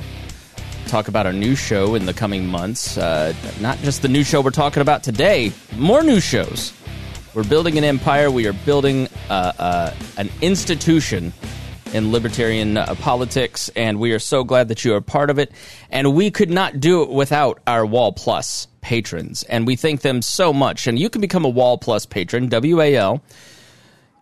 Talk 0.88 1.08
about 1.08 1.24
our 1.24 1.32
new 1.32 1.56
show 1.56 1.94
in 1.94 2.04
the 2.04 2.12
coming 2.12 2.46
months. 2.46 2.98
Uh, 2.98 3.32
not 3.60 3.78
just 3.78 4.02
the 4.02 4.08
new 4.08 4.22
show 4.22 4.42
we're 4.42 4.50
talking 4.50 4.82
about 4.82 5.02
today, 5.02 5.52
more 5.76 6.02
new 6.02 6.20
shows. 6.20 6.74
We're 7.32 7.44
building 7.44 7.78
an 7.78 7.84
empire. 7.84 8.30
We 8.30 8.46
are 8.46 8.52
building 8.52 9.08
uh, 9.30 9.52
uh, 9.58 9.94
an 10.18 10.28
institution 10.42 11.32
in 11.94 12.12
libertarian 12.12 12.76
uh, 12.76 12.94
politics, 12.96 13.70
and 13.74 13.98
we 13.98 14.12
are 14.12 14.18
so 14.18 14.44
glad 14.44 14.68
that 14.68 14.84
you 14.84 14.94
are 14.94 15.00
part 15.00 15.30
of 15.30 15.38
it. 15.38 15.50
And 15.90 16.14
we 16.14 16.30
could 16.30 16.50
not 16.50 16.78
do 16.78 17.02
it 17.02 17.08
without 17.08 17.60
our 17.66 17.86
Wall 17.86 18.12
Plus 18.12 18.68
patrons, 18.82 19.44
and 19.44 19.66
we 19.66 19.76
thank 19.76 20.02
them 20.02 20.20
so 20.20 20.52
much. 20.52 20.86
And 20.86 20.98
you 20.98 21.08
can 21.08 21.22
become 21.22 21.46
a 21.46 21.48
Wall 21.48 21.78
Plus 21.78 22.04
patron, 22.04 22.48
W 22.48 22.82
A 22.82 22.94
L, 22.96 23.22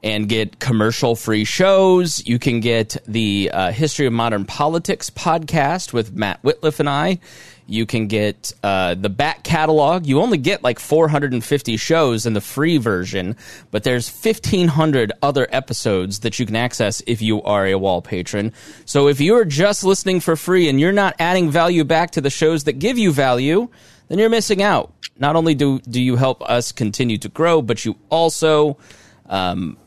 and 0.03 0.28
get 0.28 0.58
commercial 0.58 1.14
free 1.14 1.45
shows. 1.45 2.27
You 2.27 2.39
can 2.39 2.61
get 2.61 2.97
the 3.06 3.50
uh, 3.53 3.72
History 3.72 4.06
of 4.06 4.12
Modern 4.12 4.45
Politics 4.45 5.11
podcast 5.11 5.92
with 5.92 6.13
Matt 6.13 6.42
Whitliff 6.42 6.80
and 6.80 6.89
I. 6.89 7.20
You 7.67 7.86
can 7.86 8.08
get 8.08 8.52
uh, 8.64 8.95
the 8.95 9.08
back 9.08 9.45
catalog. 9.45 10.05
You 10.07 10.20
only 10.20 10.39
get 10.39 10.64
like 10.64 10.80
450 10.80 11.77
shows 11.77 12.27
in 12.27 12.33
the 12.33 12.41
free 12.41 12.77
version, 12.79 13.36
but 13.70 13.85
there's 13.85 14.11
1,500 14.11 15.12
other 15.23 15.46
episodes 15.51 16.20
that 16.20 16.39
you 16.39 16.46
can 16.46 16.57
access 16.57 17.02
if 17.07 17.23
you 17.23 17.41
are 17.42 17.67
a 17.67 17.77
wall 17.77 18.02
patron. 18.02 18.52
So 18.85 19.07
if 19.08 19.20
you're 19.20 19.45
just 19.45 19.85
listening 19.85 20.18
for 20.18 20.35
free 20.35 20.68
and 20.68 20.80
you're 20.80 20.92
not 20.92 21.14
adding 21.20 21.51
value 21.51 21.85
back 21.85 22.11
to 22.12 22.20
the 22.20 22.30
shows 22.30 22.64
that 22.64 22.74
give 22.74 22.98
you 22.98 23.12
value, 23.12 23.68
then 24.08 24.18
you're 24.18 24.29
missing 24.29 24.62
out. 24.62 24.92
Not 25.18 25.36
only 25.36 25.55
do 25.55 25.79
do 25.79 26.02
you 26.02 26.17
help 26.17 26.42
us 26.42 26.73
continue 26.73 27.18
to 27.18 27.29
grow, 27.29 27.62
but 27.62 27.85
you 27.85 27.96
also 28.11 28.77
um, 29.27 29.79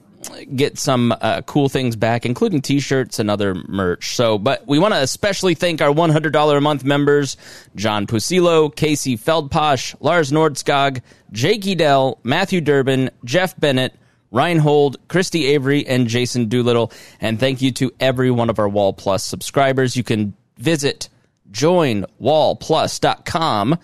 get 0.55 0.77
some 0.77 1.11
uh, 1.11 1.41
cool 1.41 1.67
things 1.69 1.95
back, 1.95 2.23
including 2.25 2.61
T-shirts 2.61 3.17
and 3.19 3.31
other 3.31 3.55
merch. 3.67 4.15
So, 4.15 4.37
but 4.37 4.65
we 4.67 4.77
want 4.79 4.93
to 4.93 5.01
especially 5.01 5.55
thank 5.55 5.81
our 5.81 5.89
$100 5.89 6.57
a 6.57 6.61
month 6.61 6.83
members: 6.83 7.37
John 7.75 8.05
Pusilo, 8.07 8.75
Casey 8.75 9.17
Feldposh, 9.17 9.95
Lars 9.99 10.31
Nordskog, 10.31 11.01
Jake 11.31 11.67
Edel, 11.67 12.19
Matthew 12.23 12.61
Durbin, 12.61 13.11
Jeff 13.23 13.59
Bennett. 13.59 13.93
Rhinehold, 14.33 14.95
Christy 15.07 15.45
Avery, 15.45 15.85
and 15.87 16.07
Jason 16.09 16.49
Doolittle. 16.49 16.91
And 17.21 17.39
thank 17.39 17.61
you 17.61 17.71
to 17.73 17.91
every 18.01 18.31
one 18.31 18.49
of 18.49 18.57
our 18.59 18.67
Wall 18.67 18.91
Plus 18.91 19.23
subscribers. 19.23 19.95
You 19.95 20.03
can 20.03 20.33
visit 20.57 21.07
joinwallplus.com 21.51 23.77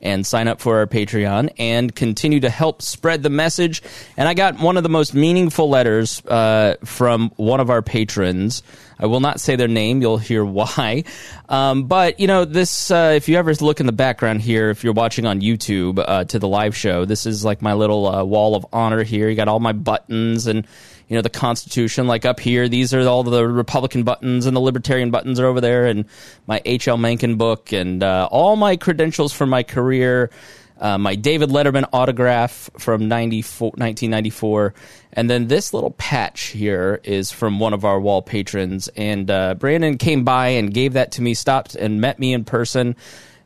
and 0.00 0.26
sign 0.26 0.48
up 0.48 0.60
for 0.60 0.78
our 0.78 0.86
Patreon 0.86 1.52
and 1.58 1.94
continue 1.94 2.40
to 2.40 2.50
help 2.50 2.82
spread 2.82 3.22
the 3.22 3.30
message. 3.30 3.82
And 4.16 4.28
I 4.28 4.34
got 4.34 4.58
one 4.58 4.76
of 4.76 4.82
the 4.82 4.88
most 4.88 5.14
meaningful 5.14 5.68
letters 5.68 6.24
uh, 6.26 6.76
from 6.84 7.30
one 7.36 7.60
of 7.60 7.70
our 7.70 7.82
patrons. 7.82 8.62
I 8.98 9.06
will 9.06 9.20
not 9.20 9.40
say 9.40 9.56
their 9.56 9.68
name. 9.68 10.00
You'll 10.00 10.18
hear 10.18 10.44
why. 10.56 11.04
Um, 11.48 11.84
but, 11.84 12.20
you 12.20 12.26
know, 12.26 12.44
this, 12.44 12.90
uh, 12.90 13.12
if 13.14 13.28
you 13.28 13.36
ever 13.36 13.54
look 13.54 13.80
in 13.80 13.86
the 13.86 13.92
background 13.92 14.42
here, 14.42 14.70
if 14.70 14.84
you're 14.84 14.92
watching 14.92 15.26
on 15.26 15.40
YouTube 15.40 16.02
uh, 16.06 16.24
to 16.24 16.38
the 16.38 16.48
live 16.48 16.76
show, 16.76 17.04
this 17.04 17.26
is 17.26 17.44
like 17.44 17.62
my 17.62 17.74
little 17.74 18.06
uh, 18.06 18.24
wall 18.24 18.54
of 18.54 18.66
honor 18.72 19.02
here. 19.02 19.28
You 19.28 19.36
got 19.36 19.48
all 19.48 19.60
my 19.60 19.72
buttons 19.72 20.46
and 20.46 20.66
you 21.08 21.16
know 21.16 21.22
the 21.22 21.30
Constitution. 21.30 22.06
Like 22.06 22.24
up 22.24 22.40
here, 22.40 22.68
these 22.68 22.92
are 22.92 23.06
all 23.06 23.22
the 23.22 23.46
Republican 23.46 24.02
buttons, 24.02 24.46
and 24.46 24.56
the 24.56 24.60
Libertarian 24.60 25.10
buttons 25.10 25.38
are 25.38 25.46
over 25.46 25.60
there, 25.60 25.86
and 25.86 26.04
my 26.46 26.60
H.L. 26.64 26.96
Mencken 26.96 27.36
book, 27.36 27.72
and 27.72 28.02
uh, 28.02 28.28
all 28.30 28.56
my 28.56 28.76
credentials 28.76 29.32
for 29.32 29.46
my 29.46 29.62
career. 29.62 30.30
Uh, 30.78 30.98
my 30.98 31.14
David 31.14 31.48
Letterman 31.48 31.88
autograph 31.90 32.68
from 32.78 33.08
1994. 33.08 34.74
And 35.14 35.30
then 35.30 35.48
this 35.48 35.72
little 35.72 35.92
patch 35.92 36.48
here 36.48 37.00
is 37.02 37.32
from 37.32 37.58
one 37.58 37.72
of 37.72 37.86
our 37.86 37.98
wall 37.98 38.20
patrons. 38.20 38.88
And 38.88 39.30
uh, 39.30 39.54
Brandon 39.54 39.96
came 39.96 40.22
by 40.22 40.48
and 40.48 40.74
gave 40.74 40.92
that 40.92 41.12
to 41.12 41.22
me, 41.22 41.32
stopped 41.32 41.76
and 41.76 42.02
met 42.02 42.18
me 42.18 42.34
in 42.34 42.44
person. 42.44 42.94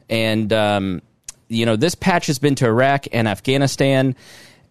And, 0.09 0.53
um, 0.53 1.03
you 1.47 1.67
know, 1.67 1.77
this 1.77 1.95
patch 1.95 2.27
has 2.27 2.41
been 2.41 2.57
to 2.57 2.67
Iraq 2.67 3.07
and 3.13 3.29
Afghanistan. 3.29 4.17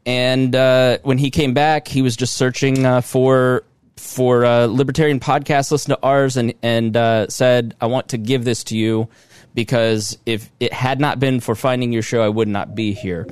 And 0.10 0.56
uh, 0.56 0.98
when 1.04 1.20
he 1.20 1.30
came 1.30 1.54
back, 1.54 1.88
he 1.88 2.02
was 2.02 2.16
just 2.16 2.34
searching 2.34 2.84
uh, 2.84 3.02
for 3.02 3.64
for 3.96 4.44
uh, 4.44 4.66
libertarian 4.66 5.20
podcasts. 5.20 5.72
Listen 5.72 5.92
to 5.92 6.00
ours, 6.02 6.36
and 6.36 6.56
and 6.64 6.98
uh, 6.98 7.28
said, 7.28 7.76
"I 7.80 7.86
want 7.86 8.08
to 8.10 8.18
give 8.18 8.44
this 8.44 8.64
to 8.66 8.78
you 8.78 9.08
because 9.54 10.18
if 10.26 10.50
it 10.60 10.74
had 10.74 11.00
not 11.00 11.20
been 11.20 11.40
for 11.40 11.54
finding 11.54 11.94
your 11.94 12.02
show, 12.02 12.24
I 12.24 12.30
would 12.30 12.48
not 12.48 12.74
be 12.74 12.92
here." 12.94 13.28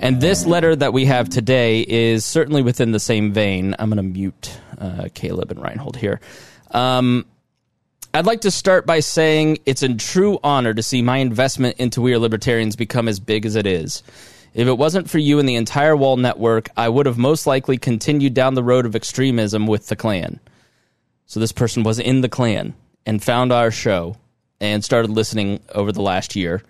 And 0.00 0.20
this 0.20 0.44
letter 0.44 0.74
that 0.74 0.92
we 0.92 1.04
have 1.04 1.28
today 1.28 1.82
is 1.82 2.24
certainly 2.24 2.62
within 2.62 2.90
the 2.90 2.98
same 2.98 3.32
vein. 3.32 3.76
I'm 3.78 3.88
going 3.88 3.98
to 3.98 4.02
mute 4.02 4.58
uh, 4.78 5.06
Caleb 5.14 5.52
and 5.52 5.60
Rhinehold 5.60 5.94
here. 5.94 6.20
Um, 6.72 7.26
I'd 8.12 8.26
like 8.26 8.40
to 8.40 8.50
start 8.50 8.86
by 8.86 8.98
saying 8.98 9.58
it's 9.66 9.84
a 9.84 9.94
true 9.94 10.40
honor 10.42 10.74
to 10.74 10.82
see 10.82 11.00
my 11.00 11.18
investment 11.18 11.76
into 11.76 12.00
We 12.00 12.12
Are 12.12 12.18
Libertarians 12.18 12.74
become 12.74 13.06
as 13.06 13.20
big 13.20 13.46
as 13.46 13.54
it 13.54 13.68
is. 13.68 14.02
If 14.54 14.68
it 14.68 14.76
wasn't 14.76 15.08
for 15.08 15.18
you 15.18 15.38
and 15.38 15.48
the 15.48 15.56
entire 15.56 15.96
Wall 15.96 16.16
network, 16.16 16.68
I 16.76 16.88
would 16.88 17.06
have 17.06 17.16
most 17.16 17.46
likely 17.46 17.78
continued 17.78 18.34
down 18.34 18.54
the 18.54 18.62
road 18.62 18.84
of 18.84 18.94
extremism 18.94 19.66
with 19.66 19.86
the 19.86 19.96
Klan. 19.96 20.40
So 21.26 21.40
this 21.40 21.52
person 21.52 21.82
was 21.82 21.98
in 21.98 22.20
the 22.20 22.28
Klan 22.28 22.74
and 23.06 23.22
found 23.22 23.52
our 23.52 23.70
show 23.70 24.16
and 24.60 24.84
started 24.84 25.10
listening 25.10 25.60
over 25.74 25.90
the 25.90 26.02
last 26.02 26.36
year. 26.36 26.62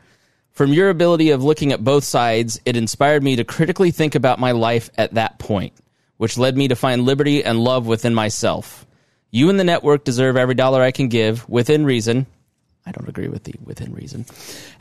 From 0.53 0.73
your 0.73 0.91
ability 0.91 1.31
of 1.31 1.43
looking 1.43 1.73
at 1.73 1.83
both 1.83 2.05
sides, 2.05 2.61
it 2.65 2.77
inspired 2.77 3.23
me 3.23 3.37
to 3.37 3.45
critically 3.45 3.91
think 3.91 4.15
about 4.15 4.39
my 4.39 4.53
life 4.53 4.91
at 4.97 5.15
that 5.15 5.39
point, 5.39 5.73
which 6.19 6.39
led 6.39 6.57
me 6.57 6.69
to 6.69 6.77
find 6.77 7.05
liberty 7.05 7.43
and 7.43 7.59
love 7.59 7.87
within 7.87 8.15
myself. 8.15 8.87
You 9.31 9.49
and 9.49 9.59
the 9.59 9.65
network 9.65 10.05
deserve 10.05 10.37
every 10.37 10.55
dollar 10.55 10.83
I 10.83 10.91
can 10.91 11.09
give, 11.09 11.49
within 11.49 11.85
reason. 11.85 12.27
I 12.85 12.93
don't 12.93 13.09
agree 13.09 13.29
with 13.29 13.45
the 13.45 13.55
within 13.65 13.95
reason. 13.95 14.27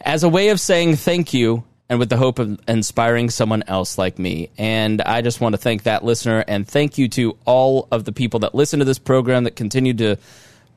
As 0.02 0.24
a 0.24 0.30
way 0.30 0.50
of 0.50 0.60
saying 0.60 0.98
thank 0.98 1.34
you 1.34 1.64
and 1.92 2.00
with 2.00 2.08
the 2.08 2.16
hope 2.16 2.40
of 2.40 2.58
inspiring 2.70 3.30
someone 3.30 3.64
else 3.68 3.98
like 3.98 4.18
me. 4.18 4.50
And 4.58 5.02
I 5.02 5.22
just 5.22 5.42
want 5.42 5.54
to 5.54 5.58
thank 5.58 5.84
that 5.84 6.06
listener 6.06 6.42
and 6.48 6.66
thank 6.66 6.98
you 6.98 7.10
to 7.10 7.38
all 7.44 7.90
of 7.92 8.06
the 8.06 8.14
people 8.14 8.40
that 8.40 8.56
listen 8.56 8.80
to 8.80 8.86
this 8.86 8.98
program 8.98 9.44
that 9.44 9.58
continue 9.58 9.94
to 9.96 10.16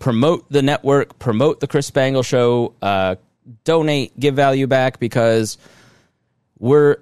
promote 0.01 0.45
the 0.51 0.61
network, 0.61 1.17
promote 1.21 1.61
the 1.61 1.69
Chris 1.69 1.87
Spangle 1.87 2.25
Show, 2.25 2.75
uh, 2.83 3.15
donate, 3.63 4.19
give 4.19 4.35
value 4.35 4.67
back 4.67 4.99
because 4.99 5.57
we're 6.59 6.97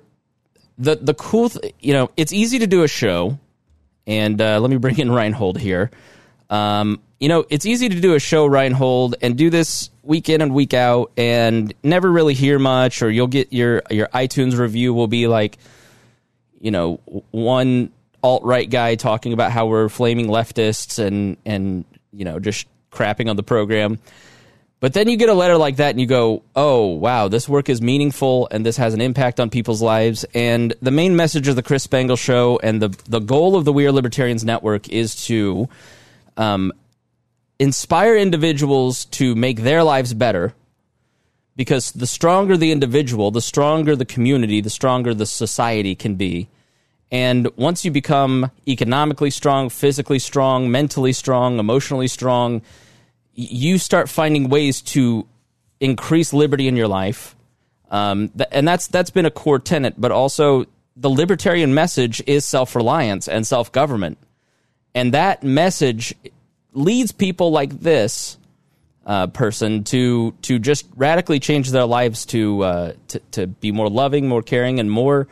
the 0.77 0.97
the 0.97 1.15
cool, 1.15 1.49
th- 1.49 1.75
you 1.81 1.95
know, 1.95 2.11
it's 2.19 2.35
easy 2.35 2.59
to 2.59 2.67
do 2.67 2.83
a 2.83 2.89
show, 2.89 3.39
and 4.07 4.39
uh, 4.43 4.61
let 4.61 4.71
me 4.71 4.77
bring 4.77 4.99
in 4.99 5.09
Rhinehold 5.09 5.57
here. 5.57 5.91
Um, 6.53 7.01
you 7.19 7.29
know, 7.29 7.47
it's 7.49 7.65
easy 7.65 7.89
to 7.89 7.99
do 7.99 8.15
a 8.15 8.21
show, 8.21 8.47
Rhinehold, 8.47 9.15
and 9.23 9.39
do 9.39 9.49
this 9.49 9.89
week 10.03 10.29
in 10.29 10.43
and 10.43 10.53
week 10.53 10.75
out, 10.75 11.11
and 11.17 11.73
never 11.83 12.13
really 12.13 12.35
hear 12.35 12.59
much, 12.59 13.01
or 13.01 13.11
you'll 13.11 13.27
get 13.27 13.55
your 13.55 13.83
your 13.91 14.09
iTunes 14.09 14.59
review 14.59 14.93
will 14.93 15.07
be 15.07 15.27
like, 15.27 15.57
you 16.61 16.71
know, 16.71 17.01
one 17.31 17.91
alt 18.23 18.45
right 18.45 18.69
guy 18.69 18.97
talking 18.97 19.33
about 19.33 19.51
how 19.51 19.67
we're 19.67 19.89
flaming 19.89 20.27
leftists 20.27 20.99
and 20.99 21.39
and 21.47 21.85
you 22.13 22.25
know 22.25 22.39
just 22.39 22.67
crapping 22.91 23.31
on 23.31 23.37
the 23.37 23.43
program. 23.43 23.99
But 24.79 24.93
then 24.93 25.09
you 25.09 25.17
get 25.17 25.31
a 25.31 25.35
letter 25.35 25.57
like 25.57 25.77
that 25.77 25.91
and 25.91 26.01
you 26.01 26.07
go, 26.07 26.43
oh, 26.57 26.87
wow, 26.87 27.29
this 27.29 27.49
work 27.49 27.69
is 27.69 27.81
meaningful 27.81 28.49
and 28.51 28.67
this 28.67 28.77
has 28.79 28.95
an 28.95 29.01
impact 29.01 29.39
on 29.39 29.49
people's 29.49 29.81
lives. 29.81 30.25
And 30.35 30.75
the 30.83 30.91
main 30.91 31.15
message 31.15 31.47
of 31.47 31.55
the 31.55 31.63
Chris 31.63 31.85
Spangle 31.85 32.17
Show 32.17 32.59
and 32.65 32.83
the, 32.83 32.89
the 33.09 33.21
goal 33.21 33.55
of 33.55 33.65
the 33.65 33.73
We 33.73 33.87
Are 33.87 33.93
Libertarians 33.93 34.45
Network 34.45 34.89
is 34.89 35.15
to 35.27 35.69
um, 36.37 36.73
inspire 37.59 38.17
individuals 38.17 39.05
to 39.07 39.35
make 39.35 39.61
their 39.61 39.83
lives 39.83 40.15
better 40.15 40.55
because 41.57 41.93
the 41.93 42.07
stronger 42.07 42.57
the 42.57 42.73
individual, 42.73 43.31
the 43.31 43.41
stronger 43.41 43.95
the 43.95 44.05
community, 44.05 44.61
the 44.61 44.71
stronger 44.71 45.15
the 45.15 45.27
society 45.27 45.95
can 45.95 46.15
be. 46.15 46.49
And 47.11 47.55
once 47.57 47.85
you 47.85 47.91
become 47.91 48.51
economically 48.67 49.31
strong, 49.31 49.69
physically 49.69 50.19
strong, 50.19 50.71
mentally 50.71 51.13
strong, 51.13 51.59
emotionally 51.59 52.09
strong, 52.09 52.63
you 53.35 53.77
start 53.77 54.09
finding 54.09 54.49
ways 54.49 54.81
to 54.81 55.27
increase 55.79 56.33
liberty 56.33 56.69
in 56.69 56.77
your 56.77 56.89
life. 56.89 57.37
Um, 57.91 58.33
and 58.51 58.67
that's 58.67 58.87
that's 58.87 59.11
been 59.11 59.27
a 59.27 59.31
core 59.31 59.59
tenet, 59.59 59.95
but 59.99 60.11
also 60.11 60.65
the 60.97 61.11
libertarian 61.11 61.75
message 61.75 62.23
is 62.27 62.47
self 62.47 62.75
reliance 62.75 63.29
and 63.29 63.47
self 63.47 63.71
government, 63.73 64.17
and 64.95 65.15
that 65.15 65.43
message 65.43 66.15
leads 66.73 67.13
people 67.13 67.51
like 67.51 67.81
this 67.81 68.37
uh, 69.05 69.27
person 69.29 69.85
to 69.85 70.33
to 70.43 70.59
just 70.59 70.87
radically 70.97 71.41
change 71.41 71.71
their 71.71 71.85
lives 71.85 72.27
to, 72.27 72.63
uh, 72.63 72.93
to 73.09 73.19
to 73.33 73.47
be 73.47 73.73
more 73.73 73.89
loving, 73.89 74.29
more 74.29 74.43
caring, 74.43 74.81
and 74.81 74.91
more 74.91 75.29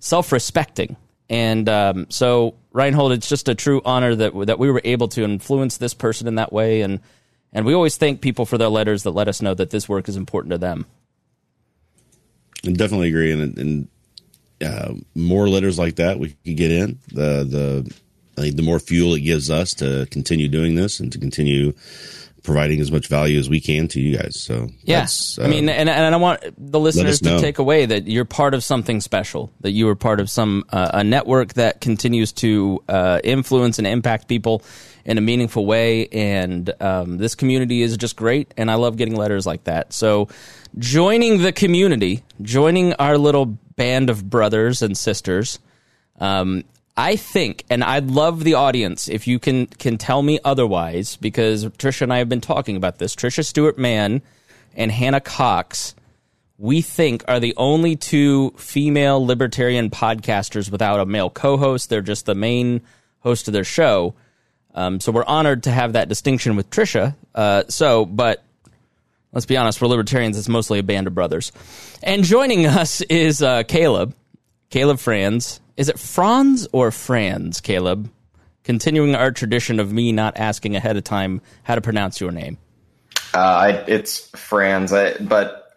self 0.00 0.32
respecting. 0.32 0.96
And 1.28 1.68
um, 1.68 2.06
so, 2.10 2.56
Rhinehold, 2.74 3.14
it's 3.14 3.28
just 3.28 3.48
a 3.48 3.54
true 3.54 3.80
honor 3.84 4.14
that 4.14 4.46
that 4.46 4.58
we 4.58 4.70
were 4.70 4.80
able 4.84 5.08
to 5.08 5.22
influence 5.22 5.76
this 5.76 5.94
person 5.94 6.26
in 6.26 6.34
that 6.36 6.52
way, 6.52 6.82
and 6.82 7.00
and 7.52 7.64
we 7.64 7.74
always 7.74 7.96
thank 7.96 8.20
people 8.20 8.44
for 8.44 8.58
their 8.58 8.68
letters 8.68 9.04
that 9.04 9.12
let 9.12 9.28
us 9.28 9.40
know 9.40 9.54
that 9.54 9.70
this 9.70 9.88
work 9.88 10.08
is 10.08 10.16
important 10.16 10.50
to 10.52 10.58
them. 10.58 10.86
I 12.66 12.72
definitely 12.72 13.08
agree, 13.08 13.32
and, 13.32 13.58
and 13.58 13.88
uh, 14.64 14.94
more 15.14 15.48
letters 15.48 15.78
like 15.78 15.96
that 15.96 16.18
we 16.18 16.30
could 16.44 16.56
get 16.56 16.72
in. 16.72 16.98
The 17.08 17.44
the 17.44 17.94
I 18.36 18.42
think 18.42 18.56
the 18.56 18.62
more 18.62 18.78
fuel 18.78 19.14
it 19.14 19.20
gives 19.20 19.50
us 19.50 19.74
to 19.74 20.06
continue 20.10 20.48
doing 20.48 20.74
this 20.74 21.00
and 21.00 21.12
to 21.12 21.18
continue 21.18 21.74
providing 22.42 22.80
as 22.80 22.90
much 22.90 23.06
value 23.06 23.38
as 23.38 23.48
we 23.48 23.60
can 23.60 23.86
to 23.88 24.00
you 24.00 24.16
guys. 24.16 24.38
So 24.40 24.68
yeah, 24.82 25.06
uh, 25.38 25.44
I 25.44 25.48
mean, 25.48 25.68
and, 25.68 25.88
and 25.88 26.14
I 26.14 26.18
want 26.18 26.42
the 26.58 26.80
listeners 26.80 27.20
to 27.20 27.40
take 27.40 27.58
away 27.58 27.86
that 27.86 28.06
you're 28.08 28.24
part 28.24 28.54
of 28.54 28.64
something 28.64 29.00
special. 29.00 29.52
That 29.60 29.70
you 29.72 29.88
are 29.88 29.94
part 29.94 30.20
of 30.20 30.28
some 30.28 30.64
uh, 30.70 30.90
a 30.94 31.04
network 31.04 31.54
that 31.54 31.80
continues 31.80 32.32
to 32.34 32.82
uh, 32.88 33.20
influence 33.22 33.78
and 33.78 33.86
impact 33.86 34.28
people 34.28 34.62
in 35.04 35.18
a 35.18 35.20
meaningful 35.20 35.66
way. 35.66 36.08
And 36.08 36.72
um, 36.80 37.18
this 37.18 37.34
community 37.34 37.82
is 37.82 37.96
just 37.96 38.16
great, 38.16 38.52
and 38.56 38.70
I 38.70 38.74
love 38.74 38.96
getting 38.96 39.16
letters 39.16 39.46
like 39.46 39.64
that. 39.64 39.92
So 39.92 40.28
joining 40.78 41.42
the 41.42 41.52
community, 41.52 42.22
joining 42.40 42.94
our 42.94 43.18
little 43.18 43.46
band 43.46 44.10
of 44.10 44.28
brothers 44.28 44.82
and 44.82 44.96
sisters. 44.96 45.58
Um, 46.18 46.64
I 47.02 47.16
think, 47.16 47.64
and 47.68 47.82
I'd 47.82 48.12
love 48.12 48.44
the 48.44 48.54
audience 48.54 49.08
if 49.08 49.26
you 49.26 49.40
can 49.40 49.66
can 49.66 49.98
tell 49.98 50.22
me 50.22 50.38
otherwise, 50.44 51.16
because 51.16 51.66
Trisha 51.66 52.02
and 52.02 52.12
I 52.12 52.18
have 52.18 52.28
been 52.28 52.40
talking 52.40 52.76
about 52.76 52.98
this. 52.98 53.16
Trisha 53.16 53.44
Stewart 53.44 53.76
Mann 53.76 54.22
and 54.76 54.92
Hannah 54.92 55.20
Cox, 55.20 55.96
we 56.58 56.80
think, 56.80 57.24
are 57.26 57.40
the 57.40 57.54
only 57.56 57.96
two 57.96 58.52
female 58.56 59.26
libertarian 59.26 59.90
podcasters 59.90 60.70
without 60.70 61.00
a 61.00 61.04
male 61.04 61.28
co-host. 61.28 61.90
They're 61.90 62.02
just 62.02 62.26
the 62.26 62.36
main 62.36 62.82
host 63.18 63.48
of 63.48 63.52
their 63.52 63.64
show. 63.64 64.14
Um, 64.72 65.00
so 65.00 65.10
we're 65.10 65.24
honored 65.24 65.64
to 65.64 65.72
have 65.72 65.94
that 65.94 66.08
distinction 66.08 66.54
with 66.54 66.70
Trisha. 66.70 67.16
Uh, 67.34 67.64
so, 67.68 68.06
but 68.06 68.44
let's 69.32 69.46
be 69.46 69.56
honest, 69.56 69.82
we're 69.82 69.88
libertarians. 69.88 70.38
It's 70.38 70.48
mostly 70.48 70.78
a 70.78 70.84
band 70.84 71.08
of 71.08 71.16
brothers. 71.16 71.50
And 72.00 72.22
joining 72.22 72.64
us 72.66 73.00
is 73.00 73.42
uh, 73.42 73.64
Caleb, 73.64 74.14
Caleb 74.70 75.00
Franz. 75.00 75.58
Is 75.82 75.88
it 75.88 75.98
Franz 75.98 76.68
or 76.70 76.92
Franz, 76.92 77.60
Caleb? 77.60 78.08
Continuing 78.62 79.16
our 79.16 79.32
tradition 79.32 79.80
of 79.80 79.92
me 79.92 80.12
not 80.12 80.36
asking 80.36 80.76
ahead 80.76 80.96
of 80.96 81.02
time 81.02 81.40
how 81.64 81.74
to 81.74 81.80
pronounce 81.80 82.20
your 82.20 82.30
name. 82.30 82.56
Uh, 83.34 83.38
I, 83.38 83.68
it's 83.88 84.30
Franz, 84.36 84.92
I, 84.92 85.18
but 85.18 85.76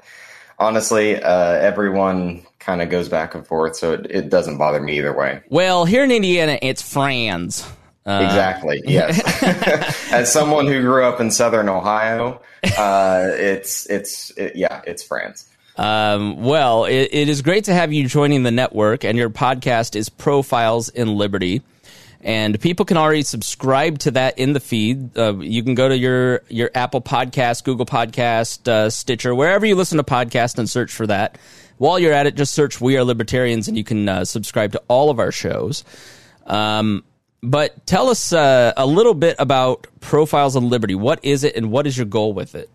honestly, 0.60 1.20
uh, 1.20 1.54
everyone 1.54 2.46
kind 2.60 2.84
of 2.84 2.92
goes 2.92 3.10
back 3.10 3.34
and 3.34 3.48
forth, 3.48 3.78
so 3.78 3.94
it, 3.94 4.06
it, 4.12 4.30
doesn't 4.30 4.60
bother 4.60 4.80
me 4.80 5.00
either 5.00 5.12
way. 5.12 5.42
Well, 5.50 5.86
here 5.86 6.04
in 6.04 6.12
Indiana, 6.12 6.60
it's 6.62 6.84
Franz. 6.84 7.68
Uh, 8.06 8.22
exactly. 8.24 8.84
Yes. 8.86 9.20
As 10.14 10.32
someone 10.32 10.68
who 10.68 10.82
grew 10.82 11.04
up 11.04 11.20
in 11.20 11.32
Southern 11.32 11.68
Ohio, 11.68 12.44
uh, 12.78 13.30
it's 13.32 13.90
it's 13.90 14.30
it, 14.38 14.56
yeah, 14.56 14.84
it's 14.86 15.02
Franz. 15.02 15.50
Um, 15.78 16.42
well, 16.44 16.86
it, 16.86 17.10
it 17.12 17.30
is 17.30 17.42
great 17.42 17.66
to 17.66 17.74
have 17.74 17.92
you 17.92 18.08
joining 18.08 18.44
the 18.44 18.52
network, 18.52 19.04
and 19.04 19.18
your 19.18 19.30
podcast 19.30 19.96
is 19.96 20.10
Profiles 20.10 20.90
in 20.90 21.16
Liberty. 21.16 21.62
And 22.22 22.60
people 22.60 22.86
can 22.86 22.98
already 22.98 23.22
subscribe 23.22 24.00
to 24.00 24.12
that 24.12 24.40
in 24.40 24.54
the 24.54 24.60
feed. 24.60 25.16
Uh, 25.16 25.38
you 25.38 25.62
can 25.62 25.76
go 25.76 25.88
to 25.88 25.96
your, 25.96 26.42
your 26.50 26.72
Apple 26.74 27.02
Podcast, 27.02 27.64
Google 27.64 27.86
Podcast, 27.86 28.68
uh, 28.68 28.90
Stitcher, 28.90 29.36
wherever 29.36 29.66
you 29.66 29.76
listen 29.76 29.98
to 29.98 30.04
podcasts, 30.04 30.58
and 30.58 30.68
search 30.68 30.92
for 30.92 31.06
that. 31.06 31.38
While 31.78 32.00
you're 32.00 32.14
at 32.14 32.26
it, 32.26 32.36
just 32.36 32.54
search 32.54 32.80
"We 32.80 32.98
Are 32.98 33.04
Libertarians" 33.04 33.68
and 33.68 33.78
you 33.78 33.84
can 33.84 34.08
uh, 34.08 34.26
subscribe 34.26 34.72
to 34.72 34.82
all 34.88 35.10
of 35.10 35.20
our 35.20 35.32
shows. 35.32 35.84
Um, 36.48 37.04
but 37.44 37.86
tell 37.86 38.10
us 38.10 38.34
uh, 38.34 38.74
a 38.76 38.86
little 38.86 39.14
bit 39.14 39.36
about 39.38 39.86
Profiles 40.00 40.56
in 40.56 40.70
Liberty. 40.70 40.96
What 40.96 41.24
is 41.24 41.44
it, 41.44 41.56
and 41.56 41.70
what 41.70 41.86
is 41.86 41.98
your 41.98 42.08
goal 42.08 42.34
with 42.34 42.56
it? 42.56 42.70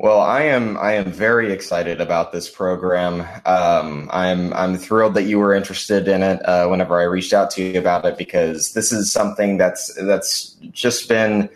Well, 0.00 0.20
I 0.20 0.42
am 0.42 0.76
I 0.76 0.92
am 0.92 1.10
very 1.10 1.52
excited 1.52 2.00
about 2.00 2.30
this 2.30 2.48
program. 2.48 3.26
Um, 3.44 4.08
I'm 4.12 4.52
I'm 4.52 4.76
thrilled 4.76 5.14
that 5.14 5.24
you 5.24 5.40
were 5.40 5.52
interested 5.52 6.06
in 6.06 6.22
it. 6.22 6.40
Uh, 6.44 6.68
whenever 6.68 7.00
I 7.00 7.04
reached 7.04 7.32
out 7.32 7.50
to 7.52 7.64
you 7.64 7.80
about 7.80 8.04
it, 8.04 8.16
because 8.16 8.74
this 8.74 8.92
is 8.92 9.10
something 9.10 9.58
that's 9.58 9.92
that's 9.94 10.50
just 10.70 11.08
been 11.08 11.50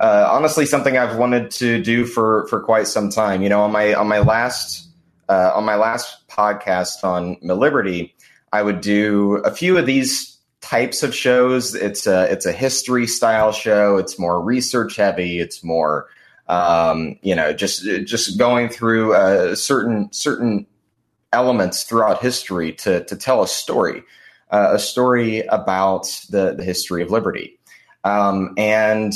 uh, 0.00 0.26
honestly 0.30 0.64
something 0.64 0.96
I've 0.96 1.18
wanted 1.18 1.50
to 1.52 1.82
do 1.82 2.06
for 2.06 2.46
for 2.48 2.58
quite 2.58 2.86
some 2.86 3.10
time. 3.10 3.42
You 3.42 3.50
know, 3.50 3.60
on 3.60 3.72
my 3.72 3.92
on 3.92 4.08
my 4.08 4.20
last 4.20 4.88
uh, 5.28 5.52
on 5.54 5.66
my 5.66 5.76
last 5.76 6.26
podcast 6.26 7.04
on 7.04 7.36
Liberty, 7.42 8.14
I 8.50 8.62
would 8.62 8.80
do 8.80 9.42
a 9.44 9.50
few 9.50 9.76
of 9.76 9.84
these 9.84 10.38
types 10.62 11.02
of 11.02 11.14
shows. 11.14 11.74
It's 11.74 12.06
a 12.06 12.32
it's 12.32 12.46
a 12.46 12.52
history 12.52 13.06
style 13.06 13.52
show. 13.52 13.98
It's 13.98 14.18
more 14.18 14.40
research 14.40 14.96
heavy. 14.96 15.38
It's 15.38 15.62
more 15.62 16.08
um, 16.48 17.18
you 17.22 17.34
know, 17.34 17.52
just 17.52 17.84
just 18.04 18.38
going 18.38 18.68
through 18.68 19.14
uh, 19.14 19.54
certain 19.54 20.12
certain 20.12 20.66
elements 21.32 21.84
throughout 21.84 22.22
history 22.22 22.72
to 22.72 23.04
to 23.04 23.16
tell 23.16 23.42
a 23.42 23.48
story, 23.48 24.02
uh, 24.50 24.70
a 24.72 24.78
story 24.78 25.40
about 25.40 26.04
the 26.30 26.54
the 26.54 26.64
history 26.64 27.02
of 27.02 27.10
liberty. 27.10 27.58
Um, 28.04 28.52
and 28.58 29.14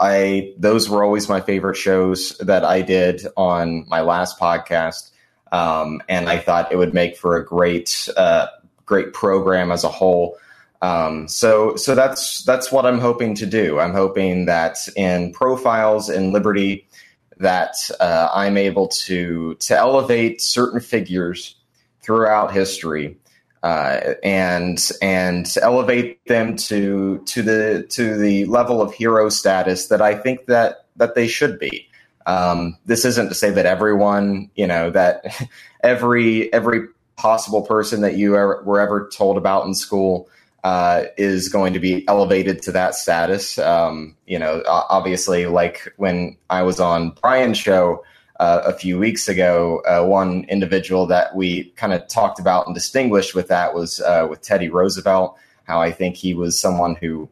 I 0.00 0.54
those 0.58 0.88
were 0.88 1.02
always 1.02 1.28
my 1.28 1.40
favorite 1.40 1.76
shows 1.76 2.36
that 2.38 2.64
I 2.64 2.82
did 2.82 3.26
on 3.36 3.86
my 3.88 4.00
last 4.00 4.38
podcast. 4.38 5.10
Um, 5.50 6.02
and 6.08 6.28
I 6.28 6.38
thought 6.38 6.70
it 6.70 6.76
would 6.76 6.94
make 6.94 7.16
for 7.16 7.36
a 7.36 7.44
great 7.44 8.08
uh, 8.16 8.46
great 8.86 9.12
program 9.12 9.72
as 9.72 9.82
a 9.82 9.88
whole. 9.88 10.36
Um, 10.80 11.26
so 11.26 11.74
so 11.76 11.94
that's 11.94 12.44
that's 12.44 12.70
what 12.70 12.86
I'm 12.86 13.00
hoping 13.00 13.34
to 13.36 13.46
do. 13.46 13.80
I'm 13.80 13.92
hoping 13.92 14.46
that 14.46 14.78
in 14.96 15.32
profiles 15.32 16.08
in 16.08 16.32
Liberty 16.32 16.86
that 17.38 17.74
uh, 18.00 18.28
I'm 18.32 18.56
able 18.56 18.88
to 18.88 19.54
to 19.56 19.76
elevate 19.76 20.40
certain 20.40 20.80
figures 20.80 21.56
throughout 22.02 22.52
history 22.52 23.16
uh, 23.62 24.14
and 24.22 24.90
and 25.02 25.52
elevate 25.60 26.24
them 26.26 26.56
to 26.56 27.22
to 27.26 27.42
the 27.42 27.86
to 27.90 28.16
the 28.16 28.44
level 28.46 28.80
of 28.80 28.94
hero 28.94 29.28
status 29.28 29.88
that 29.88 30.00
I 30.00 30.14
think 30.14 30.46
that 30.46 30.86
that 30.96 31.14
they 31.14 31.26
should 31.26 31.58
be. 31.58 31.88
Um, 32.26 32.76
this 32.84 33.04
isn't 33.04 33.30
to 33.30 33.34
say 33.34 33.50
that 33.50 33.66
everyone, 33.66 34.50
you 34.54 34.66
know, 34.66 34.90
that 34.90 35.48
every 35.82 36.52
every 36.52 36.88
possible 37.16 37.62
person 37.62 38.00
that 38.02 38.14
you 38.14 38.36
ever, 38.36 38.62
were 38.64 38.80
ever 38.80 39.08
told 39.12 39.36
about 39.36 39.66
in 39.66 39.74
school 39.74 40.28
uh, 40.64 41.04
is 41.16 41.48
going 41.48 41.72
to 41.72 41.80
be 41.80 42.06
elevated 42.08 42.62
to 42.62 42.72
that 42.72 42.94
status. 42.94 43.58
Um, 43.58 44.16
you 44.26 44.38
know, 44.38 44.62
obviously, 44.66 45.46
like 45.46 45.92
when 45.96 46.36
I 46.50 46.62
was 46.62 46.80
on 46.80 47.10
Brian's 47.20 47.58
show, 47.58 48.02
uh, 48.40 48.62
a 48.64 48.72
few 48.72 48.98
weeks 48.98 49.28
ago. 49.28 49.82
Uh, 49.86 50.06
one 50.06 50.44
individual 50.48 51.06
that 51.06 51.34
we 51.34 51.64
kind 51.70 51.92
of 51.92 52.06
talked 52.08 52.38
about 52.38 52.66
and 52.66 52.74
distinguished 52.74 53.34
with 53.34 53.48
that 53.48 53.74
was 53.74 54.00
uh, 54.00 54.26
with 54.28 54.40
Teddy 54.42 54.68
Roosevelt. 54.68 55.36
How 55.64 55.80
I 55.80 55.90
think 55.90 56.16
he 56.16 56.34
was 56.34 56.58
someone 56.58 56.94
who 56.96 57.28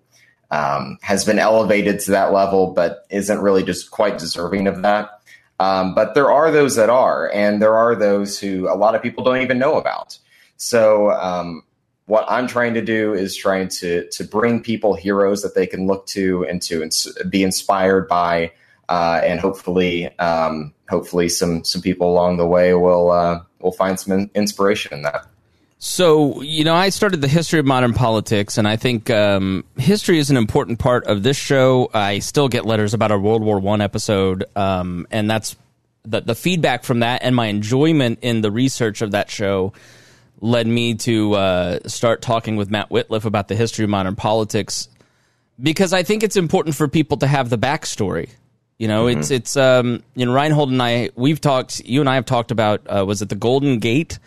um, 0.51 0.99
has 1.03 1.25
been 1.25 1.39
elevated 1.39 2.01
to 2.01 2.11
that 2.13 2.33
level, 2.33 2.73
but 2.73 3.07
isn't 3.11 3.41
really 3.41 3.63
just 3.63 3.91
quite 3.91 4.19
deserving 4.19 4.67
of 4.67 4.83
that. 4.83 5.21
Um, 5.59 5.95
but 5.95 6.15
there 6.15 6.31
are 6.31 6.51
those 6.51 6.77
that 6.77 6.91
are, 6.91 7.33
and 7.33 7.63
there 7.63 7.75
are 7.75 7.95
those 7.95 8.39
who 8.39 8.69
a 8.71 8.77
lot 8.77 8.95
of 8.95 9.03
people 9.03 9.25
don't 9.25 9.41
even 9.41 9.59
know 9.59 9.77
about. 9.77 10.19
So 10.59 11.13
um, 11.13 11.63
what 12.07 12.25
I'm 12.29 12.47
trying 12.47 12.75
to 12.75 12.83
do 12.83 13.13
is 13.13 13.37
trying 13.37 13.69
to 13.69 14.09
to 14.11 14.25
bring 14.25 14.63
people 14.63 14.95
heroes 14.95 15.43
that 15.43 15.55
they 15.55 15.67
can 15.67 15.87
look 15.87 16.07
to 16.09 16.45
and 16.49 16.63
to 16.63 16.83
ins- 16.83 17.13
be 17.29 17.43
inspired 17.43 18.09
by, 18.09 18.53
uh, 18.89 19.21
and 19.25 19.41
hopefully, 19.41 20.17
um, 20.19 20.73
hopefully, 20.89 21.29
some 21.29 21.65
some 21.65 21.83
people 21.83 22.11
along 22.11 22.37
the 22.39 22.47
way 22.47 22.73
will 22.75 23.11
uh, 23.11 23.43
will 23.61 23.73
find 23.73 23.99
some 23.99 24.31
inspiration 24.35 24.93
in 24.95 25.03
that. 25.03 25.27
So, 25.79 26.41
you 26.41 26.65
know, 26.65 26.75
I 26.75 26.89
started 26.89 27.21
the 27.21 27.29
history 27.29 27.59
of 27.59 27.67
modern 27.67 27.93
politics, 27.93 28.57
and 28.57 28.67
I 28.67 28.77
think 28.77 29.11
um, 29.11 29.63
history 29.77 30.19
is 30.19 30.31
an 30.31 30.37
important 30.37 30.79
part 30.79 31.05
of 31.05 31.23
this 31.23 31.37
show. 31.37 31.91
I 31.93 32.21
still 32.21 32.49
get 32.49 32.65
letters 32.65 32.95
about 32.95 33.11
our 33.11 33.19
World 33.19 33.43
War 33.43 33.59
One 33.59 33.81
episode, 33.81 34.45
um, 34.57 35.07
and 35.11 35.29
that's 35.29 35.55
the, 36.05 36.21
the 36.21 36.35
feedback 36.37 36.85
from 36.85 37.01
that 37.01 37.23
and 37.23 37.35
my 37.35 37.47
enjoyment 37.47 38.21
in 38.23 38.41
the 38.41 38.51
research 38.51 39.03
of 39.03 39.11
that 39.11 39.29
show 39.29 39.73
led 40.41 40.67
me 40.67 40.95
to 40.95 41.35
uh, 41.35 41.79
start 41.89 42.23
talking 42.23 42.57
with 42.57 42.71
Matt 42.71 42.91
Whitliff 42.91 43.25
about 43.25 43.49
the 43.49 43.57
history 43.57 43.85
of 43.85 43.91
modern 43.91 44.17
politics 44.17 44.89
because 45.61 45.93
I 45.93 46.03
think 46.03 46.23
it's 46.23 46.37
important 46.37 46.77
for 46.77 46.89
people 46.89 47.17
to 47.19 47.27
have 47.27 47.51
the 47.51 47.59
backstory. 47.59 48.31
You 48.79 48.89
know, 48.89 49.07
mm-hmm. 49.07 49.21
it's 49.21 49.31
it's 49.31 49.57
um, 49.57 50.03
you 50.15 50.27
know 50.27 50.33
Rhinehold 50.33 50.69
and 50.69 50.83
I 50.83 51.11
we've 51.15 51.41
talked. 51.41 51.81
You 51.81 52.01
and 52.01 52.11
I 52.11 52.17
have 52.17 52.27
talked 52.27 52.51
about 52.51 52.83
uh, 52.87 53.05
was 53.07 53.23
it 53.23 53.31
the 53.31 53.35
Golden 53.35 53.79
Gate, 53.79 54.19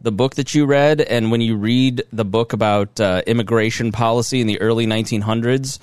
the 0.00 0.12
book 0.12 0.36
that 0.36 0.54
you 0.54 0.64
read, 0.64 1.02
and 1.02 1.30
when 1.30 1.42
you 1.42 1.56
read 1.56 2.04
the 2.10 2.24
book 2.24 2.54
about 2.54 2.98
uh, 2.98 3.22
immigration 3.26 3.92
policy 3.92 4.40
in 4.40 4.46
the 4.46 4.58
early 4.62 4.86
1900s, 4.86 5.80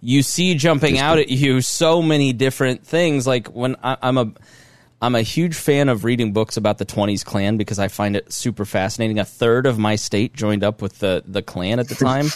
you 0.00 0.22
see 0.22 0.56
jumping 0.56 0.98
out 0.98 1.18
at 1.18 1.28
you 1.28 1.60
so 1.60 2.02
many 2.02 2.32
different 2.32 2.84
things. 2.84 3.28
Like 3.28 3.46
when 3.46 3.76
I, 3.80 3.96
I'm 4.02 4.18
a 4.18 4.32
I'm 5.02 5.16
a 5.16 5.22
huge 5.22 5.56
fan 5.56 5.88
of 5.88 6.04
reading 6.04 6.32
books 6.32 6.56
about 6.56 6.78
the 6.78 6.86
20s 6.86 7.24
Klan 7.24 7.56
because 7.56 7.80
I 7.80 7.88
find 7.88 8.14
it 8.14 8.32
super 8.32 8.64
fascinating. 8.64 9.18
A 9.18 9.24
third 9.24 9.66
of 9.66 9.76
my 9.76 9.96
state 9.96 10.32
joined 10.32 10.62
up 10.62 10.80
with 10.80 11.00
the 11.00 11.24
the 11.26 11.42
Klan 11.42 11.80
at 11.80 11.88
the 11.88 11.94
time. 11.96 12.26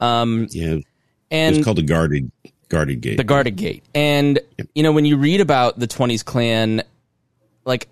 Um, 0.00 0.46
yeah, 0.50 0.76
and 1.30 1.56
it's 1.56 1.64
called 1.64 1.78
the 1.78 1.82
guarded 1.82 2.30
guarded 2.68 3.00
gate. 3.00 3.16
The 3.16 3.24
guarded 3.24 3.56
gate, 3.56 3.84
and 3.94 4.38
yep. 4.58 4.68
you 4.74 4.82
know 4.82 4.92
when 4.92 5.06
you 5.06 5.16
read 5.16 5.40
about 5.40 5.78
the 5.78 5.88
20s 5.88 6.22
Klan, 6.22 6.82
like 7.64 7.88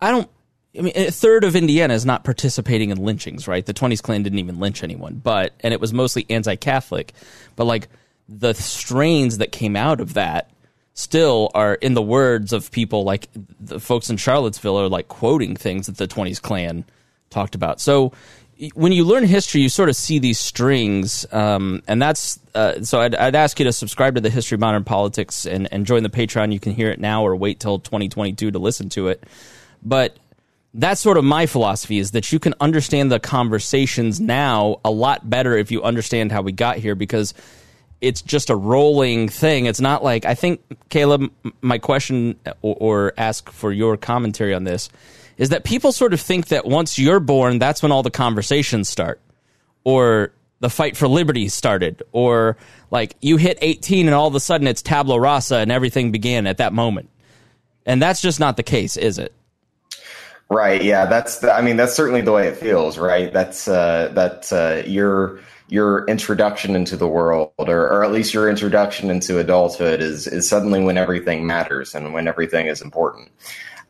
I 0.00 0.10
don't. 0.10 0.30
I 0.76 0.82
mean, 0.82 0.92
a 0.96 1.10
third 1.10 1.44
of 1.44 1.56
Indiana 1.56 1.94
is 1.94 2.04
not 2.04 2.24
participating 2.24 2.90
in 2.90 2.98
lynchings, 2.98 3.46
right? 3.46 3.64
The 3.64 3.72
20s 3.72 4.02
Klan 4.02 4.24
didn't 4.24 4.40
even 4.40 4.58
lynch 4.58 4.82
anyone, 4.82 5.14
but 5.22 5.54
and 5.60 5.72
it 5.72 5.80
was 5.80 5.94
mostly 5.94 6.26
anti-Catholic. 6.28 7.14
But 7.56 7.64
like 7.64 7.88
the 8.28 8.54
strains 8.54 9.38
that 9.38 9.52
came 9.52 9.76
out 9.76 10.00
of 10.00 10.14
that 10.14 10.50
still 10.94 11.50
are 11.54 11.74
in 11.74 11.94
the 11.94 12.02
words 12.02 12.52
of 12.52 12.70
people 12.70 13.04
like 13.04 13.28
the 13.60 13.80
folks 13.80 14.08
in 14.08 14.16
Charlottesville 14.16 14.80
are 14.80 14.88
like 14.88 15.08
quoting 15.08 15.56
things 15.56 15.86
that 15.86 15.96
the 15.96 16.06
20s 16.06 16.40
Klan 16.40 16.84
talked 17.30 17.56
about. 17.56 17.80
So 17.80 18.12
when 18.74 18.92
you 18.92 19.04
learn 19.04 19.24
history, 19.24 19.60
you 19.60 19.68
sort 19.68 19.88
of 19.88 19.96
see 19.96 20.18
these 20.18 20.38
strings, 20.38 21.26
um, 21.32 21.82
and 21.88 22.00
that's 22.00 22.38
uh, 22.54 22.82
so. 22.82 23.00
I'd, 23.00 23.14
I'd, 23.14 23.34
ask 23.34 23.58
you 23.58 23.64
to 23.64 23.72
subscribe 23.72 24.14
to 24.14 24.20
the 24.20 24.30
History 24.30 24.54
of 24.54 24.60
Modern 24.60 24.84
Politics 24.84 25.44
and, 25.44 25.70
and 25.72 25.84
join 25.84 26.04
the 26.04 26.08
Patreon. 26.08 26.52
You 26.52 26.60
can 26.60 26.72
hear 26.72 26.90
it 26.90 27.00
now, 27.00 27.26
or 27.26 27.34
wait 27.34 27.58
till 27.58 27.80
2022 27.80 28.52
to 28.52 28.58
listen 28.58 28.88
to 28.90 29.08
it. 29.08 29.24
But 29.82 30.16
that's 30.72 31.00
sort 31.00 31.16
of 31.16 31.24
my 31.24 31.46
philosophy: 31.46 31.98
is 31.98 32.12
that 32.12 32.30
you 32.30 32.38
can 32.38 32.54
understand 32.60 33.10
the 33.10 33.18
conversations 33.18 34.20
now 34.20 34.80
a 34.84 34.90
lot 34.90 35.28
better 35.28 35.56
if 35.56 35.72
you 35.72 35.82
understand 35.82 36.30
how 36.30 36.42
we 36.42 36.52
got 36.52 36.76
here, 36.76 36.94
because 36.94 37.34
it's 38.04 38.22
just 38.22 38.50
a 38.50 38.56
rolling 38.56 39.28
thing. 39.28 39.66
It's 39.66 39.80
not 39.80 40.04
like 40.04 40.24
I 40.24 40.34
think 40.34 40.60
Caleb. 40.90 41.30
My 41.60 41.78
question 41.78 42.38
or, 42.62 42.76
or, 42.78 43.14
ask 43.16 43.50
for 43.50 43.72
your 43.72 43.96
commentary 43.96 44.54
on 44.54 44.64
this 44.64 44.90
is 45.36 45.48
that 45.48 45.64
people 45.64 45.90
sort 45.90 46.12
of 46.12 46.20
think 46.20 46.48
that 46.48 46.64
once 46.66 46.98
you're 46.98 47.20
born, 47.20 47.58
that's 47.58 47.82
when 47.82 47.90
all 47.90 48.02
the 48.02 48.10
conversations 48.10 48.88
start, 48.88 49.20
or 49.82 50.32
the 50.60 50.70
fight 50.70 50.96
for 50.96 51.08
liberty 51.08 51.48
started, 51.48 52.02
or 52.12 52.56
like 52.90 53.16
you 53.20 53.36
hit 53.36 53.58
18 53.60 54.06
and 54.06 54.14
all 54.14 54.28
of 54.28 54.34
a 54.34 54.40
sudden 54.40 54.66
it's 54.66 54.82
tabula 54.82 55.18
rasa 55.18 55.56
and 55.56 55.72
everything 55.72 56.12
began 56.12 56.46
at 56.46 56.58
that 56.58 56.72
moment. 56.72 57.10
And 57.86 58.00
that's 58.00 58.20
just 58.20 58.38
not 58.38 58.56
the 58.56 58.62
case, 58.62 58.96
is 58.96 59.18
it? 59.18 59.32
Right. 60.48 60.82
Yeah. 60.82 61.06
That's. 61.06 61.38
The, 61.38 61.52
I 61.52 61.62
mean, 61.62 61.76
that's 61.76 61.94
certainly 61.94 62.20
the 62.20 62.32
way 62.32 62.46
it 62.48 62.56
feels. 62.56 62.98
Right. 62.98 63.32
That's 63.32 63.66
uh, 63.66 64.10
that 64.14 64.52
uh, 64.52 64.86
you're 64.88 65.40
your 65.68 66.04
introduction 66.06 66.76
into 66.76 66.96
the 66.96 67.08
world 67.08 67.52
or, 67.58 67.88
or 67.88 68.04
at 68.04 68.12
least 68.12 68.34
your 68.34 68.48
introduction 68.48 69.10
into 69.10 69.38
adulthood 69.38 70.00
is 70.00 70.26
is 70.26 70.48
suddenly 70.48 70.82
when 70.82 70.98
everything 70.98 71.46
matters 71.46 71.94
and 71.94 72.12
when 72.12 72.28
everything 72.28 72.66
is 72.66 72.82
important. 72.82 73.30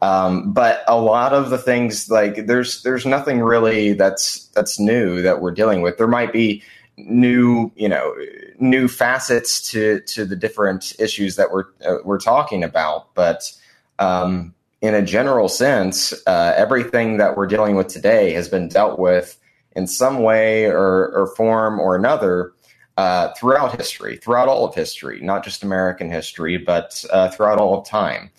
Um, 0.03 0.53
but 0.53 0.85
a 0.87 1.01
lot 1.01 1.33
of 1.33 1.51
the 1.51 1.59
things 1.59 2.11
like 2.11 2.47
there's 2.47 2.83
there's 2.83 3.07
nothing 3.07 3.41
really 3.41 3.95
that's 3.95 4.47
that's 4.49 4.79
new 4.79 5.23
that 5.23 5.41
we're 5.41 5.53
dealing 5.53 5.83
with. 5.83 5.99
There 5.99 6.07
might 6.07 6.33
be 6.33 6.63
new 6.97 7.73
you 7.75 7.89
know 7.89 8.15
new 8.59 8.87
facets 8.87 9.61
to 9.71 10.01
to 10.03 10.25
the 10.25 10.37
different 10.37 10.95
issues 10.99 11.37
that 11.37 11.51
we're 11.51 11.65
uh, 11.85 11.97
we're 12.05 12.21
talking 12.21 12.63
about 12.63 13.13
but 13.15 13.53
um, 13.99 14.55
in 14.81 14.95
a 14.95 15.03
general 15.03 15.49
sense 15.49 16.13
uh, 16.27 16.53
everything 16.57 17.17
that 17.17 17.37
we're 17.37 17.47
dealing 17.47 17.75
with 17.75 17.89
today 17.89 18.33
has 18.33 18.49
been 18.49 18.69
dealt 18.69 18.99
with 18.99 19.39
in 19.75 19.87
some 19.87 20.21
way 20.21 20.67
or, 20.67 21.09
or 21.15 21.33
form 21.37 21.79
or 21.81 21.97
another 21.97 22.53
uh, 22.97 23.33
throughout 23.35 23.77
history, 23.77 24.17
throughout 24.17 24.49
all 24.49 24.65
of 24.65 24.75
history, 24.75 25.21
not 25.21 25.43
just 25.45 25.63
American 25.63 26.11
history, 26.11 26.57
but 26.57 27.05
uh, 27.11 27.29
throughout 27.29 27.59
all 27.59 27.79
of 27.79 27.87
time. 27.87 28.31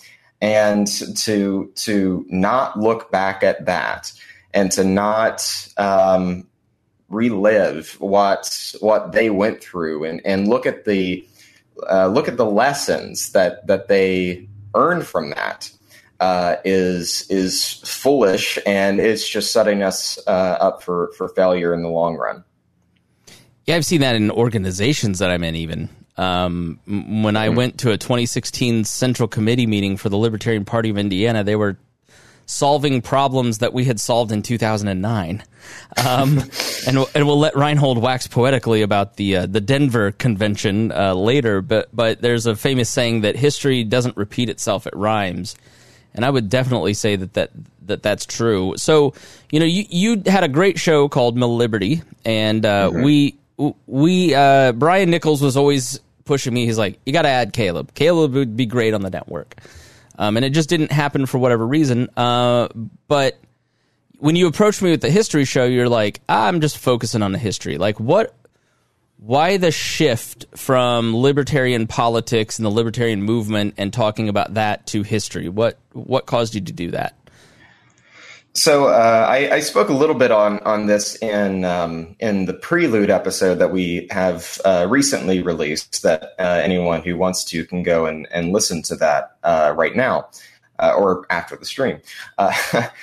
And 0.41 0.87
to 1.17 1.71
to 1.75 2.25
not 2.29 2.79
look 2.79 3.11
back 3.11 3.41
at 3.41 3.65
that 3.65 4.11
and 4.53 4.71
to 4.73 4.83
not 4.83 5.69
um, 5.77 6.47
relive 7.09 7.95
what 7.99 8.75
what 8.79 9.11
they 9.11 9.29
went 9.29 9.61
through 9.61 10.03
and, 10.03 10.21
and 10.25 10.47
look 10.47 10.65
at 10.65 10.85
the 10.85 11.27
uh, 11.89 12.07
look 12.07 12.27
at 12.27 12.37
the 12.37 12.45
lessons 12.45 13.31
that 13.31 13.65
that 13.67 13.87
they 13.87 14.47
earned 14.75 15.05
from 15.05 15.29
that 15.31 15.71
uh, 16.19 16.55
is 16.63 17.25
is 17.29 17.73
foolish, 17.85 18.57
and 18.65 18.99
it's 18.99 19.27
just 19.27 19.51
setting 19.51 19.83
us 19.83 20.17
uh, 20.27 20.57
up 20.59 20.83
for 20.83 21.11
for 21.17 21.27
failure 21.29 21.73
in 21.73 21.83
the 21.83 21.89
long 21.89 22.15
run. 22.15 22.43
Yeah, 23.65 23.75
I've 23.75 23.85
seen 23.85 24.01
that 24.01 24.15
in 24.15 24.31
organizations 24.31 25.19
that 25.19 25.31
I'm 25.31 25.43
in. 25.43 25.55
Even 25.55 25.89
um, 26.17 26.79
when 26.85 27.35
I 27.35 27.47
mm-hmm. 27.47 27.57
went 27.57 27.79
to 27.79 27.91
a 27.91 27.97
2016 27.97 28.85
Central 28.85 29.27
Committee 29.27 29.67
meeting 29.67 29.97
for 29.97 30.09
the 30.09 30.17
Libertarian 30.17 30.65
Party 30.65 30.89
of 30.89 30.97
Indiana, 30.97 31.43
they 31.43 31.55
were 31.55 31.77
solving 32.45 33.01
problems 33.01 33.57
that 33.57 33.73
we 33.73 33.85
had 33.85 33.99
solved 33.99 34.31
in 34.31 34.41
2009. 34.43 35.43
Um, 35.97 36.37
and, 36.87 36.97
and 37.15 37.27
we'll 37.27 37.39
let 37.39 37.55
Rhinehold 37.55 37.99
wax 37.99 38.27
poetically 38.27 38.83
about 38.83 39.17
the 39.17 39.37
uh, 39.37 39.45
the 39.47 39.61
Denver 39.61 40.11
Convention 40.11 40.91
uh, 40.91 41.13
later. 41.13 41.61
But 41.61 41.89
but 41.93 42.21
there's 42.21 42.45
a 42.45 42.55
famous 42.55 42.89
saying 42.89 43.21
that 43.21 43.35
history 43.35 43.83
doesn't 43.83 44.15
repeat 44.15 44.49
itself; 44.49 44.87
it 44.87 44.95
rhymes 44.95 45.55
and 46.15 46.25
I 46.25 46.29
would 46.29 46.49
definitely 46.49 46.93
say 46.93 47.15
that 47.17 47.33
that, 47.33 47.51
that 47.83 48.01
that's 48.01 48.25
true. 48.25 48.73
So, 48.77 49.13
you 49.51 49.59
know, 49.59 49.65
you 49.65 49.85
you 49.89 50.23
had 50.25 50.43
a 50.43 50.47
great 50.47 50.79
show 50.79 51.07
called 51.07 51.37
Mill 51.37 51.55
Liberty, 51.55 52.01
and 52.23 52.65
uh, 52.65 52.89
mm-hmm. 52.89 53.03
we 53.03 53.35
we 53.85 54.33
uh, 54.33 54.71
Brian 54.71 55.11
Nichols 55.11 55.41
was 55.41 55.57
always 55.57 55.99
pushing 56.23 56.53
me. 56.53 56.65
He's 56.65 56.77
like, 56.77 56.99
you 57.05 57.13
got 57.13 57.23
to 57.23 57.29
add 57.29 57.53
Caleb. 57.53 57.93
Caleb 57.93 58.33
would 58.33 58.57
be 58.57 58.65
great 58.65 58.93
on 58.93 59.01
the 59.01 59.09
network, 59.09 59.55
um, 60.17 60.37
and 60.37 60.45
it 60.45 60.51
just 60.51 60.69
didn't 60.69 60.91
happen 60.91 61.25
for 61.25 61.37
whatever 61.37 61.67
reason. 61.67 62.09
Uh, 62.17 62.69
but 63.07 63.37
when 64.17 64.35
you 64.35 64.47
approached 64.47 64.81
me 64.81 64.91
with 64.91 65.01
the 65.01 65.11
history 65.11 65.45
show, 65.45 65.65
you're 65.65 65.89
like, 65.89 66.21
I'm 66.29 66.61
just 66.61 66.77
focusing 66.77 67.21
on 67.21 67.33
the 67.33 67.37
history. 67.37 67.77
Like, 67.77 67.99
what 67.99 68.33
why 69.25 69.57
the 69.57 69.71
shift 69.71 70.45
from 70.55 71.15
libertarian 71.15 71.87
politics 71.87 72.59
and 72.59 72.65
the 72.65 72.69
libertarian 72.69 73.23
movement 73.23 73.73
and 73.77 73.91
talking 73.91 74.29
about 74.29 74.53
that 74.53 74.85
to 74.87 75.01
history? 75.01 75.49
What 75.49 75.79
what 75.93 76.25
caused 76.27 76.53
you 76.53 76.61
to 76.61 76.71
do 76.71 76.91
that? 76.91 77.17
So 78.53 78.85
uh, 78.85 79.25
I, 79.27 79.55
I, 79.55 79.59
spoke 79.59 79.89
a 79.89 79.93
little 79.93 80.15
bit 80.15 80.31
on 80.31 80.59
on 80.59 80.85
this 80.85 81.17
in 81.17 81.65
um, 81.65 82.15
in 82.19 82.45
the 82.45 82.53
prelude 82.53 83.09
episode 83.09 83.55
that 83.55 83.71
we 83.71 84.07
have 84.11 84.61
uh, 84.63 84.87
recently 84.89 85.41
released. 85.41 86.03
That 86.03 86.35
uh, 86.39 86.61
anyone 86.63 87.01
who 87.01 87.17
wants 87.17 87.43
to 87.45 87.65
can 87.65 87.83
go 87.83 88.05
and, 88.05 88.27
and 88.31 88.53
listen 88.53 88.81
to 88.83 88.95
that 88.95 89.35
uh, 89.43 89.73
right 89.75 89.93
now 89.93 90.29
uh, 90.79 90.93
or 90.95 91.25
after 91.29 91.55
the 91.55 91.65
stream. 91.65 91.99
Uh, 92.37 92.53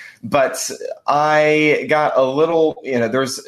but 0.22 0.70
I 1.06 1.86
got 1.88 2.16
a 2.16 2.22
little, 2.22 2.80
you 2.82 2.98
know, 2.98 3.08
there's 3.08 3.40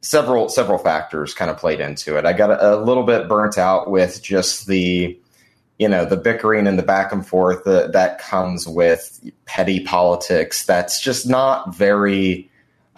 several 0.00 0.48
several 0.48 0.78
factors 0.78 1.34
kind 1.34 1.50
of 1.50 1.56
played 1.56 1.80
into 1.80 2.16
it. 2.16 2.24
I 2.24 2.32
got 2.32 2.50
a, 2.50 2.74
a 2.74 2.82
little 2.82 3.04
bit 3.04 3.28
burnt 3.28 3.58
out 3.58 3.90
with 3.90 4.22
just 4.22 4.66
the 4.66 5.18
you 5.78 5.88
know 5.88 6.04
the 6.04 6.16
bickering 6.16 6.66
and 6.66 6.78
the 6.78 6.82
back 6.82 7.12
and 7.12 7.26
forth 7.26 7.64
that, 7.64 7.92
that 7.92 8.18
comes 8.18 8.66
with 8.66 9.20
petty 9.46 9.80
politics. 9.80 10.64
That's 10.64 11.00
just 11.00 11.28
not 11.28 11.74
very. 11.74 12.49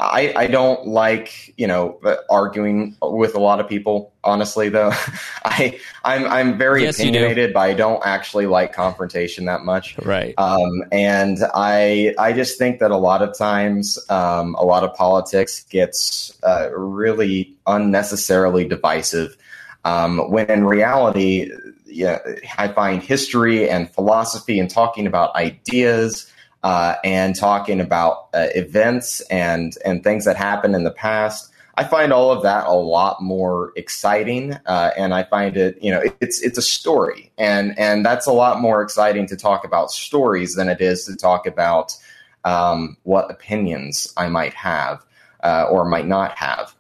I, 0.03 0.33
I 0.37 0.47
don't 0.47 0.87
like 0.87 1.55
you 1.57 1.67
know 1.67 2.01
arguing 2.29 2.97
with 3.03 3.35
a 3.35 3.41
lot 3.41 3.61
of 3.61 3.69
people. 3.69 4.13
Honestly, 4.25 4.69
though, 4.69 4.93
I 5.45 5.79
I'm 6.05 6.27
I'm 6.27 6.59
very 6.59 6.83
Yes, 6.83 6.99
opinionated, 6.99 7.53
but 7.55 7.61
I 7.61 7.75
don't 7.75 8.03
actually 8.05 8.47
like 8.47 8.73
confrontation 8.73 9.47
that 9.47 9.65
much. 9.65 9.99
Right. 9.99 10.35
Um, 10.39 10.85
and 10.91 11.39
I 11.55 12.15
I 12.19 12.33
just 12.33 12.59
think 12.59 12.81
that 12.81 12.91
a 12.91 12.97
lot 12.97 13.23
of 13.23 13.37
times 13.37 13.99
um, 14.11 14.55
a 14.57 14.65
lot 14.65 14.85
of 14.85 14.95
politics 14.95 15.65
gets 15.65 16.39
uh, 16.43 16.71
really 16.75 17.55
unnecessarily 17.67 18.67
divisive. 18.67 19.37
Um, 19.85 20.31
when 20.31 20.49
in 20.51 20.65
reality, 20.65 21.51
yeah, 21.87 22.19
I 22.59 22.69
find 22.69 23.03
history 23.03 23.69
and 23.69 23.91
philosophy 23.91 24.59
and 24.59 24.71
talking 24.71 25.07
about 25.07 25.35
ideas 25.35 26.31
uh, 26.63 26.97
and 27.05 27.35
talking 27.35 27.81
about 27.81 28.29
uh, 28.35 28.49
events 28.55 29.21
and 29.23 29.77
and 29.85 30.05
things 30.05 30.25
that 30.25 30.37
happened 30.37 30.75
in 30.75 30.85
the 30.85 30.91
past. 30.91 31.51
I 31.75 31.85
find 31.85 32.13
all 32.13 32.31
of 32.31 32.43
that 32.43 32.67
a 32.67 32.75
lot 32.75 33.23
more 33.23 33.73
exciting, 33.77 34.59
uh, 34.67 34.91
and 34.97 35.15
I 35.15 35.23
find 35.23 35.57
it, 35.57 35.83
you 35.83 35.91
know, 35.91 36.03
it's 36.21 36.43
it's 36.43 36.59
a 36.59 36.63
story, 36.63 37.33
and 37.39 37.79
and 37.79 38.05
that's 38.05 38.27
a 38.27 38.33
lot 38.33 38.61
more 38.61 38.83
exciting 38.83 39.27
to 39.29 39.37
talk 39.37 39.65
about 39.65 39.91
stories 39.91 40.55
than 40.55 40.69
it 40.69 40.81
is 40.81 41.07
to 41.07 41.17
talk 41.17 41.47
about 41.47 41.97
um, 42.45 42.97
what 43.05 43.31
opinions 43.31 44.13
I 44.17 44.29
might 44.29 44.55
have 44.55 45.03
uh, 45.43 45.67
or 45.71 45.85
might 45.85 46.07
not 46.07 46.37
have. 46.37 46.75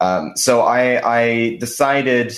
Um, 0.00 0.36
so 0.36 0.62
I, 0.62 1.00
I 1.04 1.56
decided 1.58 2.34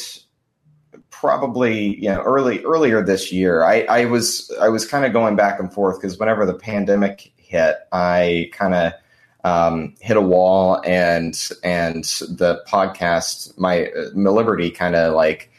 probably 1.25 1.97
you 1.97 2.11
know 2.11 2.21
early 2.21 2.62
earlier 2.64 3.02
this 3.02 3.33
year 3.33 3.64
I, 3.64 3.81
I 3.88 4.04
was 4.04 4.52
I 4.61 4.69
was 4.69 4.87
kind 4.87 5.07
of 5.07 5.14
going 5.14 5.37
back 5.37 5.59
and 5.59 5.73
forth 5.73 5.99
because 5.99 6.19
whenever 6.19 6.45
the 6.45 6.52
pandemic 6.52 7.33
hit 7.38 7.76
I 7.93 8.50
kind 8.52 8.75
of 8.75 8.93
um, 9.43 9.95
hit 10.00 10.19
a 10.19 10.21
wall 10.21 10.83
and 10.85 11.35
and 11.62 12.04
the 12.04 12.62
podcast 12.69 13.59
my 13.59 13.88
my 14.14 14.28
liberty 14.28 14.71
kind 14.71 14.95
of 14.95 15.14
like 15.14 15.50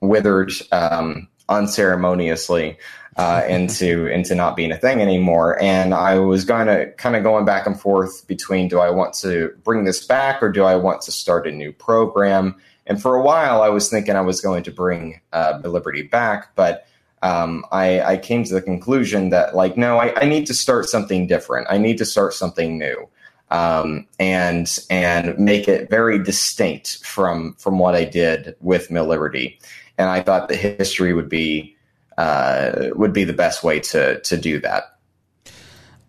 withered 0.00 0.52
um, 0.70 1.26
unceremoniously 1.48 2.78
uh, 3.16 3.42
into 3.48 4.06
into 4.06 4.36
not 4.36 4.54
being 4.54 4.70
a 4.70 4.78
thing 4.78 5.00
anymore. 5.00 5.60
And 5.60 5.94
I 5.94 6.20
was 6.20 6.44
going 6.44 6.68
to 6.68 6.92
kind 6.92 7.16
of 7.16 7.24
going 7.24 7.44
back 7.44 7.66
and 7.66 7.80
forth 7.80 8.24
between 8.28 8.68
do 8.68 8.78
I 8.78 8.90
want 8.90 9.14
to 9.14 9.52
bring 9.64 9.82
this 9.82 10.06
back 10.06 10.44
or 10.44 10.52
do 10.52 10.62
I 10.62 10.76
want 10.76 11.02
to 11.02 11.12
start 11.12 11.48
a 11.48 11.50
new 11.50 11.72
program? 11.72 12.54
And 12.88 13.00
for 13.00 13.14
a 13.14 13.22
while, 13.22 13.62
I 13.62 13.68
was 13.68 13.88
thinking 13.90 14.16
I 14.16 14.22
was 14.22 14.40
going 14.40 14.64
to 14.64 14.72
bring 14.72 15.20
uh, 15.32 15.60
Liberty 15.62 16.02
back, 16.02 16.56
but 16.56 16.86
um, 17.22 17.64
I, 17.70 18.00
I 18.00 18.16
came 18.16 18.44
to 18.44 18.54
the 18.54 18.62
conclusion 18.62 19.30
that 19.30 19.54
like 19.54 19.76
no, 19.76 19.98
I, 19.98 20.14
I 20.20 20.24
need 20.24 20.46
to 20.46 20.54
start 20.54 20.86
something 20.86 21.26
different. 21.26 21.66
I 21.70 21.78
need 21.78 21.98
to 21.98 22.04
start 22.04 22.34
something 22.34 22.78
new. 22.78 23.08
Um, 23.50 24.06
and 24.18 24.78
and 24.90 25.38
make 25.38 25.68
it 25.68 25.88
very 25.88 26.22
distinct 26.22 27.02
from 27.02 27.54
from 27.54 27.78
what 27.78 27.94
I 27.94 28.04
did 28.04 28.54
with 28.60 28.90
Mill 28.90 29.06
Liberty, 29.06 29.58
and 29.96 30.10
I 30.10 30.20
thought 30.20 30.48
the 30.48 30.56
history 30.56 31.14
would 31.14 31.30
be 31.30 31.74
uh, 32.18 32.90
would 32.94 33.14
be 33.14 33.24
the 33.24 33.32
best 33.32 33.64
way 33.64 33.80
to 33.80 34.20
to 34.20 34.36
do 34.36 34.60
that. 34.60 34.98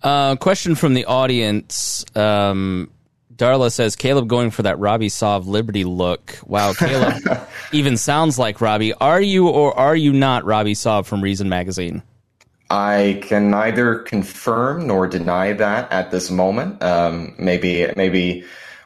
Uh, 0.04 0.36
question 0.36 0.76
from 0.76 0.96
the 0.96 1.06
audience. 1.06 2.04
Um, 2.14 2.92
Darla 3.40 3.72
says 3.72 3.96
Caleb 3.96 4.28
going 4.28 4.52
for 4.52 4.64
that 4.64 4.78
Robby 4.80 5.08
Soave 5.08 5.48
Liberty 5.48 5.86
look. 5.86 6.38
Wow, 6.46 6.74
Caleb 6.74 7.48
even 7.72 7.96
sounds 7.96 8.38
like 8.38 8.60
Robby. 8.60 8.94
Are 8.94 9.22
you 9.22 9.48
or 9.48 9.76
are 9.80 9.96
you 9.96 10.12
not 10.12 10.44
Robby 10.44 10.74
Soave 10.74 11.08
from 11.08 11.22
Reason 11.22 11.48
Magazine? 11.48 12.04
I 12.70 13.20
can 13.24 13.50
neither 13.50 13.96
confirm 13.96 14.86
nor 14.86 15.08
deny 15.08 15.54
that 15.54 15.90
at 15.92 16.12
this 16.12 16.30
moment. 16.30 16.84
Um, 16.84 17.34
maybe 17.40 17.88
maybe 17.96 18.44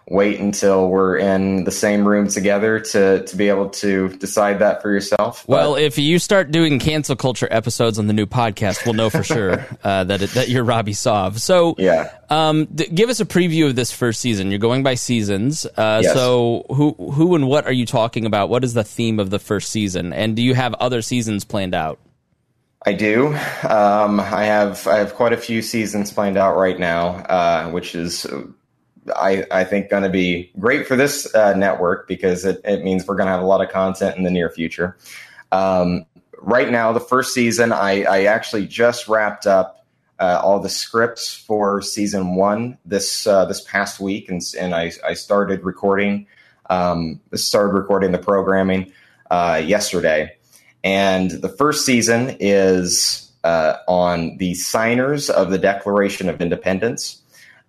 wait 0.08 0.40
until 0.40 0.90
we're 0.90 1.16
in 1.18 1.64
the 1.64 1.72
same 1.72 2.06
room 2.08 2.28
together 2.28 2.80
to 2.80 3.24
to 3.24 3.36
be 3.38 3.48
able 3.50 3.70
to 3.70 4.10
decide 4.18 4.60
that 4.60 4.82
for 4.82 4.92
yourself. 4.92 5.46
But- 5.48 5.54
Well, 5.54 5.76
if 5.76 5.98
you 5.98 6.20
start 6.20 6.52
doing 6.52 6.78
cancel 6.80 7.16
culture 7.16 7.48
episodes 7.50 7.98
on 7.98 8.08
the 8.08 8.14
new 8.14 8.26
podcast, 8.26 8.86
we'll 8.86 8.96
know 8.96 9.10
for 9.10 9.24
sure 9.24 9.66
uh, 9.84 10.04
that 10.04 10.22
it, 10.22 10.32
that 10.32 10.50
you're 10.50 10.64
Robby 10.66 10.94
Soave. 10.94 11.40
So, 11.42 11.76
yeah. 11.78 12.12
um, 12.30 12.68
th- 12.68 12.94
give 12.94 13.10
us 13.10 13.20
a 13.20 13.26
preview 13.26 13.66
of 13.68 13.76
this 13.76 13.92
first 13.92 14.20
season. 14.20 14.50
You're 14.50 14.60
going 14.60 14.84
by 14.84 14.96
seasons. 14.96 15.66
Uh, 15.66 16.02
Yes. 16.04 16.14
So, 16.14 16.66
who 16.70 16.94
who 16.94 17.36
and 17.36 17.48
what 17.48 17.66
are 17.66 17.72
you 17.74 17.86
talking 17.86 18.26
about? 18.26 18.50
What 18.50 18.64
is 18.64 18.74
the 18.74 18.84
theme 18.84 19.20
of 19.20 19.30
the 19.30 19.40
first 19.40 19.70
season? 19.70 20.12
And 20.12 20.36
do 20.36 20.42
you 20.44 20.54
have 20.54 20.74
other 20.76 21.02
seasons 21.02 21.46
planned 21.46 21.74
out? 21.76 22.00
I 22.86 22.92
do. 22.92 23.28
Um, 23.28 24.20
I 24.20 24.44
have 24.44 24.86
I 24.88 24.98
have 24.98 25.16
quite 25.16 25.32
a 25.32 25.38
few 25.38 25.62
seasons 25.62 26.12
planned 26.12 26.36
out 26.36 26.58
right 26.58 26.78
now, 26.78 27.08
uh, 27.30 27.70
which 27.72 27.96
is 27.96 28.26
I 29.16 29.46
I 29.52 29.64
think 29.64 29.90
going 29.90 30.04
to 30.04 30.10
be 30.10 30.52
great 30.60 30.88
for 30.88 30.96
this 30.96 31.34
uh, 31.36 31.54
network 31.54 32.08
because 32.08 32.46
it, 32.46 32.62
it 32.64 32.84
means 32.84 33.08
we're 33.08 33.16
going 33.16 33.28
to 33.28 33.32
have 33.32 33.42
a 33.42 33.46
lot 33.46 33.62
of 33.62 33.72
content 33.72 34.18
in 34.18 34.24
the 34.24 34.32
near 34.32 34.50
future. 34.50 34.98
Um, 35.52 36.06
right 36.40 36.70
now, 36.72 36.92
the 36.92 37.00
first 37.00 37.34
season, 37.34 37.72
I, 37.72 38.04
I 38.04 38.24
actually 38.24 38.68
just 38.68 39.08
wrapped 39.08 39.48
up 39.48 39.86
uh, 40.20 40.40
all 40.44 40.60
the 40.60 40.70
scripts 40.70 41.36
for 41.36 41.82
season 41.82 42.36
one 42.36 42.78
this 42.86 43.28
uh, 43.28 43.46
this 43.46 43.62
past 43.62 44.00
week, 44.00 44.30
and 44.30 44.42
and 44.60 44.76
I 44.76 44.92
I 45.06 45.14
started 45.14 45.64
recording 45.64 46.28
um, 46.70 47.20
started 47.34 47.74
recording 47.74 48.12
the 48.12 48.18
programming 48.20 48.92
uh, 49.32 49.62
yesterday. 49.64 50.36
And 50.84 51.32
the 51.32 51.50
first 51.50 51.86
season 51.86 52.36
is 52.40 53.32
uh, 53.44 53.78
on 53.88 54.38
the 54.38 54.54
signers 54.54 55.30
of 55.30 55.50
the 55.50 55.58
Declaration 55.58 56.30
of 56.30 56.42
Independence. 56.42 57.22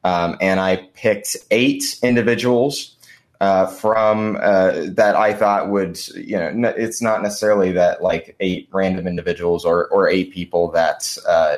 Um, 0.05 0.37
and 0.41 0.61
I 0.61 0.89
picked 0.95 1.37
eight 1.51 1.83
individuals 2.03 2.97
uh, 3.41 3.67
from 3.67 4.37
uh, 4.41 4.87
that 4.91 5.17
I 5.17 5.35
thought 5.35 5.71
would, 5.71 5.99
you 6.17 6.37
know, 6.37 6.47
n- 6.47 6.75
it's 6.77 7.03
not 7.03 7.23
necessarily 7.23 7.73
that 7.73 8.03
like 8.03 8.37
eight 8.41 8.69
random 8.73 9.07
individuals 9.07 9.65
or, 9.65 9.89
or 9.89 10.09
eight 10.09 10.33
people 10.33 10.71
that 10.73 11.17
uh, 11.27 11.57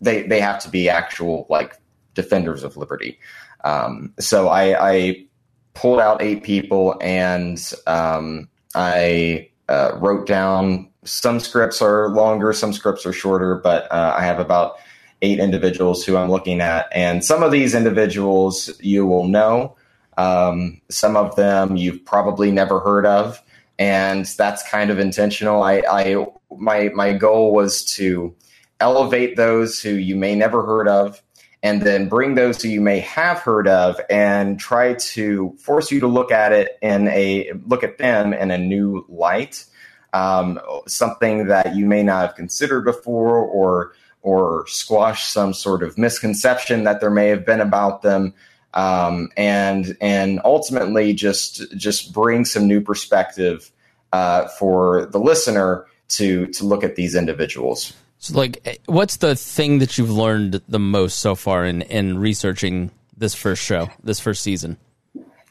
they, 0.00 0.22
they 0.22 0.40
have 0.40 0.58
to 0.60 0.70
be 0.70 0.88
actual 0.88 1.46
like 1.48 1.76
defenders 2.14 2.64
of 2.64 2.76
liberty. 2.76 3.18
Um, 3.64 4.12
so 4.18 4.48
I, 4.48 4.94
I 4.94 5.26
pulled 5.74 6.00
out 6.00 6.22
eight 6.22 6.42
people 6.42 6.98
and 7.00 7.60
um, 7.86 8.48
I 8.74 9.50
uh, 9.68 9.92
wrote 9.96 10.26
down 10.26 10.88
some 11.04 11.38
scripts 11.40 11.80
are 11.80 12.08
longer, 12.08 12.52
some 12.52 12.72
scripts 12.72 13.06
are 13.06 13.12
shorter, 13.12 13.56
but 13.56 13.90
uh, 13.92 14.14
I 14.16 14.24
have 14.24 14.40
about 14.40 14.76
eight 15.22 15.38
individuals 15.38 16.04
who 16.04 16.16
I'm 16.16 16.30
looking 16.30 16.60
at. 16.60 16.88
And 16.92 17.24
some 17.24 17.42
of 17.42 17.52
these 17.52 17.74
individuals 17.74 18.70
you 18.80 19.06
will 19.06 19.26
know, 19.26 19.76
um, 20.16 20.80
some 20.90 21.16
of 21.16 21.36
them 21.36 21.76
you've 21.76 22.04
probably 22.04 22.50
never 22.50 22.80
heard 22.80 23.06
of. 23.06 23.42
And 23.78 24.24
that's 24.24 24.68
kind 24.68 24.90
of 24.90 24.98
intentional. 24.98 25.62
I, 25.62 25.82
I 25.90 26.26
my 26.56 26.90
my 26.94 27.12
goal 27.12 27.52
was 27.52 27.84
to 27.96 28.34
elevate 28.80 29.36
those 29.36 29.80
who 29.80 29.90
you 29.90 30.16
may 30.16 30.34
never 30.34 30.64
heard 30.64 30.88
of 30.88 31.22
and 31.62 31.82
then 31.82 32.08
bring 32.08 32.34
those 32.34 32.62
who 32.62 32.68
you 32.68 32.80
may 32.80 33.00
have 33.00 33.38
heard 33.40 33.66
of 33.66 34.00
and 34.08 34.58
try 34.60 34.94
to 34.94 35.54
force 35.58 35.90
you 35.90 36.00
to 36.00 36.06
look 36.06 36.30
at 36.30 36.52
it 36.52 36.78
in 36.82 37.08
a 37.08 37.52
look 37.66 37.82
at 37.82 37.98
them 37.98 38.32
in 38.32 38.50
a 38.50 38.58
new 38.58 39.04
light 39.08 39.64
um, 40.12 40.58
something 40.86 41.46
that 41.46 41.74
you 41.74 41.84
may 41.84 42.02
not 42.02 42.26
have 42.28 42.34
considered 42.36 42.84
before 42.84 43.38
or 43.38 43.92
or 44.26 44.66
squash 44.66 45.22
some 45.22 45.54
sort 45.54 45.84
of 45.84 45.96
misconception 45.96 46.82
that 46.82 47.00
there 47.00 47.10
may 47.10 47.28
have 47.28 47.46
been 47.46 47.60
about 47.60 48.02
them 48.02 48.34
um, 48.74 49.30
and 49.36 49.96
and 50.00 50.40
ultimately 50.44 51.14
just 51.14 51.62
just 51.76 52.12
bring 52.12 52.44
some 52.44 52.66
new 52.66 52.80
perspective 52.80 53.70
uh, 54.12 54.48
for 54.58 55.06
the 55.06 55.20
listener 55.20 55.86
to 56.08 56.46
to 56.48 56.64
look 56.64 56.82
at 56.82 56.96
these 56.96 57.14
individuals 57.14 57.92
So, 58.18 58.36
like, 58.36 58.80
what's 58.86 59.18
the 59.18 59.36
thing 59.36 59.78
that 59.78 59.96
you've 59.96 60.10
learned 60.10 60.60
the 60.66 60.80
most 60.80 61.20
so 61.20 61.36
far 61.36 61.64
in 61.64 61.82
in 61.82 62.18
researching 62.18 62.90
this 63.16 63.32
first 63.32 63.62
show, 63.62 63.88
this 64.02 64.18
first 64.18 64.42
season? 64.42 64.76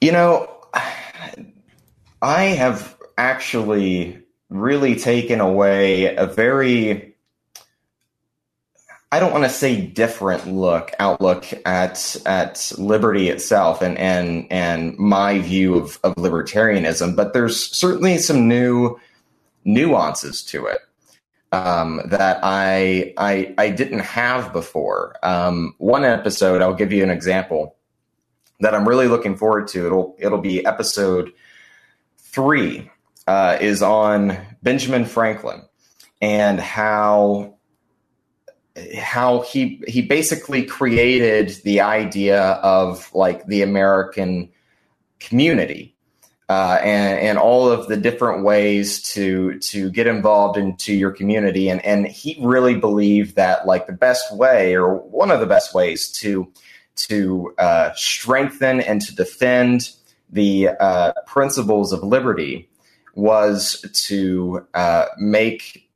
You 0.02 0.12
know, 0.12 0.50
I 2.22 2.44
have 2.60 2.98
actually 3.18 4.20
really 4.50 4.96
taken 4.96 5.40
away 5.40 6.14
a 6.16 6.26
very 6.26 7.15
I 9.16 9.20
don't 9.20 9.32
want 9.32 9.46
to 9.46 9.50
say 9.50 9.80
different 9.80 10.46
look 10.46 10.92
outlook 11.00 11.46
at 11.66 12.18
at 12.26 12.70
liberty 12.78 13.30
itself 13.30 13.82
and 13.82 13.98
and 13.98 14.46
and 14.52 14.98
my 14.98 15.40
view 15.40 15.76
of, 15.76 15.98
of 16.04 16.16
libertarianism, 16.16 17.16
but 17.16 17.32
there's 17.32 17.58
certainly 17.58 18.18
some 18.18 18.50
new 18.50 19.00
nuances 19.64 20.44
to 20.48 20.66
it 20.66 20.80
um, 21.54 22.02
that 22.08 22.42
I, 22.44 23.14
I 23.18 23.56
I 23.58 23.70
didn't 23.70 24.00
have 24.00 24.52
before. 24.52 25.16
Um, 25.24 25.76
one 25.78 26.04
episode, 26.04 26.62
I'll 26.62 26.74
give 26.74 26.92
you 26.92 27.02
an 27.02 27.10
example 27.10 27.78
that 28.60 28.76
I'm 28.76 28.86
really 28.86 29.08
looking 29.08 29.38
forward 29.38 29.70
to. 29.70 29.86
It'll 29.86 30.18
it'll 30.20 30.42
be 30.42 30.66
episode 30.66 31.32
three. 32.18 32.92
Uh, 33.28 33.58
is 33.62 33.82
on 33.82 34.38
Benjamin 34.62 35.06
Franklin, 35.06 35.64
and 36.22 36.60
how 36.60 37.55
how 38.98 39.42
he 39.42 39.82
he 39.88 40.02
basically 40.02 40.64
created 40.64 41.62
the 41.64 41.82
idea 41.82 42.42
of 42.42 43.14
like 43.14 43.46
the 43.48 43.62
American 43.62 44.50
community 45.20 45.96
uh, 46.50 46.80
and 46.84 47.20
and 47.20 47.38
all 47.38 47.70
of 47.72 47.88
the 47.88 47.98
different 47.98 48.44
ways 48.44 49.02
to 49.02 49.58
to 49.60 49.90
get 49.92 50.08
involved 50.08 50.58
into 50.58 50.94
your 50.94 51.12
community. 51.12 51.70
And 51.70 51.84
and 51.86 52.06
he 52.08 52.38
really 52.42 52.76
believed 52.76 53.36
that 53.36 53.66
like 53.66 53.88
the 53.88 53.94
best 53.94 54.36
way 54.36 54.76
or 54.76 54.96
one 54.96 55.32
of 55.32 55.40
the 55.40 55.46
best 55.46 55.74
ways 55.74 56.12
to 56.14 56.52
to 56.96 57.54
uh, 57.58 57.92
strengthen 57.96 58.82
and 58.82 59.02
to 59.02 59.16
defend 59.16 59.92
the 60.30 60.70
uh, 60.80 61.14
principles 61.26 61.94
of 61.94 62.04
liberty 62.04 62.70
was 63.16 63.86
to 63.94 64.66
uh, 64.74 65.06
make 65.18 65.90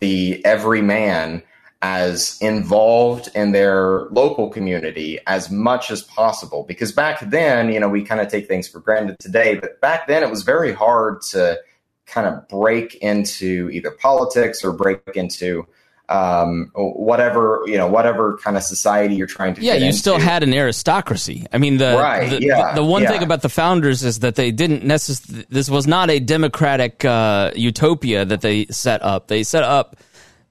the 0.00 0.44
every 0.44 0.82
man 0.82 1.42
as 1.82 2.38
involved 2.40 3.28
in 3.34 3.52
their 3.52 4.06
local 4.06 4.48
community 4.48 5.18
as 5.26 5.50
much 5.50 5.90
as 5.90 6.02
possible. 6.02 6.64
Because 6.64 6.92
back 6.92 7.20
then, 7.20 7.70
you 7.70 7.78
know, 7.78 7.88
we 7.88 8.02
kind 8.02 8.20
of 8.20 8.28
take 8.28 8.48
things 8.48 8.66
for 8.66 8.80
granted 8.80 9.18
today, 9.18 9.56
but 9.56 9.80
back 9.80 10.06
then 10.06 10.22
it 10.22 10.30
was 10.30 10.42
very 10.42 10.72
hard 10.72 11.20
to 11.30 11.58
kind 12.06 12.26
of 12.26 12.48
break 12.48 12.94
into 12.96 13.68
either 13.70 13.90
politics 13.90 14.64
or 14.64 14.72
break 14.72 15.00
into 15.14 15.66
um, 16.08 16.70
whatever 16.74 17.62
you 17.66 17.76
know, 17.76 17.88
whatever 17.88 18.38
kind 18.38 18.56
of 18.56 18.62
society 18.62 19.16
you're 19.16 19.26
trying 19.26 19.54
to. 19.54 19.60
Yeah, 19.60 19.74
you 19.74 19.86
into. 19.86 19.98
still 19.98 20.18
had 20.18 20.42
an 20.42 20.54
aristocracy. 20.54 21.46
I 21.52 21.58
mean, 21.58 21.78
the 21.78 21.96
Right, 21.98 22.30
the, 22.30 22.42
yeah, 22.42 22.74
the, 22.74 22.82
the 22.82 22.86
one 22.86 23.02
yeah. 23.02 23.10
thing 23.10 23.22
about 23.22 23.42
the 23.42 23.48
founders 23.48 24.04
is 24.04 24.20
that 24.20 24.36
they 24.36 24.52
didn't 24.52 24.84
necessarily. 24.84 25.46
This 25.48 25.68
was 25.68 25.86
not 25.86 26.10
a 26.10 26.20
democratic 26.20 27.04
uh, 27.04 27.50
utopia 27.56 28.24
that 28.24 28.40
they 28.40 28.66
set 28.66 29.02
up. 29.02 29.26
They 29.26 29.42
set 29.42 29.64
up 29.64 29.96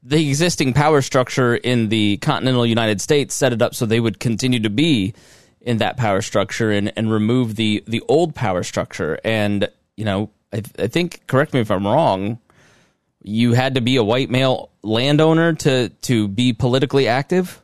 the 0.06 0.30
existing 0.30 0.72
power 0.74 1.02
structure 1.02 1.56
in 1.56 1.89
the 1.89 2.18
continental 2.18 2.65
United 2.65 3.02
States. 3.02 3.36
Set 3.36 3.52
it 3.52 3.62
up 3.62 3.74
so 3.74 3.86
they 3.86 4.00
would 4.00 4.20
continue 4.20 4.60
to 4.60 4.70
be 4.70 5.13
in 5.62 5.80
that 5.80 5.98
power 5.98 6.22
structure 6.22 6.72
and 6.72 6.94
and 6.96 7.12
remove 7.12 7.56
the 7.56 7.84
the 7.88 8.02
old 8.08 8.36
power 8.36 8.63
structure. 8.63 9.20
And 9.24 9.68
you 9.98 10.06
know, 10.06 10.30
I, 10.54 10.62
I 10.78 10.88
think 10.88 11.26
correct 11.28 11.54
me 11.54 11.60
if 11.60 11.72
I'm 11.72 11.86
wrong. 11.86 12.39
You 13.24 13.54
had 13.54 13.76
to 13.76 13.82
be 13.82 13.96
a 13.96 14.04
white 14.04 14.30
male 14.30 14.70
landowner 14.84 15.54
to 15.54 15.89
to 15.89 16.28
be 16.28 16.54
politically 16.54 17.08
active. 17.08 17.62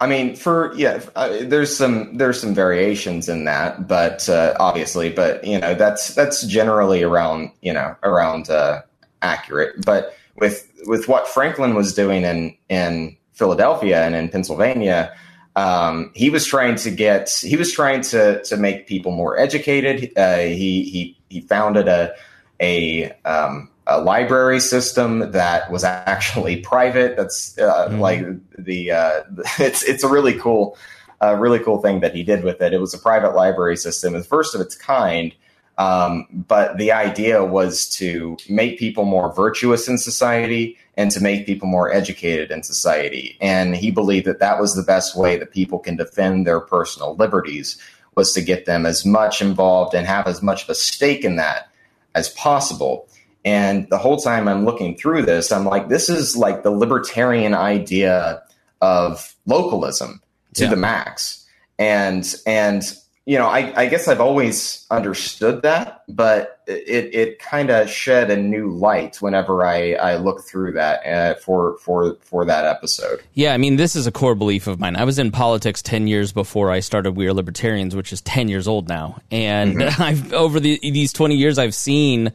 I 0.00 0.08
mean, 0.08 0.34
for 0.34 0.74
yeah, 0.74 1.00
uh, 1.14 1.38
there's 1.42 1.74
some 1.74 2.16
there's 2.16 2.40
some 2.40 2.52
variations 2.52 3.28
in 3.28 3.44
that, 3.44 3.86
but 3.86 4.28
uh, 4.28 4.54
obviously, 4.58 5.10
but 5.10 5.44
you 5.44 5.60
know, 5.60 5.74
that's 5.76 6.14
that's 6.14 6.44
generally 6.44 7.04
around 7.04 7.52
you 7.62 7.72
know 7.72 7.94
around 8.02 8.50
uh, 8.50 8.82
accurate. 9.22 9.84
But 9.86 10.16
with 10.36 10.68
with 10.86 11.08
what 11.08 11.28
Franklin 11.28 11.74
was 11.74 11.94
doing 11.94 12.24
in 12.24 12.56
in 12.68 13.16
Philadelphia 13.32 14.04
and 14.04 14.14
in 14.14 14.28
Pennsylvania, 14.28 15.12
um, 15.56 16.10
he 16.14 16.30
was 16.30 16.46
trying 16.46 16.76
to 16.76 16.90
get 16.90 17.30
he 17.30 17.56
was 17.56 17.72
trying 17.72 18.02
to 18.02 18.42
to 18.44 18.56
make 18.56 18.86
people 18.86 19.12
more 19.12 19.38
educated. 19.38 20.12
Uh, 20.16 20.38
he 20.38 20.84
he 20.84 21.18
he 21.28 21.40
founded 21.40 21.88
a 21.88 22.14
a 22.60 23.12
um, 23.24 23.70
a 23.86 24.00
library 24.00 24.60
system 24.60 25.30
that 25.32 25.70
was 25.70 25.84
actually 25.84 26.56
private. 26.60 27.16
That's 27.16 27.58
uh, 27.58 27.88
like 27.98 28.24
the 28.58 28.90
uh, 28.90 29.22
it's 29.58 29.82
it's 29.84 30.04
a 30.04 30.08
really 30.08 30.38
cool, 30.38 30.76
uh, 31.22 31.36
really 31.36 31.58
cool 31.60 31.80
thing 31.80 32.00
that 32.00 32.14
he 32.14 32.22
did 32.22 32.44
with 32.44 32.60
it. 32.60 32.72
It 32.72 32.80
was 32.80 32.94
a 32.94 32.98
private 32.98 33.34
library 33.34 33.76
system, 33.76 34.12
the 34.12 34.24
first 34.24 34.54
of 34.54 34.60
its 34.60 34.76
kind. 34.76 35.34
Um, 35.76 36.26
but 36.30 36.78
the 36.78 36.92
idea 36.92 37.44
was 37.44 37.88
to 37.96 38.36
make 38.48 38.78
people 38.78 39.04
more 39.04 39.34
virtuous 39.34 39.88
in 39.88 39.98
society 39.98 40.78
and 40.96 41.10
to 41.10 41.20
make 41.20 41.46
people 41.46 41.66
more 41.66 41.92
educated 41.92 42.52
in 42.52 42.62
society. 42.62 43.36
And 43.40 43.74
he 43.74 43.90
believed 43.90 44.26
that 44.26 44.38
that 44.38 44.60
was 44.60 44.74
the 44.76 44.84
best 44.84 45.16
way 45.16 45.36
that 45.36 45.50
people 45.50 45.80
can 45.80 45.96
defend 45.96 46.46
their 46.46 46.60
personal 46.60 47.16
liberties 47.16 47.76
was 48.14 48.32
to 48.34 48.40
get 48.42 48.66
them 48.66 48.86
as 48.86 49.04
much 49.04 49.42
involved 49.42 49.94
and 49.94 50.06
have 50.06 50.28
as 50.28 50.40
much 50.42 50.62
of 50.62 50.68
a 50.68 50.74
stake 50.76 51.24
in 51.24 51.34
that 51.36 51.68
as 52.14 52.28
possible. 52.28 53.08
And 53.44 53.88
the 53.90 53.98
whole 53.98 54.18
time 54.18 54.46
I'm 54.46 54.64
looking 54.64 54.96
through 54.96 55.22
this, 55.22 55.50
I'm 55.50 55.64
like, 55.64 55.88
this 55.88 56.08
is 56.08 56.36
like 56.36 56.62
the 56.62 56.70
libertarian 56.70 57.54
idea 57.54 58.40
of 58.80 59.34
localism 59.46 60.22
to 60.54 60.64
Yeah. 60.64 60.70
the 60.70 60.76
max. 60.76 61.44
And 61.80 62.32
and 62.46 62.84
you 63.26 63.38
know, 63.38 63.46
I, 63.46 63.72
I 63.74 63.86
guess 63.86 64.06
I've 64.06 64.20
always 64.20 64.86
understood 64.90 65.62
that, 65.62 66.02
but 66.08 66.60
it 66.66 67.14
it 67.14 67.38
kind 67.38 67.70
of 67.70 67.88
shed 67.88 68.30
a 68.30 68.36
new 68.36 68.70
light 68.70 69.16
whenever 69.16 69.64
I, 69.64 69.94
I 69.94 70.16
look 70.16 70.44
through 70.44 70.72
that 70.72 71.06
uh, 71.06 71.34
for 71.36 71.78
for 71.78 72.16
for 72.20 72.44
that 72.44 72.66
episode. 72.66 73.22
Yeah, 73.32 73.54
I 73.54 73.56
mean, 73.56 73.76
this 73.76 73.96
is 73.96 74.06
a 74.06 74.12
core 74.12 74.34
belief 74.34 74.66
of 74.66 74.78
mine. 74.78 74.96
I 74.96 75.04
was 75.04 75.18
in 75.18 75.30
politics 75.30 75.80
10 75.80 76.06
years 76.06 76.32
before 76.32 76.70
I 76.70 76.80
started 76.80 77.12
We 77.12 77.26
Are 77.26 77.32
Libertarians, 77.32 77.96
which 77.96 78.12
is 78.12 78.20
10 78.22 78.48
years 78.48 78.68
old 78.68 78.88
now. 78.88 79.18
And 79.30 79.82
I've 79.98 80.34
over 80.34 80.60
the, 80.60 80.78
these 80.82 81.12
20 81.14 81.34
years, 81.34 81.58
I've 81.58 81.74
seen 81.74 82.30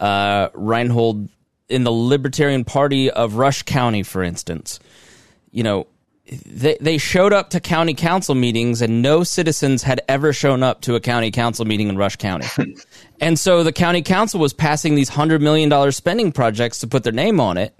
uh, 0.00 0.48
Rhinehold 0.50 1.28
in 1.68 1.84
the 1.84 1.92
Libertarian 1.92 2.64
Party 2.64 3.10
of 3.10 3.34
Rush 3.34 3.62
County, 3.62 4.02
for 4.02 4.22
instance. 4.22 4.80
You 5.50 5.64
know, 5.64 5.86
they, 6.46 6.76
they 6.80 6.98
showed 6.98 7.32
up 7.32 7.50
to 7.50 7.60
county 7.60 7.94
council 7.94 8.34
meetings 8.34 8.80
and 8.80 9.02
no 9.02 9.24
citizens 9.24 9.82
had 9.82 10.00
ever 10.08 10.32
shown 10.32 10.62
up 10.62 10.80
to 10.82 10.94
a 10.94 11.00
county 11.00 11.30
council 11.30 11.64
meeting 11.64 11.88
in 11.88 11.96
Rush 11.96 12.16
County. 12.16 12.46
and 13.20 13.38
so 13.38 13.62
the 13.62 13.72
county 13.72 14.02
council 14.02 14.40
was 14.40 14.52
passing 14.52 14.94
these 14.94 15.10
$100 15.10 15.40
million 15.40 15.92
spending 15.92 16.32
projects 16.32 16.78
to 16.80 16.86
put 16.86 17.04
their 17.04 17.12
name 17.12 17.40
on 17.40 17.58
it 17.58 17.74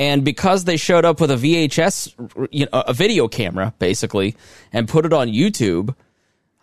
and 0.00 0.24
because 0.24 0.64
they 0.64 0.78
showed 0.78 1.04
up 1.04 1.20
with 1.20 1.30
a 1.30 1.36
VHS, 1.36 2.48
you 2.50 2.64
know, 2.64 2.82
a 2.86 2.94
video 2.94 3.28
camera 3.28 3.74
basically, 3.78 4.34
and 4.72 4.88
put 4.88 5.04
it 5.04 5.12
on 5.12 5.28
YouTube, 5.28 5.94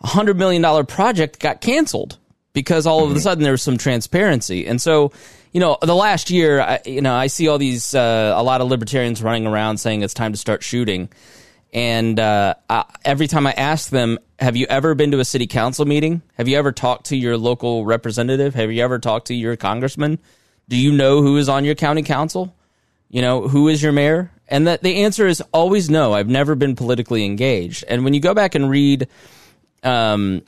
a 0.02 0.08
hundred 0.08 0.38
million 0.38 0.64
dollar 0.64 0.84
project 0.84 1.40
got 1.40 1.62
canceled 1.62 2.18
because 2.54 2.88
all 2.88 3.04
of 3.04 3.12
a 3.12 3.14
mm-hmm. 3.14 3.22
sudden 3.22 3.44
there 3.44 3.52
was 3.52 3.62
some 3.62 3.78
transparency. 3.78 4.66
And 4.66 4.82
so, 4.82 5.12
you 5.52 5.60
know, 5.60 5.78
the 5.82 5.96
last 5.96 6.30
year, 6.30 6.62
I, 6.62 6.80
you 6.86 7.02
know, 7.02 7.14
I 7.14 7.28
see 7.28 7.48
all 7.48 7.58
these 7.58 7.94
uh, 7.94 8.34
a 8.36 8.44
lot 8.44 8.62
of 8.62 8.68
libertarians 8.68 9.22
running 9.22 9.48
around 9.48 9.78
saying 9.78 10.02
it's 10.02 10.14
time 10.14 10.32
to 10.32 10.38
start 10.38 10.64
shooting. 10.64 11.10
And 11.74 12.20
uh, 12.20 12.56
I, 12.70 12.86
every 13.04 13.28
time 13.28 13.46
I 13.46 13.52
ask 13.52 13.90
them, 13.90 14.20
"Have 14.40 14.56
you 14.56 14.66
ever 14.70 14.96
been 14.96 15.12
to 15.12 15.20
a 15.20 15.26
city 15.26 15.48
council 15.48 15.86
meeting? 15.86 16.22
Have 16.36 16.48
you 16.48 16.58
ever 16.58 16.72
talked 16.72 17.08
to 17.08 17.18
your 17.18 17.38
local 17.38 17.86
representative? 17.86 18.56
Have 18.56 18.72
you 18.72 18.84
ever 18.84 19.00
talked 19.00 19.28
to 19.28 19.34
your 19.34 19.56
congressman? 19.56 20.20
Do 20.70 20.78
you 20.78 20.92
know 20.92 21.22
who 21.22 21.38
is 21.38 21.50
on 21.50 21.66
your 21.66 21.76
county 21.76 22.04
council?" 22.04 22.54
you 23.10 23.22
know 23.22 23.48
who 23.48 23.68
is 23.68 23.82
your 23.82 23.92
mayor 23.92 24.32
and 24.48 24.68
that 24.68 24.84
the 24.84 25.04
answer 25.04 25.28
is 25.28 25.42
always 25.54 25.90
no 25.90 26.14
i've 26.14 26.28
never 26.28 26.56
been 26.56 26.76
politically 26.76 27.26
engaged 27.26 27.84
and 27.88 28.04
when 28.04 28.14
you 28.14 28.20
go 28.20 28.34
back 28.34 28.56
and 28.56 28.70
read 28.70 29.08
um, 29.84 30.42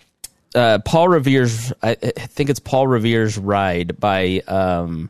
uh, 0.55 0.79
paul 0.79 1.07
revere's 1.07 1.71
I, 1.81 1.91
I 1.91 1.95
think 2.11 2.49
it's 2.49 2.59
paul 2.59 2.87
revere's 2.87 3.37
ride 3.37 3.99
by 3.99 4.41
um, 4.47 5.09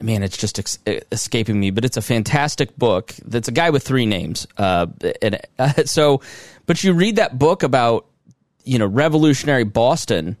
man 0.00 0.22
it's 0.22 0.36
just 0.36 0.58
ex- 0.58 0.78
escaping 1.10 1.58
me 1.58 1.70
but 1.70 1.84
it's 1.84 1.96
a 1.96 2.02
fantastic 2.02 2.76
book 2.76 3.14
that's 3.24 3.48
a 3.48 3.52
guy 3.52 3.70
with 3.70 3.82
three 3.82 4.06
names 4.06 4.46
uh, 4.58 4.86
and 5.22 5.40
uh, 5.58 5.72
so 5.84 6.20
but 6.66 6.82
you 6.84 6.92
read 6.92 7.16
that 7.16 7.38
book 7.38 7.62
about 7.62 8.06
you 8.64 8.78
know 8.78 8.86
revolutionary 8.86 9.64
boston 9.64 10.36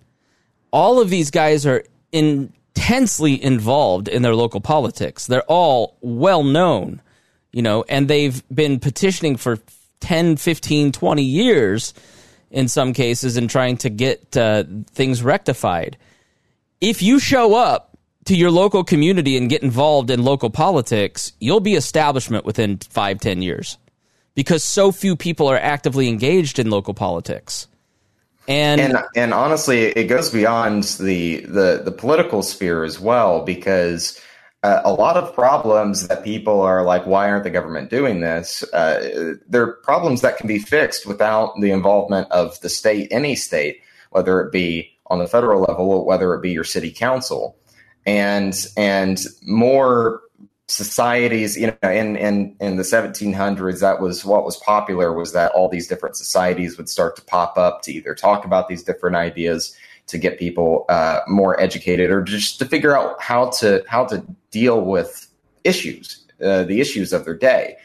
all 0.72 1.00
of 1.00 1.08
these 1.08 1.30
guys 1.30 1.64
are 1.64 1.84
intensely 2.12 3.42
involved 3.42 4.08
in 4.08 4.22
their 4.22 4.34
local 4.34 4.60
politics. 4.60 5.26
They're 5.26 5.42
all 5.42 5.96
well 6.00 6.44
known, 6.44 7.00
you 7.52 7.62
know, 7.62 7.84
and 7.88 8.08
they've 8.08 8.42
been 8.54 8.78
petitioning 8.78 9.36
for 9.36 9.58
10, 10.00 10.36
15, 10.36 10.92
20 10.92 11.22
years 11.22 11.94
in 12.50 12.68
some 12.68 12.92
cases 12.92 13.36
and 13.36 13.50
trying 13.50 13.76
to 13.78 13.90
get 13.90 14.36
uh, 14.36 14.64
things 14.92 15.22
rectified. 15.22 15.96
If 16.80 17.02
you 17.02 17.18
show 17.18 17.54
up 17.54 17.96
to 18.26 18.36
your 18.36 18.50
local 18.50 18.84
community 18.84 19.36
and 19.36 19.48
get 19.48 19.62
involved 19.62 20.10
in 20.10 20.22
local 20.22 20.50
politics, 20.50 21.32
you'll 21.40 21.60
be 21.60 21.74
establishment 21.74 22.44
within 22.44 22.78
five, 22.78 23.20
ten 23.20 23.42
years 23.42 23.78
because 24.34 24.62
so 24.62 24.92
few 24.92 25.16
people 25.16 25.48
are 25.48 25.58
actively 25.58 26.08
engaged 26.08 26.58
in 26.58 26.70
local 26.70 26.94
politics. 26.94 27.66
And, 28.48 28.80
and 28.80 28.98
and 29.16 29.34
honestly, 29.34 29.86
it 29.86 30.04
goes 30.04 30.30
beyond 30.30 30.84
the 31.00 31.40
the 31.40 31.82
the 31.84 31.90
political 31.90 32.42
sphere 32.44 32.84
as 32.84 33.00
well 33.00 33.44
because 33.44 34.20
uh, 34.66 34.82
a 34.84 34.92
lot 34.92 35.16
of 35.16 35.32
problems 35.32 36.08
that 36.08 36.24
people 36.24 36.60
are 36.60 36.82
like, 36.82 37.06
why 37.06 37.30
aren't 37.30 37.44
the 37.44 37.50
government 37.50 37.88
doing 37.88 38.18
this? 38.18 38.64
Uh, 38.72 39.34
they're 39.48 39.74
problems 39.74 40.22
that 40.22 40.38
can 40.38 40.48
be 40.48 40.58
fixed 40.58 41.06
without 41.06 41.52
the 41.60 41.70
involvement 41.70 42.28
of 42.32 42.60
the 42.62 42.68
state, 42.68 43.06
any 43.12 43.36
state, 43.36 43.80
whether 44.10 44.40
it 44.40 44.50
be 44.50 44.90
on 45.06 45.20
the 45.20 45.28
federal 45.28 45.60
level 45.60 45.88
or 45.92 46.04
whether 46.04 46.34
it 46.34 46.42
be 46.42 46.50
your 46.50 46.64
city 46.64 46.90
council, 46.90 47.56
and 48.06 48.66
and 48.76 49.20
more 49.42 50.22
societies 50.66 51.56
you 51.56 51.68
know 51.68 51.88
in 51.88 52.16
in 52.16 52.56
in 52.58 52.74
the 52.74 52.82
1700s 52.82 53.78
that 53.78 54.00
was 54.00 54.24
what 54.24 54.44
was 54.44 54.56
popular 54.56 55.12
was 55.12 55.32
that 55.32 55.52
all 55.52 55.68
these 55.68 55.86
different 55.86 56.16
societies 56.16 56.76
would 56.76 56.88
start 56.88 57.14
to 57.14 57.22
pop 57.22 57.56
up 57.56 57.82
to 57.82 57.92
either 57.92 58.16
talk 58.16 58.44
about 58.44 58.66
these 58.66 58.82
different 58.82 59.14
ideas 59.14 59.76
to 60.06 60.18
get 60.18 60.38
people 60.38 60.84
uh, 60.88 61.20
more 61.26 61.60
educated 61.60 62.10
or 62.10 62.22
just 62.22 62.58
to 62.58 62.64
figure 62.64 62.96
out 62.96 63.20
how 63.20 63.50
to 63.50 63.84
how 63.88 64.04
to 64.04 64.24
deal 64.50 64.80
with 64.82 65.26
issues, 65.64 66.24
uh, 66.42 66.62
the 66.64 66.80
issues 66.80 67.12
of 67.12 67.24
their 67.24 67.36
day. 67.36 67.76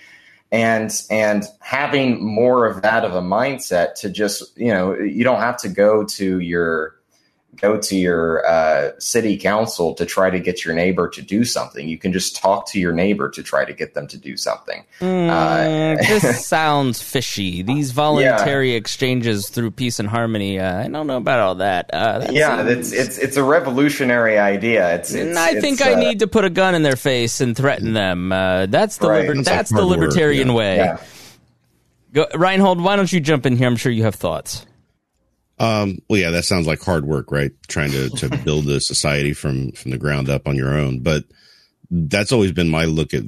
And 0.52 0.92
and 1.10 1.46
having 1.60 2.24
more 2.24 2.66
of 2.66 2.82
that 2.82 3.06
of 3.06 3.16
a 3.16 3.22
mindset 3.22 3.96
to 3.96 4.10
just 4.10 4.58
you 4.58 4.68
know 4.68 4.94
you 4.94 5.24
don't 5.24 5.40
have 5.40 5.58
to 5.62 5.70
go 5.70 6.04
to 6.06 6.40
your 6.40 7.01
go 7.62 7.78
to 7.78 7.96
your 7.96 8.46
uh, 8.48 8.92
city 8.98 9.38
council 9.38 9.94
to 9.94 10.06
try 10.06 10.30
to 10.30 10.40
get 10.40 10.66
your 10.66 10.74
neighbor 10.74 11.08
to 11.10 11.22
do 11.22 11.46
something. 11.46 11.88
You 11.88 11.98
can 11.98 12.12
just 12.12 12.36
talk 12.36 12.68
to 12.70 12.80
your 12.80 12.92
neighbor 12.92 13.30
to 13.30 13.44
try 13.44 13.66
to 13.66 13.74
get 13.74 13.94
them 13.94 14.08
to 14.08 14.18
do 14.18 14.36
something. 14.36 14.84
Mm, 15.00 15.30
uh, 15.30 15.98
this 16.02 16.46
sounds 16.48 17.02
fishy. 17.02 17.62
These 17.62 17.92
voluntary 17.92 18.72
yeah. 18.72 18.78
exchanges 18.78 19.50
through 19.50 19.72
peace 19.72 20.00
and 20.00 20.10
harmony. 20.10 20.60
Uh, 20.60 20.86
I 20.86 20.88
don't 20.88 21.06
know 21.06 21.18
about 21.18 21.40
all 21.40 21.56
that. 21.56 21.90
Uh, 21.94 22.28
yeah, 22.32 22.68
it's 22.68 22.92
it's 22.92 23.18
it's 23.20 23.38
a 23.38 23.44
revolutionary 23.44 24.40
idea. 24.40 24.96
It's, 24.96 25.14
it's 25.14 25.38
I 25.38 25.60
think 25.60 25.82
I 25.82 25.94
uh, 25.94 26.00
need 26.00 26.20
to 26.20 26.28
put 26.28 26.46
a 26.46 26.50
gun 26.50 26.74
in 26.74 26.82
their 26.82 26.96
face 26.96 27.42
and 27.42 27.56
threaten 27.56 27.94
them. 27.94 28.32
Uh, 28.32 28.66
that's 28.66 28.98
the 28.98 29.10
right. 29.10 29.28
liber- 29.28 29.44
that's 29.44 29.72
like 29.72 29.80
the 29.80 29.86
libertarian 29.86 30.50
yeah. 30.50 30.54
way. 30.54 30.76
Yeah. 30.78 31.02
Go, 32.14 32.26
Rhinehold, 32.34 32.84
why 32.84 32.98
don't 32.98 33.12
you 33.12 33.22
jump 33.22 33.46
in 33.46 33.56
here? 33.56 33.68
I'm 33.68 33.78
sure 33.78 33.92
you 33.92 34.04
have 34.04 34.16
thoughts. 34.16 34.66
Um, 35.62 36.00
well, 36.10 36.20
yeah, 36.20 36.32
that 36.32 36.46
sounds 36.46 36.66
like 36.66 36.82
hard 36.82 37.06
work, 37.06 37.32
right? 37.32 37.52
Trying 37.68 37.92
to, 37.92 38.10
to 38.10 38.38
build 38.44 38.68
a 38.68 38.82
society 38.82 39.34
from, 39.34 39.72
from 39.74 39.92
the 39.92 39.98
ground 39.98 40.28
up 40.28 40.48
on 40.48 40.56
your 40.56 40.76
own. 40.76 41.02
But 41.02 41.26
that's 41.92 42.32
always 42.32 42.52
been 42.52 42.70
my 42.70 42.86
look 42.86 43.14
at 43.14 43.24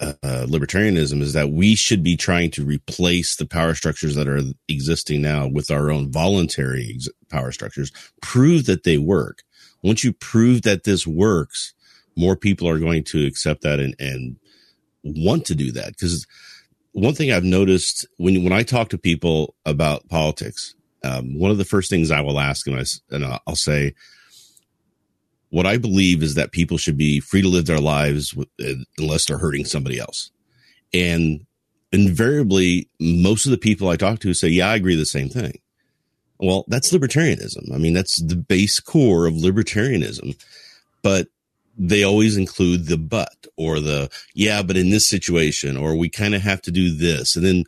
uh, 0.00 0.46
libertarianism 0.48 1.20
is 1.20 1.32
that 1.32 1.50
we 1.50 1.76
should 1.76 2.02
be 2.02 2.16
trying 2.16 2.50
to 2.52 2.64
replace 2.64 3.36
the 3.36 3.46
power 3.46 3.74
structures 3.74 4.16
that 4.16 4.26
are 4.26 4.40
existing 4.68 5.22
now 5.22 5.46
with 5.46 5.70
our 5.70 5.90
own 5.90 6.10
voluntary 6.10 6.92
ex- 6.94 7.08
power 7.28 7.52
structures, 7.52 7.92
prove 8.20 8.66
that 8.66 8.82
they 8.82 8.98
work. 8.98 9.42
Once 9.82 10.02
you 10.02 10.12
prove 10.12 10.62
that 10.62 10.84
this 10.84 11.06
works, 11.06 11.72
more 12.16 12.36
people 12.36 12.68
are 12.68 12.78
going 12.78 13.04
to 13.04 13.26
accept 13.26 13.62
that 13.62 13.78
and, 13.78 13.94
and 14.00 14.36
want 15.04 15.44
to 15.44 15.54
do 15.54 15.70
that. 15.70 15.88
Because 15.88 16.26
one 16.92 17.14
thing 17.14 17.30
I've 17.30 17.44
noticed 17.44 18.06
when, 18.16 18.42
when 18.42 18.52
I 18.52 18.62
talk 18.62 18.88
to 18.88 18.98
people 18.98 19.54
about 19.66 20.08
politics, 20.08 20.74
um, 21.04 21.38
one 21.38 21.50
of 21.50 21.58
the 21.58 21.64
first 21.64 21.90
things 21.90 22.10
I 22.10 22.20
will 22.22 22.40
ask, 22.40 22.66
and, 22.66 23.24
I'll 23.46 23.56
say, 23.56 23.94
what 25.50 25.66
I 25.66 25.76
believe 25.76 26.22
is 26.22 26.34
that 26.34 26.50
people 26.52 26.78
should 26.78 26.96
be 26.96 27.20
free 27.20 27.42
to 27.42 27.48
live 27.48 27.66
their 27.66 27.78
lives 27.78 28.34
unless 28.98 29.26
they're 29.26 29.38
hurting 29.38 29.66
somebody 29.66 30.00
else. 30.00 30.32
And 30.92 31.46
invariably, 31.92 32.88
most 32.98 33.44
of 33.46 33.52
the 33.52 33.58
people 33.58 33.88
I 33.88 33.96
talk 33.96 34.18
to 34.20 34.34
say, 34.34 34.48
yeah, 34.48 34.70
I 34.70 34.74
agree 34.74 34.96
the 34.96 35.06
same 35.06 35.28
thing. 35.28 35.60
Well, 36.38 36.64
that's 36.66 36.92
libertarianism. 36.92 37.72
I 37.72 37.78
mean, 37.78 37.94
that's 37.94 38.20
the 38.20 38.36
base 38.36 38.80
core 38.80 39.26
of 39.26 39.34
libertarianism, 39.34 40.36
but 41.02 41.28
they 41.78 42.02
always 42.02 42.36
include 42.36 42.86
the 42.86 42.98
but 42.98 43.46
or 43.56 43.78
the, 43.78 44.10
yeah, 44.34 44.62
but 44.62 44.76
in 44.76 44.90
this 44.90 45.08
situation, 45.08 45.76
or 45.76 45.94
we 45.94 46.08
kind 46.08 46.34
of 46.34 46.42
have 46.42 46.62
to 46.62 46.72
do 46.72 46.92
this. 46.94 47.36
And 47.36 47.44
then 47.44 47.64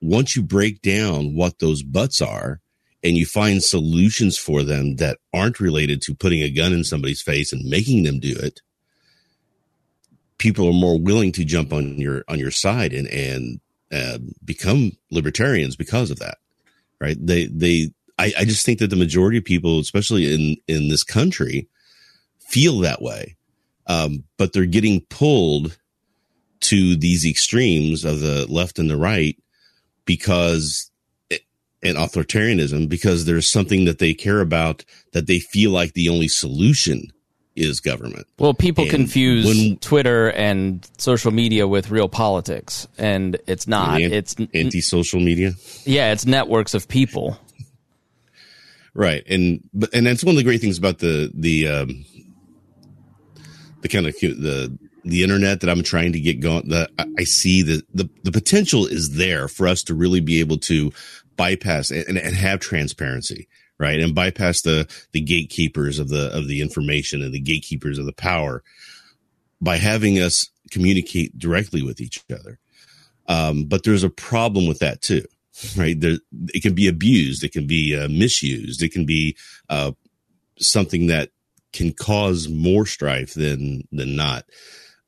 once 0.00 0.36
you 0.36 0.42
break 0.42 0.82
down 0.82 1.34
what 1.34 1.58
those 1.58 1.82
butts 1.82 2.20
are 2.20 2.60
and 3.02 3.16
you 3.16 3.26
find 3.26 3.62
solutions 3.62 4.38
for 4.38 4.62
them 4.62 4.96
that 4.96 5.18
aren't 5.32 5.60
related 5.60 6.00
to 6.02 6.14
putting 6.14 6.42
a 6.42 6.50
gun 6.50 6.72
in 6.72 6.84
somebody's 6.84 7.22
face 7.22 7.52
and 7.52 7.68
making 7.68 8.02
them 8.02 8.18
do 8.18 8.34
it, 8.36 8.60
people 10.38 10.68
are 10.68 10.72
more 10.72 10.98
willing 10.98 11.32
to 11.32 11.44
jump 11.44 11.72
on 11.72 11.96
your 11.98 12.24
on 12.28 12.38
your 12.38 12.50
side 12.50 12.92
and 12.92 13.08
and 13.08 13.60
uh, 13.92 14.18
become 14.44 14.92
libertarians 15.10 15.76
because 15.76 16.10
of 16.10 16.18
that. 16.18 16.38
Right? 17.00 17.16
They 17.20 17.46
they 17.46 17.90
I, 18.18 18.32
I 18.38 18.44
just 18.44 18.64
think 18.64 18.78
that 18.78 18.90
the 18.90 18.96
majority 18.96 19.38
of 19.38 19.44
people, 19.44 19.78
especially 19.78 20.32
in 20.34 20.56
in 20.68 20.88
this 20.88 21.04
country, 21.04 21.68
feel 22.38 22.78
that 22.80 23.02
way, 23.02 23.36
um, 23.86 24.24
but 24.38 24.52
they're 24.52 24.66
getting 24.66 25.02
pulled 25.10 25.78
to 26.60 26.96
these 26.96 27.26
extremes 27.26 28.04
of 28.04 28.20
the 28.20 28.46
left 28.48 28.78
and 28.78 28.88
the 28.88 28.96
right 28.96 29.36
because 30.04 30.90
and 31.82 31.98
authoritarianism 31.98 32.88
because 32.88 33.26
there's 33.26 33.50
something 33.50 33.84
that 33.84 33.98
they 33.98 34.14
care 34.14 34.40
about 34.40 34.84
that 35.12 35.26
they 35.26 35.38
feel 35.38 35.70
like 35.70 35.92
the 35.92 36.08
only 36.08 36.28
solution 36.28 37.12
is 37.56 37.78
government. 37.80 38.26
Well, 38.38 38.54
people 38.54 38.84
and 38.84 38.90
confuse 38.90 39.46
when, 39.46 39.76
Twitter 39.76 40.30
and 40.32 40.88
social 40.98 41.30
media 41.30 41.68
with 41.68 41.90
real 41.90 42.08
politics, 42.08 42.88
and 42.98 43.38
it's 43.46 43.68
not. 43.68 44.00
It's 44.00 44.34
anti-social 44.52 45.20
media. 45.20 45.52
Yeah, 45.84 46.12
it's 46.12 46.26
networks 46.26 46.74
of 46.74 46.88
people. 46.88 47.38
Right, 48.92 49.24
and 49.28 49.60
and 49.92 50.06
that's 50.06 50.24
one 50.24 50.32
of 50.32 50.36
the 50.36 50.44
great 50.44 50.60
things 50.60 50.78
about 50.78 50.98
the 50.98 51.30
the 51.34 51.68
um, 51.68 52.04
the 53.82 53.88
kind 53.88 54.06
of 54.06 54.14
the 54.20 54.76
the 55.04 55.22
internet 55.22 55.60
that 55.60 55.70
I'm 55.70 55.82
trying 55.82 56.12
to 56.12 56.20
get 56.20 56.40
going. 56.40 56.68
That 56.68 56.90
I 57.18 57.24
see 57.24 57.62
the, 57.62 57.82
the, 57.92 58.08
the 58.22 58.32
potential 58.32 58.86
is 58.86 59.16
there 59.16 59.48
for 59.48 59.68
us 59.68 59.82
to 59.84 59.94
really 59.94 60.20
be 60.20 60.40
able 60.40 60.58
to 60.58 60.92
bypass 61.36 61.90
and, 61.90 62.16
and 62.16 62.34
have 62.34 62.60
transparency, 62.60 63.48
right? 63.78 64.00
And 64.00 64.14
bypass 64.14 64.62
the, 64.62 64.88
the 65.12 65.20
gatekeepers 65.20 65.98
of 65.98 66.08
the, 66.08 66.36
of 66.36 66.48
the 66.48 66.60
information 66.60 67.22
and 67.22 67.34
the 67.34 67.40
gatekeepers 67.40 67.98
of 67.98 68.06
the 68.06 68.12
power 68.12 68.62
by 69.60 69.76
having 69.76 70.18
us 70.18 70.48
communicate 70.70 71.38
directly 71.38 71.82
with 71.82 72.00
each 72.00 72.22
other. 72.32 72.58
Um, 73.26 73.64
but 73.64 73.84
there's 73.84 74.04
a 74.04 74.10
problem 74.10 74.66
with 74.66 74.80
that 74.80 75.00
too, 75.00 75.24
right? 75.76 75.98
There, 75.98 76.18
it 76.52 76.62
can 76.62 76.74
be 76.74 76.88
abused. 76.88 77.44
It 77.44 77.52
can 77.52 77.66
be 77.66 77.96
uh, 77.96 78.08
misused. 78.08 78.82
It 78.82 78.92
can 78.92 79.06
be, 79.06 79.36
uh, 79.68 79.92
something 80.58 81.08
that 81.08 81.30
can 81.72 81.92
cause 81.92 82.48
more 82.48 82.86
strife 82.86 83.34
than, 83.34 83.88
than 83.90 84.14
not. 84.14 84.44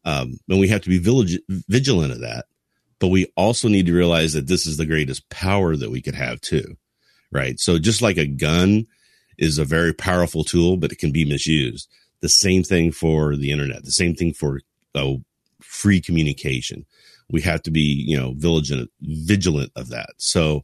Um, 0.07 0.38
and 0.49 0.61
we 0.61 0.69
have 0.69 0.83
to 0.83 0.88
be 0.88 0.99
vigilant 1.69 2.12
of 2.12 2.21
that. 2.21 2.47
But 2.99 3.09
we 3.09 3.27
also 3.37 3.69
need 3.69 3.87
to 3.87 3.92
realize 3.92 4.33
that 4.33 4.47
this 4.47 4.66
is 4.66 4.79
the 4.79 4.87
greatest 4.87 5.29
power 5.29 5.77
that 5.77 5.90
we 5.90 6.01
could 6.01 6.14
have 6.14 6.40
too. 6.40 6.77
Right. 7.31 7.61
So 7.61 7.79
just 7.79 8.01
like 8.01 8.16
a 8.16 8.27
gun 8.27 8.87
is 9.37 9.59
a 9.59 9.64
very 9.64 9.92
powerful 9.92 10.45
tool, 10.45 10.77
but 10.79 10.92
it 10.92 10.99
can 10.99 11.12
be 11.12 11.25
misused. 11.25 11.88
The 12.21 12.29
same 12.29 12.62
thing 12.62 12.92
for 12.92 13.37
the 13.37 13.51
internet, 13.51 13.85
the 13.85 13.90
same 13.90 14.14
thing 14.14 14.33
for 14.33 14.61
uh, 14.95 15.14
free 15.61 16.01
communication. 16.01 16.87
We 17.29 17.42
have 17.42 17.62
to 17.64 17.71
be, 17.71 18.05
you 18.07 18.16
know, 18.16 18.33
vigilant, 18.37 18.90
vigilant 19.03 19.73
of 19.77 19.90
that. 19.90 20.11
So, 20.16 20.62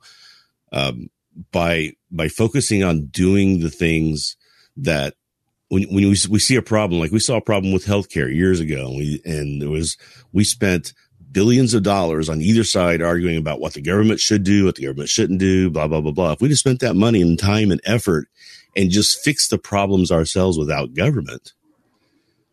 um, 0.73 1.11
by, 1.51 1.93
by 2.11 2.29
focusing 2.29 2.83
on 2.85 3.07
doing 3.07 3.61
the 3.61 3.71
things 3.71 4.37
that 4.77 5.15
when, 5.73 5.85
when 5.85 6.05
we, 6.05 6.17
we 6.29 6.39
see 6.39 6.57
a 6.57 6.61
problem, 6.61 7.01
like 7.01 7.13
we 7.13 7.19
saw 7.19 7.39
a 7.39 7.41
problem 7.41 7.73
with 7.73 7.87
healthcare 7.87 8.31
years 8.31 8.61
ago, 8.61 8.89
and, 8.89 8.97
we, 8.99 9.23
and 9.25 9.63
there 9.63 9.71
was, 9.71 9.97
we 10.31 10.45
spent 10.45 10.93
billions 11.31 11.73
of 11.73 11.83
dollars 11.83 12.29
on 12.29 12.43
either 12.43 12.63
side 12.63 13.01
arguing 13.01 13.39
about 13.39 13.59
what 13.59 13.73
the 13.73 13.81
government 13.81 14.21
should 14.21 14.45
do, 14.45 14.67
what 14.67 14.75
the 14.75 14.83
government 14.83 15.09
shouldn't 15.09 15.39
do, 15.39 15.71
blah, 15.71 15.89
blah, 15.89 16.03
blah, 16.03 16.13
blah. 16.13 16.33
If 16.33 16.43
we 16.43 16.51
just 16.51 16.61
spent 16.61 16.81
that 16.81 16.93
money 16.93 17.23
and 17.23 17.39
time 17.39 17.71
and 17.71 17.81
effort 17.87 18.29
and 18.77 18.91
just 18.91 19.25
fix 19.25 19.49
the 19.49 19.57
problems 19.57 20.13
ourselves 20.13 20.59
without 20.59 20.93
government, 20.93 21.55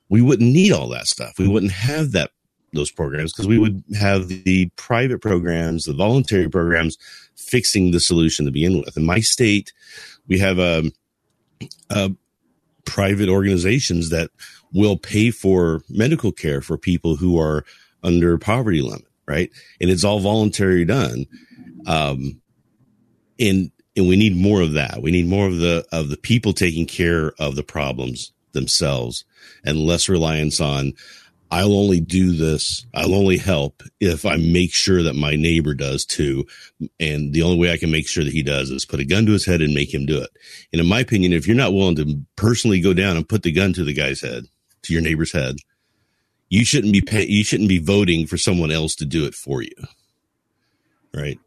we 0.07 0.21
wouldn't 0.21 0.53
need 0.53 0.71
all 0.71 0.87
that 0.87 1.07
stuff. 1.07 1.33
We 1.37 1.49
wouldn't 1.49 1.73
have 1.73 2.13
that, 2.13 2.31
those 2.71 2.89
programs 2.89 3.33
because 3.33 3.49
we 3.49 3.59
would 3.59 3.83
have 3.99 4.29
the 4.29 4.69
private 4.77 5.19
programs, 5.19 5.83
the 5.83 5.93
voluntary 5.93 6.47
programs 6.47 6.97
fixing 7.35 7.91
the 7.91 7.99
solution 7.99 8.45
to 8.45 8.51
begin 8.51 8.79
with. 8.79 8.95
In 8.95 9.05
my 9.05 9.19
state, 9.19 9.73
we 10.29 10.39
have 10.39 10.57
um, 10.57 10.93
a, 11.89 12.05
a 12.05 12.11
private 12.89 13.29
organizations 13.29 14.09
that 14.09 14.31
will 14.73 14.97
pay 14.97 15.31
for 15.31 15.81
medical 15.89 16.31
care 16.31 16.61
for 16.61 16.77
people 16.77 17.15
who 17.15 17.39
are 17.39 17.63
under 18.03 18.37
poverty 18.37 18.81
limit, 18.81 19.05
right? 19.27 19.49
And 19.79 19.89
it's 19.89 20.03
all 20.03 20.19
voluntary 20.19 20.85
done. 20.85 21.25
Um, 21.85 22.41
and, 23.39 23.71
and 23.95 24.07
we 24.07 24.15
need 24.15 24.35
more 24.35 24.61
of 24.61 24.73
that. 24.73 25.01
We 25.01 25.11
need 25.11 25.27
more 25.27 25.47
of 25.47 25.57
the, 25.57 25.85
of 25.91 26.09
the 26.09 26.17
people 26.17 26.53
taking 26.53 26.85
care 26.85 27.33
of 27.39 27.55
the 27.55 27.63
problems 27.63 28.31
themselves 28.51 29.25
and 29.63 29.77
less 29.77 30.09
reliance 30.09 30.59
on, 30.59 30.93
I'll 31.51 31.73
only 31.73 31.99
do 31.99 32.31
this. 32.31 32.85
I'll 32.93 33.15
only 33.15 33.37
help 33.37 33.81
if 33.99 34.25
I 34.25 34.35
make 34.35 34.73
sure 34.73 35.01
that 35.03 35.15
my 35.15 35.35
neighbor 35.35 35.73
does 35.73 36.05
too. 36.05 36.45
And 36.99 37.33
the 37.33 37.41
only 37.41 37.57
way 37.57 37.71
I 37.71 37.77
can 37.77 37.89
make 37.89 38.07
sure 38.07 38.23
that 38.23 38.33
he 38.33 38.43
does 38.43 38.69
is 38.69 38.85
put 38.85 38.99
a 38.99 39.05
gun 39.05 39.25
to 39.25 39.31
his 39.31 39.45
head 39.45 39.61
and 39.61 39.73
make 39.73 39.93
him 39.93 40.05
do 40.05 40.21
it. 40.21 40.29
And 40.71 40.79
in 40.79 40.87
my 40.87 40.99
opinion, 40.99 41.33
if 41.33 41.47
you're 41.47 41.55
not 41.55 41.73
willing 41.73 41.95
to 41.95 42.21
personally 42.35 42.81
go 42.81 42.93
down 42.93 43.17
and 43.17 43.27
put 43.27 43.41
the 43.43 43.51
gun 43.51 43.73
to 43.73 43.83
the 43.83 43.93
guy's 43.93 44.21
head, 44.21 44.45
to 44.83 44.93
your 44.93 45.01
neighbor's 45.01 45.31
head, 45.31 45.57
you 46.49 46.63
shouldn't 46.65 46.93
be 46.93 47.01
pay- 47.01 47.27
you 47.27 47.43
shouldn't 47.43 47.69
be 47.69 47.79
voting 47.79 48.27
for 48.27 48.37
someone 48.37 48.71
else 48.71 48.95
to 48.95 49.05
do 49.05 49.25
it 49.25 49.33
for 49.33 49.61
you. 49.61 49.75
Right. 51.13 51.39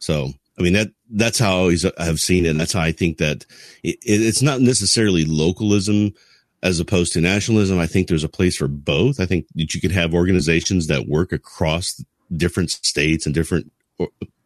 So, 0.00 0.32
I 0.58 0.62
mean, 0.62 0.72
that, 0.72 0.88
that's 1.10 1.38
how 1.38 1.52
I 1.52 1.58
always 1.58 1.86
have 1.98 2.20
seen 2.20 2.46
it. 2.46 2.50
And 2.50 2.60
that's 2.60 2.72
how 2.72 2.80
I 2.80 2.92
think 2.92 3.18
that 3.18 3.46
it, 3.82 3.98
it's 4.02 4.42
not 4.42 4.60
necessarily 4.60 5.24
localism 5.24 6.14
as 6.66 6.80
opposed 6.80 7.12
to 7.12 7.20
nationalism. 7.20 7.78
I 7.78 7.86
think 7.86 8.08
there's 8.08 8.24
a 8.24 8.28
place 8.28 8.56
for 8.56 8.66
both. 8.66 9.20
I 9.20 9.26
think 9.26 9.46
that 9.54 9.72
you 9.72 9.80
could 9.80 9.92
have 9.92 10.12
organizations 10.12 10.88
that 10.88 11.06
work 11.06 11.30
across 11.30 12.02
different 12.36 12.72
states 12.72 13.24
and 13.24 13.32
different 13.32 13.70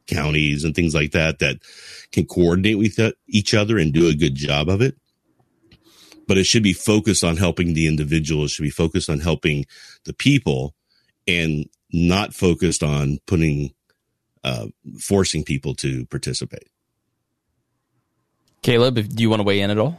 counties 0.06 0.62
and 0.62 0.74
things 0.74 0.94
like 0.94 1.12
that 1.12 1.38
that 1.38 1.56
can 2.12 2.26
coordinate 2.26 2.76
with 2.76 3.14
each 3.26 3.54
other 3.54 3.78
and 3.78 3.94
do 3.94 4.06
a 4.06 4.14
good 4.14 4.35
job 4.35 4.68
of 4.68 4.83
it. 4.83 4.96
But 6.28 6.37
it 6.37 6.44
should 6.44 6.62
be 6.62 6.74
focused 6.74 7.24
on 7.24 7.38
helping 7.38 7.72
the 7.72 7.87
individual. 7.87 8.44
It 8.44 8.50
should 8.50 8.64
be 8.64 8.70
focused 8.70 9.09
on 9.09 9.20
helping 9.20 9.64
the 10.04 10.12
people 10.12 10.74
and 11.26 11.64
not 11.90 12.35
focused 12.35 12.83
on 12.83 13.18
putting, 13.26 13.72
uh, 14.44 14.66
forcing 15.00 15.42
people 15.42 15.74
to 15.76 16.04
participate. 16.06 16.68
Caleb, 18.61 19.09
do 19.09 19.22
you 19.22 19.30
want 19.30 19.40
to 19.40 19.44
weigh 19.44 19.61
in 19.61 19.70
at 19.70 19.78
all? 19.78 19.98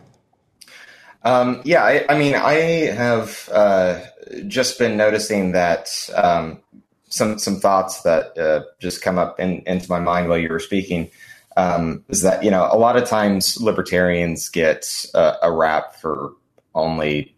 Um, 1.24 1.62
yeah, 1.64 1.84
I, 1.84 2.06
I, 2.10 2.18
mean, 2.18 2.36
I 2.36 2.54
have 2.94 3.50
uh, 3.54 4.02
just 4.48 4.80
been 4.80 4.98
noticing 4.98 5.52
that 5.52 6.10
um, 6.16 6.60
some 7.10 7.38
some 7.38 7.60
thoughts 7.60 8.02
that 8.02 8.38
uh, 8.38 8.64
just 8.80 9.02
come 9.02 9.20
up 9.20 9.40
in, 9.40 9.62
into 9.68 9.90
my 9.90 10.00
mind 10.00 10.30
while 10.30 10.38
you 10.38 10.50
were 10.50 10.60
speaking 10.60 11.12
um, 11.58 12.04
is 12.10 12.22
that 12.22 12.44
you 12.44 12.50
know 12.50 12.68
a 12.72 12.78
lot 12.78 12.98
of 12.98 13.08
times 13.08 13.60
libertarians 13.60 14.50
get 14.50 15.06
a, 15.14 15.36
a 15.44 15.52
rap 15.52 15.96
for 15.96 16.34
only 16.74 17.36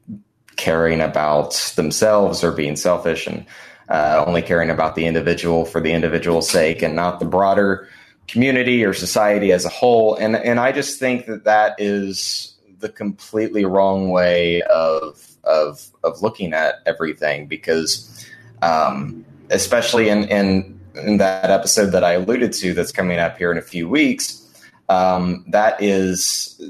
caring 0.56 1.02
about 1.02 1.54
themselves 1.76 2.44
or 2.44 2.52
being 2.52 2.76
selfish 2.76 3.28
and 3.28 3.46
uh, 3.90 4.24
only 4.26 4.42
caring 4.42 4.70
about 4.70 4.96
the 4.96 5.06
individual 5.06 5.66
for 5.66 5.82
the 5.82 5.92
individual's 5.92 6.50
sake 6.50 6.82
and 6.82 6.96
not 6.96 7.20
the 7.20 7.26
broader 7.26 7.88
community 8.28 8.86
or 8.86 8.94
society 8.94 9.52
as 9.52 9.66
a 9.66 9.70
whole. 9.70 10.16
And 10.16 10.36
and 10.36 10.60
I 10.60 10.72
just 10.72 11.00
think 11.00 11.26
that 11.26 11.44
that 11.46 11.76
is 11.80 12.53
the 12.84 12.90
completely 12.90 13.66
wrong 13.66 14.12
way 14.12 14.62
of 14.64 15.28
of 15.46 15.90
of 16.04 16.22
looking 16.22 16.54
at 16.54 16.76
everything 16.86 17.48
because 17.48 18.28
um, 18.62 19.26
especially 19.50 20.10
in, 20.10 20.26
in 20.26 20.80
in 20.96 21.18
that 21.18 21.50
episode 21.50 21.88
that 21.88 22.04
I 22.04 22.14
alluded 22.14 22.54
to 22.54 22.74
that's 22.76 22.92
coming 22.92 23.18
up 23.18 23.38
here 23.38 23.52
in 23.52 23.58
a 23.58 23.64
few 23.64 23.90
weeks, 23.90 24.64
um, 24.90 25.44
that 25.48 25.82
is 25.82 26.62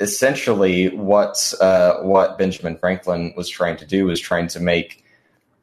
essentially 0.00 0.88
what 0.88 1.54
uh, 1.60 1.98
what 1.98 2.38
Benjamin 2.38 2.76
Franklin 2.76 3.32
was 3.36 3.48
trying 3.48 3.76
to 3.76 3.86
do 3.86 4.06
was 4.06 4.20
trying 4.20 4.48
to 4.48 4.60
make 4.60 5.04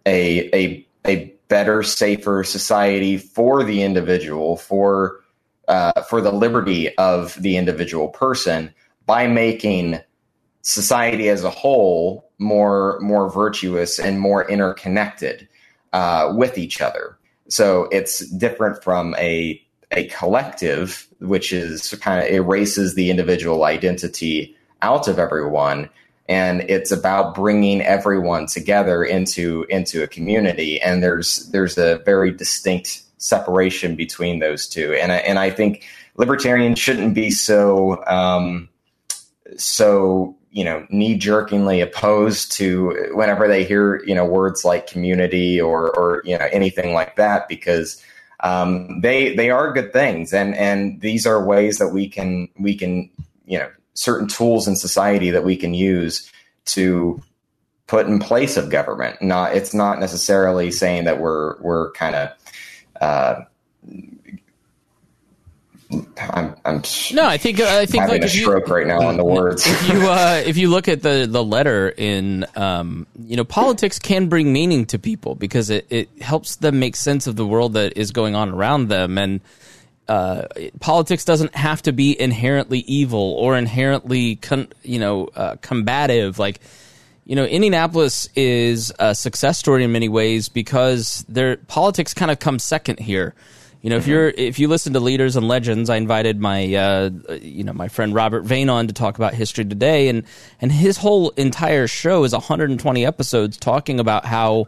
a 0.06 0.49
a 0.56 0.88
a 1.06 1.34
better, 1.49 1.82
safer 1.82 2.43
society 2.43 3.17
for 3.17 3.63
the 3.63 3.82
individual, 3.82 4.56
for 4.56 5.19
uh, 5.67 6.02
for 6.04 6.21
the 6.21 6.32
liberty 6.32 6.95
of 6.97 7.36
the 7.41 7.58
individual 7.58 8.08
person 8.08 8.73
by 9.10 9.26
making 9.26 10.00
society 10.62 11.30
as 11.30 11.43
a 11.43 11.50
whole 11.50 12.30
more 12.38 13.00
more 13.02 13.28
virtuous 13.28 13.98
and 13.98 14.19
more 14.19 14.48
interconnected 14.48 15.48
uh, 15.93 16.32
with 16.36 16.60
each 16.60 16.80
other. 16.80 17.17
So 17.48 17.89
it's 17.91 18.19
different 18.38 18.84
from 18.84 19.15
a 19.15 19.60
a 19.89 20.04
collective, 20.10 21.08
which 21.22 21.52
is 21.52 21.95
kind 21.95 22.24
of 22.24 22.32
erases 22.32 22.93
the 22.93 23.10
individual 23.10 23.63
identity 23.63 24.56
out 24.84 25.08
of 25.08 25.17
everyone, 25.17 25.89
and 26.28 26.62
it's 26.69 26.91
about 26.91 27.34
bringing 27.34 27.82
everyone 27.82 28.45
together 28.45 29.04
into 29.04 29.65
into 29.69 30.04
a 30.04 30.08
community. 30.08 30.80
And 30.80 31.02
there's 31.02 31.50
there's 31.50 31.80
a 31.80 31.98
very 32.06 32.30
distinct 32.30 33.02
separation 33.17 33.95
between 33.95 34.38
those 34.38 34.67
two, 34.67 34.93
and 34.93 35.12
I, 35.12 35.17
and 35.17 35.39
I 35.39 35.50
think 35.50 35.84
libertarians 36.15 36.78
shouldn't 36.78 37.15
be 37.15 37.32
so 37.32 38.06
um, 38.06 38.69
so 39.58 40.36
you 40.52 40.64
know 40.64 40.86
knee 40.90 41.18
jerkingly 41.18 41.82
opposed 41.82 42.52
to 42.52 43.12
whenever 43.14 43.48
they 43.48 43.64
hear 43.64 44.04
you 44.06 44.16
know 44.16 44.26
words 44.26 44.66
like 44.66 44.88
community 44.88 45.60
or 45.60 45.96
or 45.98 46.22
you 46.26 46.38
know 46.38 46.48
anything 46.52 46.94
like 46.94 47.16
that 47.16 47.48
because 47.48 48.04
um, 48.42 49.02
they 49.02 49.36
they 49.36 49.50
are 49.50 49.74
good 49.74 49.94
things. 49.94 50.34
And 50.34 50.56
and 50.56 51.02
these 51.02 51.26
are 51.26 51.44
ways 51.44 51.78
that 51.80 51.90
we 51.90 52.08
can 52.08 52.50
we 52.58 52.76
can 52.76 53.10
you 53.46 53.60
know 53.60 53.70
certain 53.94 54.28
tools 54.28 54.68
in 54.68 54.76
society 54.76 55.30
that 55.32 55.44
we 55.44 55.58
can 55.58 55.74
use 55.74 56.32
to 56.66 57.22
put 57.88 58.08
in 58.08 58.20
place 58.20 58.56
of 58.56 58.70
government. 58.70 59.22
Not 59.22 59.56
it's 59.56 59.74
not 59.74 60.00
necessarily 60.00 60.72
saying 60.72 61.06
that 61.06 61.20
we're 61.20 61.60
we're 61.62 61.92
kind 61.92 62.16
of 62.16 62.30
uh, 63.02 63.42
I'm, 65.91 66.56
I'm 66.65 66.84
no, 67.13 67.25
I 67.25 67.38
think 67.38 67.60
I 67.60 67.88
think 67.88 68.04
having 68.04 68.21
like 68.21 68.23
a 68.23 68.30
stroke 68.30 68.67
you, 68.67 68.75
right 68.75 68.86
now 68.86 69.02
on 69.02 69.17
the 69.17 69.25
words. 69.25 69.65
if 69.65 69.89
you 69.89 70.02
uh, 70.08 70.43
if 70.45 70.56
you 70.56 70.69
look 70.69 70.88
at 70.88 71.02
the 71.02 71.28
the 71.28 71.43
letter 71.43 71.89
in 71.89 72.45
um, 72.56 73.08
you 73.25 73.36
know 73.36 73.43
politics 73.43 73.97
can 73.97 74.28
bring 74.28 74.54
meaning 74.54 74.86
to 74.88 74.99
people 74.99 75.34
because 75.34 75.71
it, 75.71 75.88
it 75.89 76.10
helps 76.21 76.58
them 76.58 76.80
make 76.80 76.95
sense 76.95 77.25
of 77.25 77.36
the 77.38 77.45
world 77.45 77.73
that 77.73 77.97
is 77.97 78.12
going 78.12 78.36
on 78.36 78.49
around 78.49 78.89
them. 78.89 79.17
And 79.17 79.41
uh, 80.08 80.43
politics 80.80 81.25
doesn't 81.25 81.56
have 81.56 81.82
to 81.84 81.91
be 81.91 82.19
inherently 82.19 82.80
evil 82.80 83.34
or 83.39 83.58
inherently 83.58 84.36
con- 84.36 84.71
you 84.84 84.99
know 84.99 85.30
uh, 85.36 85.56
combative. 85.62 86.38
Like 86.38 86.60
you 87.25 87.36
know 87.36 87.45
Indianapolis 87.45 88.30
is 88.36 88.93
a 88.99 89.15
success 89.15 89.58
story 89.58 89.84
in 89.84 89.91
many 89.91 90.08
ways 90.08 90.49
because 90.49 91.25
their 91.28 91.58
politics 91.58 92.13
kind 92.13 92.30
of 92.30 92.38
comes 92.38 92.63
second 92.63 92.99
here 92.99 93.34
you 93.82 93.89
know, 93.89 93.96
if 93.96 94.08
you're 94.08 94.28
if 94.30 94.60
you 94.60 94.68
listen 94.68 94.92
to 94.94 95.00
Leaders 95.00 95.38
and 95.38 95.48
Legends, 95.48 95.89
I 95.89 95.96
invited 95.96 96.42
my 96.42 96.74
uh, 96.74 97.10
you 97.42 97.63
know 97.63 97.72
my 97.72 97.88
friend 97.88 98.13
Robert 98.13 98.44
Vane 98.44 98.70
on 98.70 98.88
to 98.88 98.94
talk 98.94 99.15
about 99.15 99.34
history 99.34 99.63
today, 99.63 100.10
and 100.10 100.24
and 100.60 100.70
his 100.72 100.98
whole 100.98 101.30
entire 101.32 101.88
show 101.88 102.26
is 102.26 102.34
120 102.34 103.06
episodes 103.06 103.58
talking 103.58 104.02
about 104.02 104.26
how 104.26 104.68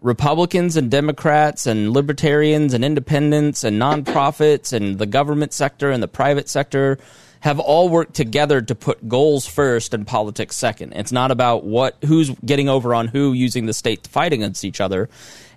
Republicans 0.00 0.76
and 0.76 0.88
Democrats 0.88 1.66
and 1.66 1.92
libertarians 1.92 2.74
and 2.74 2.84
independents 2.84 3.64
and 3.64 3.80
nonprofits 3.80 4.72
and 4.72 4.98
the 4.98 5.06
government 5.06 5.52
sector 5.52 5.90
and 5.90 6.00
the 6.00 6.08
private 6.08 6.48
sector 6.48 6.98
have 7.40 7.58
all 7.58 7.88
worked 7.88 8.14
together 8.14 8.62
to 8.62 8.74
put 8.74 9.06
goals 9.08 9.46
first 9.46 9.92
and 9.92 10.06
politics 10.06 10.56
second. 10.56 10.92
It's 10.92 11.12
not 11.12 11.30
about 11.30 11.64
what 11.64 11.96
who's 12.04 12.30
getting 12.44 12.68
over 12.68 12.94
on 12.94 13.08
who 13.08 13.32
using 13.32 13.66
the 13.66 13.74
state 13.74 14.04
to 14.04 14.10
fight 14.10 14.32
against 14.32 14.64
each 14.64 14.80
other. 14.80 15.10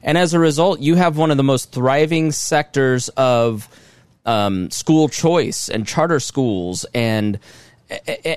And 0.04 0.18
as 0.18 0.34
a 0.34 0.40
result, 0.40 0.80
you 0.80 0.96
have 0.96 1.18
one 1.18 1.32
of 1.32 1.38
the 1.38 1.44
most 1.44 1.72
thriving 1.72 2.32
sectors 2.32 3.10
of 3.10 3.68
um, 4.26 4.70
school 4.70 5.10
choice 5.10 5.70
and 5.70 5.88
charter 5.88 6.20
schools, 6.20 6.86
and 6.94 7.40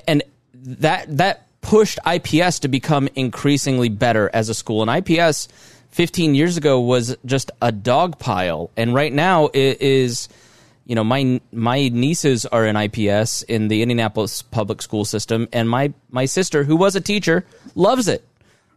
and 0.06 0.22
that 0.54 1.16
that 1.16 1.46
pushed 1.60 1.98
IPS 2.06 2.60
to 2.60 2.68
become 2.68 3.08
increasingly 3.14 3.88
better 3.88 4.30
as 4.32 4.48
a 4.48 4.54
school. 4.54 4.88
And 4.88 5.06
IPS 5.08 5.48
15 5.90 6.34
years 6.34 6.56
ago 6.56 6.80
was 6.80 7.16
just 7.26 7.50
a 7.60 7.72
dog 7.72 8.18
pile, 8.18 8.70
and 8.76 8.94
right 8.94 9.12
now 9.12 9.46
it 9.52 9.80
is. 9.82 10.28
You 10.86 10.96
know, 10.96 11.04
my 11.04 11.40
my 11.52 11.88
nieces 11.88 12.46
are 12.46 12.66
in 12.66 12.74
IPS 12.74 13.42
in 13.42 13.68
the 13.68 13.82
Indianapolis 13.82 14.42
public 14.42 14.82
school 14.82 15.04
system, 15.04 15.46
and 15.52 15.70
my 15.70 15.92
my 16.10 16.24
sister, 16.24 16.64
who 16.64 16.74
was 16.74 16.96
a 16.96 17.00
teacher, 17.00 17.44
loves 17.76 18.08
it 18.08 18.24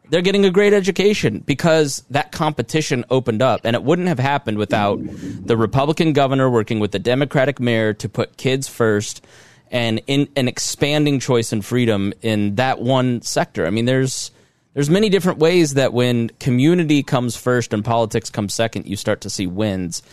they're 0.10 0.22
getting 0.22 0.46
a 0.46 0.52
great 0.52 0.74
education 0.74 1.40
because 1.40 2.04
that 2.10 2.32
competition 2.32 3.06
opened 3.10 3.42
up 3.42 3.62
and 3.64 3.76
it 3.76 3.84
wouldn't 3.84 4.08
have 4.08 4.20
happened 4.20 4.58
without 4.58 5.00
the 5.02 5.58
republican 5.58 6.14
governor 6.14 6.50
working 6.50 6.80
with 6.80 6.92
the 6.92 7.00
democratic 7.00 7.60
mayor 7.60 7.94
to 7.94 8.10
put 8.10 8.38
kids 8.38 8.68
first 8.68 9.26
and 9.74 10.02
in 10.06 10.30
an 10.36 10.48
expanding 10.48 11.20
choice 11.20 11.52
and 11.52 11.66
freedom 11.66 12.14
in 12.22 12.56
that 12.56 12.80
one 12.80 13.22
sector. 13.24 13.66
I 13.66 13.72
mean 13.72 13.86
there's 13.86 14.32
there's 14.76 14.90
many 14.90 15.10
different 15.10 15.40
ways 15.40 15.74
that 15.74 15.92
when 15.94 16.30
community 16.40 17.04
comes 17.04 17.36
first 17.36 17.74
and 17.74 17.84
politics 17.84 18.30
comes 18.30 18.54
second 18.54 18.86
you 18.86 18.96
start 18.96 19.22
to 19.22 19.30
see 19.30 19.48
wins. 19.48 20.04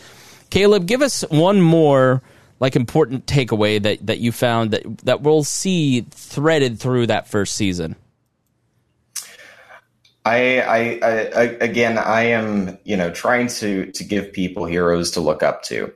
Caleb 0.48 0.86
give 0.86 1.02
us 1.02 1.22
one 1.30 1.60
more 1.60 2.22
like 2.58 2.74
important 2.74 3.26
takeaway 3.26 3.80
that, 3.82 4.04
that 4.06 4.18
you 4.18 4.32
found 4.32 4.70
that 4.72 4.98
that 5.04 5.20
we'll 5.20 5.44
see 5.44 6.00
threaded 6.10 6.80
through 6.80 7.06
that 7.06 7.28
first 7.28 7.54
season 7.54 7.94
I, 10.24 10.60
I, 10.60 10.80
I, 11.34 11.42
again, 11.60 11.96
I 11.96 12.22
am, 12.24 12.78
you 12.84 12.96
know, 12.96 13.10
trying 13.10 13.48
to 13.48 13.90
to 13.92 14.04
give 14.04 14.32
people 14.32 14.66
heroes 14.66 15.12
to 15.12 15.20
look 15.20 15.42
up 15.42 15.62
to. 15.64 15.92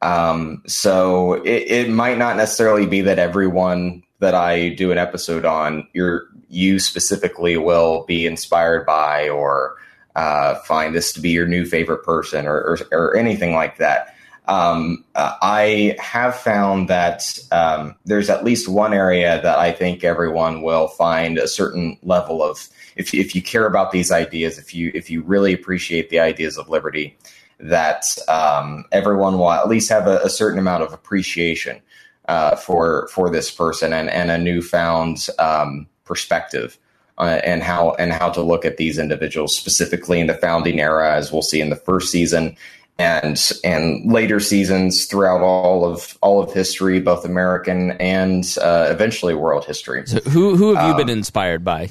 Um, 0.00 0.62
so 0.66 1.34
it, 1.44 1.70
it 1.70 1.90
might 1.90 2.18
not 2.18 2.36
necessarily 2.36 2.86
be 2.86 3.00
that 3.02 3.18
everyone 3.18 4.02
that 4.20 4.34
I 4.34 4.70
do 4.70 4.92
an 4.92 4.98
episode 4.98 5.44
on, 5.44 5.88
you're 5.92 6.26
you 6.48 6.78
specifically 6.78 7.56
will 7.56 8.04
be 8.04 8.26
inspired 8.26 8.86
by 8.86 9.28
or 9.28 9.76
uh, 10.14 10.54
find 10.56 10.94
this 10.94 11.12
to 11.14 11.20
be 11.20 11.30
your 11.30 11.46
new 11.46 11.64
favorite 11.64 12.04
person 12.04 12.46
or 12.46 12.60
or, 12.60 12.78
or 12.92 13.16
anything 13.16 13.54
like 13.54 13.78
that. 13.78 14.13
Um, 14.46 15.04
uh, 15.14 15.34
I 15.40 15.96
have 15.98 16.36
found 16.36 16.88
that 16.88 17.38
um, 17.50 17.96
there's 18.04 18.28
at 18.28 18.44
least 18.44 18.68
one 18.68 18.92
area 18.92 19.40
that 19.42 19.58
I 19.58 19.72
think 19.72 20.04
everyone 20.04 20.62
will 20.62 20.88
find 20.88 21.38
a 21.38 21.48
certain 21.48 21.98
level 22.02 22.42
of 22.42 22.68
if 22.96 23.14
if 23.14 23.34
you 23.34 23.42
care 23.42 23.66
about 23.66 23.90
these 23.90 24.12
ideas, 24.12 24.58
if 24.58 24.74
you 24.74 24.92
if 24.94 25.08
you 25.10 25.22
really 25.22 25.52
appreciate 25.52 26.10
the 26.10 26.20
ideas 26.20 26.58
of 26.58 26.68
liberty, 26.68 27.16
that 27.58 28.04
um, 28.28 28.84
everyone 28.92 29.38
will 29.38 29.50
at 29.50 29.68
least 29.68 29.88
have 29.88 30.06
a, 30.06 30.18
a 30.18 30.28
certain 30.28 30.58
amount 30.58 30.82
of 30.82 30.92
appreciation 30.92 31.80
uh, 32.28 32.54
for 32.56 33.08
for 33.08 33.30
this 33.30 33.50
person 33.50 33.92
and 33.92 34.10
and 34.10 34.30
a 34.30 34.38
newfound 34.38 35.28
um, 35.38 35.86
perspective. 36.04 36.78
Uh, 37.16 37.40
and 37.44 37.62
how 37.62 37.92
and 37.92 38.12
how 38.12 38.28
to 38.28 38.42
look 38.42 38.64
at 38.64 38.76
these 38.76 38.98
individuals 38.98 39.56
specifically 39.56 40.18
in 40.18 40.26
the 40.26 40.34
founding 40.34 40.80
era, 40.80 41.14
as 41.14 41.30
we'll 41.30 41.42
see 41.42 41.60
in 41.60 41.70
the 41.70 41.76
first 41.76 42.10
season, 42.10 42.56
and 42.98 43.52
and 43.64 44.10
later 44.10 44.38
seasons 44.38 45.06
throughout 45.06 45.40
all 45.40 45.84
of 45.84 46.16
all 46.20 46.42
of 46.42 46.52
history, 46.52 47.00
both 47.00 47.24
American 47.24 47.92
and 47.92 48.56
uh, 48.60 48.88
eventually 48.90 49.34
world 49.34 49.64
history. 49.64 50.06
So 50.06 50.20
who 50.20 50.56
who 50.56 50.74
have 50.74 50.84
you 50.84 50.92
um, 50.92 50.96
been 50.96 51.08
inspired 51.08 51.64
by? 51.64 51.90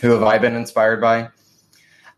Who 0.00 0.10
have 0.10 0.22
I 0.22 0.38
been 0.38 0.56
inspired 0.56 1.00
by? 1.00 1.28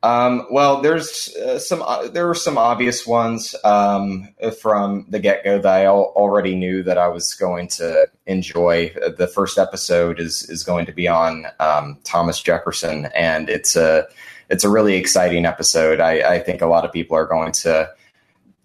Um, 0.03 0.47
well, 0.51 0.82
there's 0.82 1.35
uh, 1.37 1.59
some 1.59 1.82
uh, 1.82 2.09
there 2.09 2.26
were 2.26 2.35
some 2.35 2.59
obvious 2.59 3.07
ones 3.07 3.55
um, 3.64 4.28
from 4.61 5.07
the 5.09 5.18
get 5.18 5.45
go 5.45 5.59
that 5.59 5.66
I 5.66 5.85
al- 5.85 6.12
already 6.14 6.55
knew 6.55 6.82
that 6.82 6.99
I 6.99 7.09
was 7.09 7.32
going 7.32 7.68
to 7.68 8.07
enjoy. 8.26 8.95
The 9.16 9.26
first 9.26 9.57
episode 9.59 10.20
is 10.20 10.43
is 10.51 10.62
going 10.62 10.85
to 10.87 10.93
be 10.93 11.09
on 11.09 11.47
um, 11.59 11.99
Thomas 12.05 12.43
Jefferson, 12.43 13.07
and 13.14 13.49
it's 13.49 13.76
a 13.76 14.07
it's 14.55 14.62
a 14.62 14.70
really 14.70 14.94
exciting 14.94 15.46
episode. 15.46 15.98
I, 15.98 16.34
I 16.34 16.38
think 16.38 16.62
a 16.62 16.66
lot 16.66 16.84
of 16.84 16.92
people 16.92 17.16
are 17.16 17.26
going 17.26 17.50
to 17.50 17.90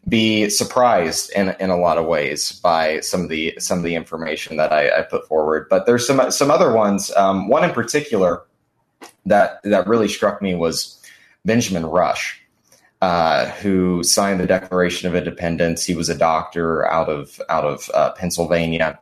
be 0.08 0.48
surprised 0.48 1.32
in 1.32 1.56
in 1.60 1.72
a 1.72 1.78
lot 1.78 1.98
of 1.98 2.06
ways 2.06 2.52
by 2.52 3.00
some 3.00 3.22
of 3.22 3.30
the 3.30 3.56
some 3.58 3.80
of 3.80 3.84
the 3.84 3.96
information 3.96 4.58
that 4.58 4.72
I, 4.72 5.00
I 5.00 5.02
put 5.02 5.28
forward. 5.28 5.66
But 5.68 5.88
there's 5.88 6.06
some 6.06 6.30
some 6.30 6.52
other 6.52 6.72
ones. 6.72 7.12
Um, 7.16 7.48
one 7.48 7.64
in 7.64 7.72
particular 7.72 8.44
that 9.26 9.62
that 9.64 9.88
really 9.88 10.08
struck 10.08 10.44
me 10.44 10.54
was 10.54 11.02
Benjamin 11.44 11.88
Rush, 11.88 12.40
uh, 13.02 13.48
who 13.48 14.04
signed 14.04 14.40
the 14.40 14.46
Declaration 14.46 15.10
of 15.10 15.16
Independence. 15.16 15.84
He 15.84 15.96
was 15.96 16.08
a 16.08 16.18
doctor 16.18 16.86
out 16.86 17.10
of 17.10 17.42
out 17.50 17.66
of 17.66 17.90
uh, 17.96 18.12
Pennsylvania, 18.12 19.00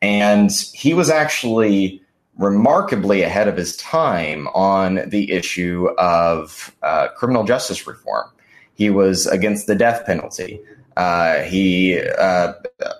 and 0.00 0.50
he 0.72 0.94
was 0.94 1.10
actually 1.10 1.99
remarkably 2.40 3.22
ahead 3.22 3.48
of 3.48 3.56
his 3.56 3.76
time 3.76 4.48
on 4.48 5.02
the 5.06 5.30
issue 5.30 5.88
of 5.98 6.74
uh, 6.82 7.08
criminal 7.08 7.44
justice 7.44 7.86
reform. 7.86 8.28
He 8.74 8.88
was 8.88 9.26
against 9.26 9.66
the 9.66 9.74
death 9.74 10.06
penalty. 10.06 10.60
Uh, 10.96 11.42
he 11.42 12.00
uh, 12.00 12.54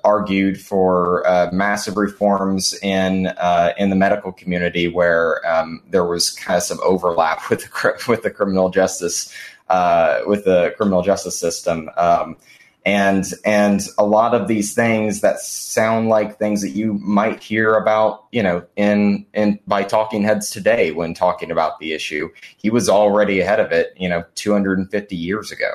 argued 0.04 0.60
for 0.60 1.26
uh, 1.26 1.50
massive 1.52 1.96
reforms 1.96 2.74
in 2.82 3.28
uh, 3.28 3.72
in 3.78 3.88
the 3.90 3.96
medical 3.96 4.30
community, 4.30 4.88
where 4.88 5.44
um, 5.50 5.82
there 5.88 6.04
was 6.04 6.30
kind 6.30 6.58
of 6.58 6.62
some 6.62 6.78
overlap 6.84 7.40
with 7.50 7.62
the, 7.62 8.04
with 8.08 8.22
the 8.22 8.30
criminal 8.30 8.68
justice 8.68 9.34
uh, 9.70 10.20
with 10.26 10.44
the 10.44 10.74
criminal 10.76 11.02
justice 11.02 11.38
system, 11.38 11.88
um, 11.96 12.36
and 12.86 13.26
and 13.44 13.82
a 13.98 14.06
lot 14.06 14.34
of 14.34 14.48
these 14.48 14.74
things 14.74 15.20
that 15.20 15.40
sound 15.40 16.08
like 16.08 16.38
things 16.38 16.62
that 16.62 16.70
you 16.70 16.94
might 16.94 17.42
hear 17.42 17.74
about, 17.74 18.24
you 18.32 18.42
know, 18.42 18.64
in 18.76 19.26
in 19.34 19.58
by 19.66 19.82
talking 19.82 20.22
heads 20.22 20.50
today 20.50 20.90
when 20.90 21.12
talking 21.12 21.50
about 21.50 21.78
the 21.78 21.92
issue. 21.92 22.30
He 22.56 22.70
was 22.70 22.88
already 22.88 23.40
ahead 23.40 23.60
of 23.60 23.70
it, 23.72 23.92
you 23.96 24.08
know, 24.08 24.24
250 24.34 25.16
years 25.16 25.52
ago. 25.52 25.70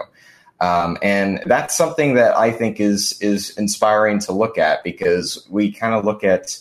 Um, 0.62 0.97
and 1.01 1.43
that's 1.45 1.76
something 1.76 2.16
that 2.16 2.36
I 2.36 2.51
think 2.51 2.80
is 2.80 3.20
is 3.22 3.56
inspiring 3.58 4.20
to 4.20 4.32
look 4.32 4.58
at 4.58 4.84
because 4.84 5.45
we 5.49 5.72
kind 5.72 5.93
of 5.93 6.06
look 6.06 6.24
at 6.24 6.58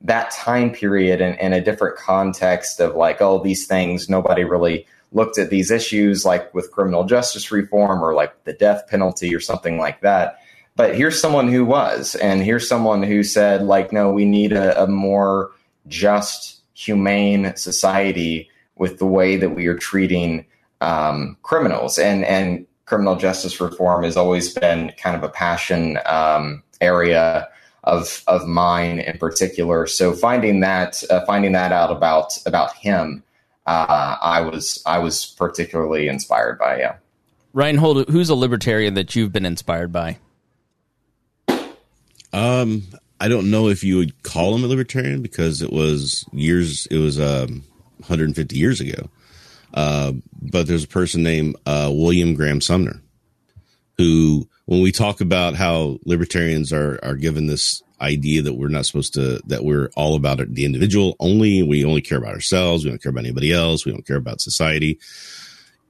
that 0.00 0.30
time 0.30 0.70
period 0.70 1.20
in, 1.20 1.34
in, 1.34 1.52
a 1.52 1.60
different 1.60 1.96
context 1.96 2.80
of 2.80 2.96
like, 2.96 3.20
oh, 3.20 3.42
these 3.42 3.66
things 3.66 4.08
nobody 4.08 4.42
really 4.42 4.86
looked 5.12 5.38
at 5.38 5.50
these 5.50 5.70
issues 5.70 6.24
like 6.24 6.52
with 6.54 6.72
criminal 6.72 7.04
justice 7.04 7.50
reform 7.52 8.02
or 8.02 8.14
like 8.14 8.44
the 8.44 8.52
death 8.52 8.86
penalty 8.88 9.34
or 9.34 9.40
something 9.40 9.78
like 9.78 10.00
that. 10.00 10.38
But 10.74 10.94
here's 10.94 11.20
someone 11.20 11.48
who 11.48 11.64
was, 11.64 12.14
and 12.14 12.42
here's 12.42 12.66
someone 12.66 13.02
who 13.02 13.22
said, 13.22 13.62
like, 13.62 13.92
no, 13.92 14.10
we 14.10 14.24
need 14.24 14.52
a, 14.52 14.82
a 14.82 14.86
more 14.86 15.50
just, 15.86 16.62
humane 16.74 17.54
society 17.56 18.50
with 18.76 18.98
the 18.98 19.06
way 19.06 19.36
that 19.36 19.50
we 19.50 19.66
are 19.66 19.76
treating 19.76 20.44
um, 20.80 21.36
criminals. 21.42 21.98
And 21.98 22.24
and 22.24 22.66
criminal 22.86 23.16
justice 23.16 23.60
reform 23.60 24.04
has 24.04 24.16
always 24.16 24.52
been 24.52 24.92
kind 24.96 25.16
of 25.16 25.22
a 25.22 25.28
passion 25.28 25.98
um, 26.06 26.62
area 26.80 27.48
of 27.84 28.22
of 28.26 28.46
mine 28.46 28.98
in 28.98 29.18
particular. 29.18 29.86
So 29.86 30.12
finding 30.12 30.60
that 30.60 31.02
uh, 31.10 31.24
finding 31.24 31.52
that 31.52 31.72
out 31.72 31.90
about 31.90 32.32
about 32.46 32.74
him, 32.74 33.22
uh, 33.66 34.16
I 34.20 34.40
was 34.40 34.82
I 34.86 34.98
was 34.98 35.26
particularly 35.26 36.08
inspired 36.08 36.58
by. 36.58 36.78
Yeah, 36.78 36.96
Rhinehold, 37.54 38.08
who's 38.08 38.28
a 38.28 38.34
libertarian 38.34 38.94
that 38.94 39.14
you've 39.14 39.32
been 39.32 39.46
inspired 39.46 39.92
by? 39.92 40.18
Um, 42.32 42.84
I 43.20 43.28
don't 43.28 43.50
know 43.50 43.68
if 43.68 43.84
you 43.84 43.98
would 43.98 44.22
call 44.22 44.54
him 44.54 44.64
a 44.64 44.66
libertarian 44.66 45.22
because 45.22 45.62
it 45.62 45.72
was 45.72 46.24
years. 46.32 46.86
It 46.86 46.98
was 46.98 47.20
um, 47.20 47.62
150 47.98 48.56
years 48.56 48.80
ago. 48.80 49.08
Uh, 49.74 50.12
but 50.40 50.66
there's 50.66 50.84
a 50.84 50.88
person 50.88 51.22
named 51.22 51.56
uh, 51.64 51.90
William 51.92 52.34
Graham 52.34 52.60
Sumner, 52.60 53.00
who, 53.96 54.48
when 54.66 54.82
we 54.82 54.92
talk 54.92 55.20
about 55.20 55.54
how 55.54 55.98
libertarians 56.04 56.72
are 56.72 56.98
are 57.02 57.14
given 57.14 57.46
this 57.46 57.82
idea 58.02 58.42
that 58.42 58.54
we're 58.54 58.68
not 58.68 58.86
supposed 58.86 59.14
to, 59.14 59.40
that 59.46 59.64
we're 59.64 59.90
all 59.96 60.14
about 60.14 60.38
the 60.52 60.64
individual 60.64 61.16
only, 61.20 61.62
we 61.62 61.84
only 61.84 62.02
care 62.02 62.18
about 62.18 62.34
ourselves, 62.34 62.84
we 62.84 62.90
don't 62.90 63.02
care 63.02 63.10
about 63.10 63.24
anybody 63.24 63.52
else, 63.52 63.86
we 63.86 63.92
don't 63.92 64.06
care 64.06 64.16
about 64.16 64.40
society. 64.40 64.98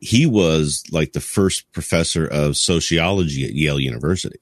He 0.01 0.27
was 0.27 0.83
like 0.91 1.13
the 1.13 1.21
first 1.21 1.71
professor 1.73 2.27
of 2.27 2.57
sociology 2.57 3.45
at 3.45 3.55
Yale 3.55 3.81
University, 3.81 4.39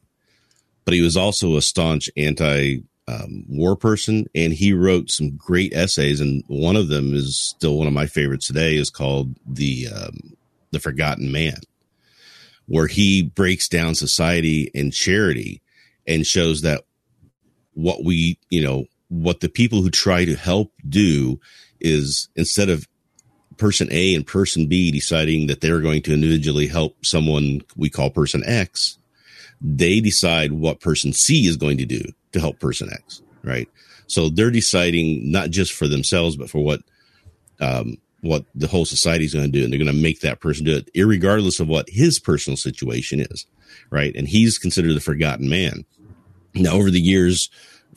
but 0.84 0.94
he 0.94 1.02
was 1.02 1.16
also 1.16 1.56
a 1.56 1.62
staunch 1.62 2.10
anti 2.16 2.82
um, 3.08 3.44
war 3.48 3.76
person, 3.76 4.26
and 4.34 4.52
he 4.52 4.72
wrote 4.72 5.10
some 5.10 5.36
great 5.36 5.72
essays. 5.74 6.20
And 6.20 6.44
one 6.46 6.76
of 6.76 6.88
them 6.88 7.14
is 7.14 7.38
still 7.38 7.76
one 7.76 7.86
of 7.86 7.92
my 7.92 8.06
favorites 8.06 8.46
today. 8.46 8.76
is 8.76 8.90
called 8.90 9.34
the 9.46 9.88
um, 9.88 10.36
the 10.70 10.78
Forgotten 10.78 11.32
Man, 11.32 11.60
where 12.66 12.86
he 12.86 13.22
breaks 13.22 13.68
down 13.68 13.94
society 13.94 14.70
and 14.74 14.92
charity 14.92 15.60
and 16.06 16.26
shows 16.26 16.62
that 16.62 16.84
what 17.82 18.04
we 18.04 18.38
you 18.50 18.62
know 18.62 18.84
what 19.08 19.40
the 19.40 19.48
people 19.48 19.82
who 19.82 19.90
try 19.90 20.24
to 20.24 20.36
help 20.36 20.72
do 20.88 21.40
is 21.80 22.28
instead 22.36 22.68
of 22.68 22.86
person 23.56 23.88
A 23.90 24.14
and 24.14 24.26
person 24.26 24.66
B 24.66 24.90
deciding 24.90 25.48
that 25.48 25.60
they're 25.60 25.80
going 25.80 26.02
to 26.02 26.14
individually 26.14 26.66
help 26.66 27.04
someone 27.04 27.60
we 27.76 27.90
call 27.90 28.10
person 28.10 28.42
X, 28.46 28.98
they 29.60 30.00
decide 30.00 30.52
what 30.52 30.80
person 30.80 31.12
C 31.12 31.46
is 31.46 31.56
going 31.56 31.76
to 31.78 31.86
do 31.86 32.02
to 32.32 32.40
help 32.40 32.58
person 32.60 32.88
X, 32.92 33.20
right? 33.42 33.68
So 34.06 34.28
they're 34.28 34.50
deciding 34.50 35.30
not 35.30 35.50
just 35.50 35.72
for 35.72 35.86
themselves, 35.86 36.36
but 36.36 36.50
for 36.50 36.64
what 36.64 36.80
um, 37.60 37.98
what 38.22 38.44
the 38.54 38.66
whole 38.66 38.84
society 38.84 39.24
is 39.24 39.34
going 39.34 39.50
to 39.50 39.58
do, 39.58 39.64
and 39.64 39.72
they're 39.72 39.78
going 39.78 39.94
to 39.94 40.02
make 40.02 40.20
that 40.20 40.40
person 40.40 40.64
do 40.64 40.76
it, 40.76 40.90
regardless 41.04 41.60
of 41.60 41.68
what 41.68 41.88
his 41.88 42.18
personal 42.18 42.56
situation 42.56 43.20
is, 43.20 43.46
right? 43.90 44.14
And 44.14 44.28
he's 44.28 44.58
considered 44.58 44.94
the 44.94 45.00
forgotten 45.00 45.48
man. 45.48 45.84
Now, 46.54 46.72
over 46.72 46.90
the 46.90 47.00
years, 47.00 47.50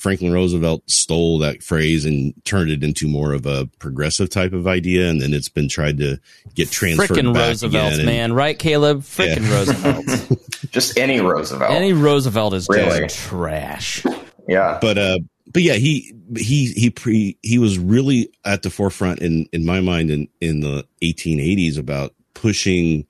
Franklin 0.04 0.34
Roosevelt 0.34 0.84
stole 0.90 1.40
that 1.40 1.64
phrase 1.64 2.04
and 2.04 2.34
turned 2.44 2.70
it 2.70 2.84
into 2.84 3.08
more 3.08 3.32
of 3.32 3.46
a 3.46 3.68
progressive 3.80 4.30
type 4.30 4.52
of 4.52 4.68
idea, 4.68 5.10
and 5.10 5.22
then 5.22 5.34
it's 5.34 5.48
been 5.48 5.70
tried 5.70 5.98
to 6.00 6.20
get 6.56 6.70
transferred. 6.70 7.08
Frickin' 7.10 7.34
back 7.34 7.48
Roosevelt, 7.48 7.94
again. 7.94 8.06
man, 8.06 8.34
right, 8.34 8.60
Caleb? 8.60 9.00
Frickin' 9.00 9.42
Yeah. 9.44 9.54
Roosevelt. 9.54 10.40
just 10.72 10.98
any 10.98 11.22
Roosevelt. 11.22 11.72
Any 11.72 11.94
Roosevelt 11.94 12.54
is 12.54 12.68
Really? 12.70 13.00
just 13.00 13.18
trash. 13.18 14.06
yeah, 14.46 14.78
but 14.82 14.98
uh 14.98 15.20
but 15.54 15.62
yeah 15.62 15.76
he 15.76 16.14
he 16.36 16.72
he 16.74 16.90
pre 16.90 17.38
he 17.42 17.58
was 17.58 17.80
really 17.80 18.30
at 18.44 18.62
the 18.64 18.70
forefront 18.70 19.20
in 19.22 19.48
in 19.54 19.66
my 19.66 19.80
mind 19.80 20.12
in 20.12 20.28
in 20.42 20.60
the 20.60 20.86
1880s 21.02 21.78
about 21.78 22.14
pushing 22.34 23.06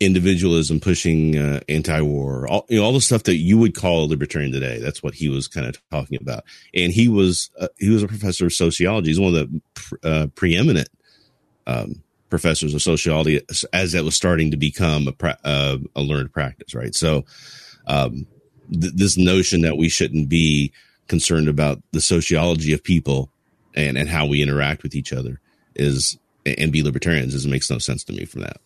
individualism 0.00 0.78
pushing 0.78 1.36
uh, 1.36 1.60
anti-war 1.68 2.46
all 2.46 2.64
you 2.68 2.78
know 2.78 2.84
all 2.84 2.92
the 2.92 3.00
stuff 3.00 3.24
that 3.24 3.36
you 3.36 3.58
would 3.58 3.74
call 3.74 4.04
a 4.04 4.06
libertarian 4.06 4.52
today 4.52 4.78
that's 4.78 5.02
what 5.02 5.14
he 5.14 5.28
was 5.28 5.48
kind 5.48 5.66
of 5.66 5.76
talking 5.90 6.18
about. 6.20 6.44
And 6.74 6.92
he 6.92 7.08
was 7.08 7.50
uh, 7.60 7.68
he 7.78 7.90
was 7.90 8.02
a 8.02 8.08
professor 8.08 8.46
of 8.46 8.52
sociology. 8.52 9.10
He's 9.10 9.20
one 9.20 9.34
of 9.34 9.50
the 9.50 9.60
pr- 9.74 9.96
uh, 10.04 10.26
preeminent 10.34 10.88
um, 11.66 12.02
professors 12.30 12.74
of 12.74 12.82
sociology 12.82 13.40
as 13.72 13.92
that 13.92 14.04
was 14.04 14.14
starting 14.14 14.50
to 14.52 14.56
become 14.56 15.08
a 15.08 15.12
pra- 15.12 15.38
uh, 15.44 15.78
a 15.96 16.00
learned 16.00 16.32
practice 16.32 16.74
right? 16.74 16.94
So 16.94 17.24
um, 17.86 18.26
th- 18.70 18.94
this 18.94 19.16
notion 19.16 19.62
that 19.62 19.76
we 19.76 19.88
shouldn't 19.88 20.28
be 20.28 20.72
concerned 21.08 21.48
about 21.48 21.82
the 21.92 22.00
sociology 22.00 22.72
of 22.72 22.84
people 22.84 23.30
and, 23.74 23.98
and 23.98 24.08
how 24.08 24.26
we 24.26 24.42
interact 24.42 24.82
with 24.82 24.94
each 24.94 25.12
other 25.12 25.40
is 25.74 26.18
and 26.44 26.72
be 26.72 26.82
libertarians 26.82 27.34
is 27.34 27.46
makes 27.46 27.70
no 27.70 27.78
sense 27.78 28.04
to 28.04 28.12
me 28.12 28.24
from 28.24 28.42
that. 28.42 28.58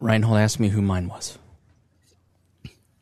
Rhinehold 0.00 0.40
asked 0.40 0.60
me 0.60 0.68
who 0.68 0.82
mine 0.82 1.08
was. 1.08 1.38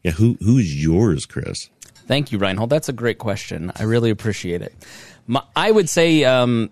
Yeah, 0.03 0.12
who 0.12 0.36
who's 0.40 0.82
yours, 0.82 1.26
Chris? 1.26 1.70
Thank 2.07 2.32
you, 2.32 2.38
Rhinehold. 2.38 2.70
That's 2.70 2.88
a 2.88 2.92
great 2.92 3.18
question. 3.18 3.70
I 3.76 3.82
really 3.82 4.11
appreciate 4.11 4.62
it. 4.62 4.74
My, 5.26 5.42
I 5.55 5.70
would 5.70 5.90
say 5.90 6.24
um, 6.24 6.70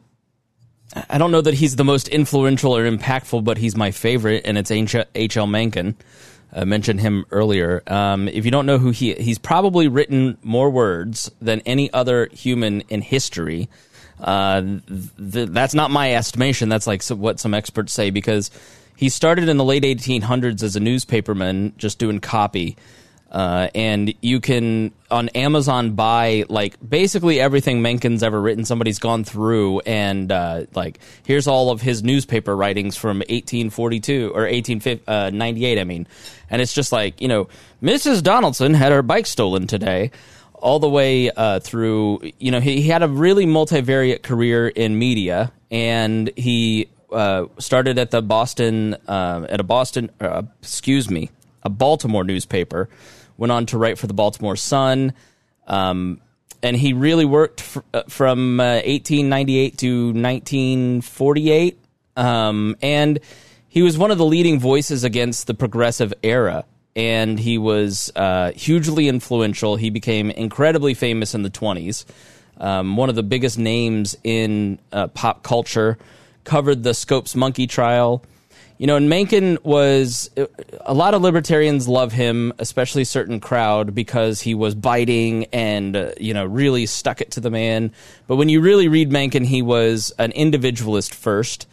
I 1.11 1.19
don't 1.19 1.31
know 1.31 1.41
that 1.41 1.55
he's 1.55 1.77
the 1.77 1.85
most 1.85 2.09
influential 2.09 2.77
or 2.77 2.91
impactful, 2.91 3.45
but 3.45 3.59
he's 3.59 3.77
my 3.77 3.91
favorite, 3.91 4.43
and 4.45 4.57
it's 4.57 4.71
H.L. 4.71 5.47
Mencken. 5.47 5.97
I 6.53 6.65
mentioned 6.65 7.01
him 7.01 7.27
earlier. 7.31 7.83
Um, 7.87 8.29
if 8.29 8.45
you 8.45 8.51
don't 8.51 8.65
know 8.65 8.79
who 8.79 8.91
he, 8.91 9.15
he's 9.15 9.39
probably 9.39 9.89
written 9.89 10.39
more 10.43 10.71
words 10.71 11.31
than 11.41 11.61
any 11.67 11.93
other 11.93 12.29
human 12.33 12.83
in 12.83 13.03
history. 13.03 13.69
Uh, 14.19 14.63
th- 15.31 15.49
that's 15.51 15.75
not 15.75 15.91
my 15.91 16.15
estimation. 16.15 16.71
That's 16.71 16.87
like 16.87 17.03
so- 17.03 17.17
what 17.17 17.41
some 17.41 17.53
experts 17.53 17.93
say 17.93 18.09
because 18.11 18.51
he 18.97 19.09
started 19.09 19.49
in 19.49 19.57
the 19.57 19.65
late 19.65 19.83
1800s 19.83 20.63
as 20.63 20.77
a 20.77 20.81
newspaperman, 20.81 21.77
just 21.77 21.99
doing 21.99 22.19
copy. 22.19 22.77
Uh, 23.31 23.69
and 23.75 24.15
you 24.23 24.41
can 24.41 24.93
on 25.11 25.29
Amazon 25.31 25.93
buy 25.93 26.45
like 26.49 26.77
basically 26.89 27.41
everything 27.41 27.83
Mencken's 27.83 28.23
ever 28.23 28.41
written. 28.41 28.65
Somebody's 28.65 28.99
gone 28.99 29.25
through 29.25 29.81
and 29.81 30.31
uh, 30.31 30.67
like 30.75 31.01
here's 31.25 31.49
all 31.49 31.71
of 31.71 31.83
his 31.83 32.05
newspaper 32.05 32.57
writings 32.57 32.97
from 32.97 33.19
1842 33.19 34.31
or 34.33 34.43
1898. 34.43 35.77
Uh, 35.77 35.81
I 35.81 35.85
mean, 35.85 36.07
and 36.49 36.63
it's 36.63 36.73
just 36.73 36.93
like 36.93 37.21
you 37.21 37.29
know, 37.29 37.49
Mrs. 37.83 38.23
Donaldson 38.23 38.75
had 38.75 38.93
her 38.93 39.03
bike 39.03 39.27
stolen 39.27 39.67
today. 39.67 40.13
All 40.55 40.79
the 40.79 40.89
way 40.89 41.31
uh, 41.31 41.61
through, 41.61 42.33
you 42.39 42.51
know, 42.51 42.61
he, 42.61 42.81
he 42.81 42.89
had 42.89 43.03
a 43.03 43.09
really 43.09 43.45
multivariate 43.45 44.23
career 44.23 44.67
in 44.67 44.99
media, 44.99 45.53
and 45.71 46.31
he 46.35 46.89
uh, 47.13 47.47
started 47.59 47.99
at 47.99 48.11
the 48.11 48.23
Boston 48.23 48.95
uh, 49.07 49.47
at 49.49 49.61
a 49.61 49.65
Boston, 49.65 50.11
uh, 50.21 50.43
excuse 50.61 51.11
me, 51.11 51.31
a 51.63 51.69
Baltimore 51.69 52.25
newspaper. 52.25 52.89
Went 53.37 53.53
on 53.53 53.67
to 53.67 53.79
write 53.79 53.99
for 53.99 54.07
the 54.07 54.15
Baltimore 54.15 54.57
Sun, 54.57 55.13
um, 55.67 56.21
and 56.63 56.77
he 56.77 56.93
really 56.93 57.25
worked 57.25 57.61
fr- 57.61 57.81
uh, 57.93 58.03
from 58.09 58.57
1898 58.59 59.75
uh, 59.75 59.77
to 59.77 60.07
1948. 60.07 61.79
Um, 62.17 62.77
and 62.81 63.21
he 63.69 63.83
was 63.83 63.99
one 63.99 64.11
of 64.11 64.17
the 64.17 64.25
leading 64.25 64.59
voices 64.59 65.05
against 65.05 65.47
the 65.47 65.55
progressive 65.55 66.15
era. 66.23 66.65
And 66.95 67.39
he 67.39 67.59
was 67.59 68.11
uh, 68.17 68.53
hugely 68.53 69.07
influential. 69.07 69.77
He 69.77 69.91
became 69.91 70.31
incredibly 70.31 70.95
famous 70.95 71.35
in 71.35 71.43
the 71.43 71.51
20s. 71.51 72.07
Um, 72.59 72.97
one 72.97 73.11
of 73.11 73.17
the 73.17 73.23
biggest 73.23 73.59
names 73.59 74.17
in 74.25 74.79
pop 75.13 75.43
culture 75.43 75.99
covered 76.47 76.83
the 76.83 76.95
Scopes 76.95 77.35
monkey 77.35 77.67
trial. 77.67 78.25
You 78.79 78.87
know, 78.87 78.97
and 78.97 79.09
Mencken 79.09 79.57
was 79.63 80.31
a 80.83 80.93
lot 80.93 81.15
of 81.15 81.23
libertarians 81.23 81.89
love 81.89 82.13
him, 82.13 82.53
especially 82.59 83.05
certain 83.05 83.41
crowd, 83.41 83.95
because 83.95 84.43
he 84.43 84.55
was 84.55 84.75
biting 84.75 85.47
and 85.47 85.97
uh, 85.97 86.11
you 86.19 86.35
know 86.35 86.45
really 86.45 86.85
stuck 86.85 87.23
it 87.23 87.31
to 87.33 87.41
the 87.41 87.51
man. 87.51 87.93
But 88.27 88.37
when 88.37 88.51
you 88.51 88.61
really 88.61 88.89
read 88.89 89.11
Mencken, 89.11 89.45
he 89.45 89.63
was 89.63 90.13
an 90.19 90.31
individualist 90.33 91.15
first, 91.15 91.67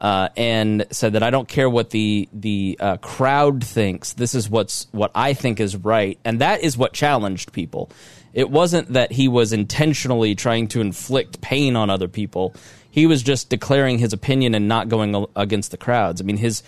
uh, 0.00 0.30
and 0.36 0.86
said 0.90 1.12
that 1.12 1.22
I 1.22 1.30
don't 1.30 1.48
care 1.48 1.70
what 1.70 1.90
the 1.90 2.28
the 2.32 2.76
uh, 2.80 2.96
crowd 2.96 3.62
thinks. 3.62 4.14
This 4.14 4.34
is 4.34 4.50
what's 4.50 4.88
what 4.90 5.12
I 5.14 5.34
think 5.34 5.60
is 5.60 5.76
right, 5.76 6.18
and 6.24 6.40
that 6.40 6.62
is 6.62 6.76
what 6.76 6.92
challenged 6.92 7.52
people. 7.52 7.92
It 8.32 8.50
wasn't 8.50 8.92
that 8.92 9.12
he 9.12 9.28
was 9.28 9.52
intentionally 9.52 10.34
trying 10.34 10.68
to 10.68 10.80
inflict 10.80 11.40
pain 11.40 11.76
on 11.76 11.90
other 11.90 12.08
people 12.08 12.54
he 12.90 13.06
was 13.06 13.22
just 13.22 13.48
declaring 13.48 13.98
his 13.98 14.12
opinion 14.12 14.54
and 14.54 14.68
not 14.68 14.88
going 14.88 15.26
against 15.36 15.70
the 15.70 15.76
crowds. 15.76 16.20
I 16.20 16.24
mean, 16.24 16.36
his 16.36 16.62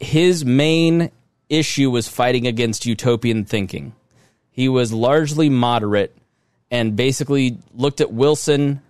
his 0.00 0.44
main 0.44 1.10
issue 1.48 1.90
was 1.90 2.08
fighting 2.08 2.46
against 2.46 2.86
utopian 2.86 3.44
thinking. 3.44 3.94
He 4.50 4.68
was 4.68 4.92
largely 4.92 5.48
moderate 5.48 6.16
and 6.70 6.96
basically 6.96 7.58
looked 7.74 8.00
at 8.00 8.12
Wilson, 8.12 8.80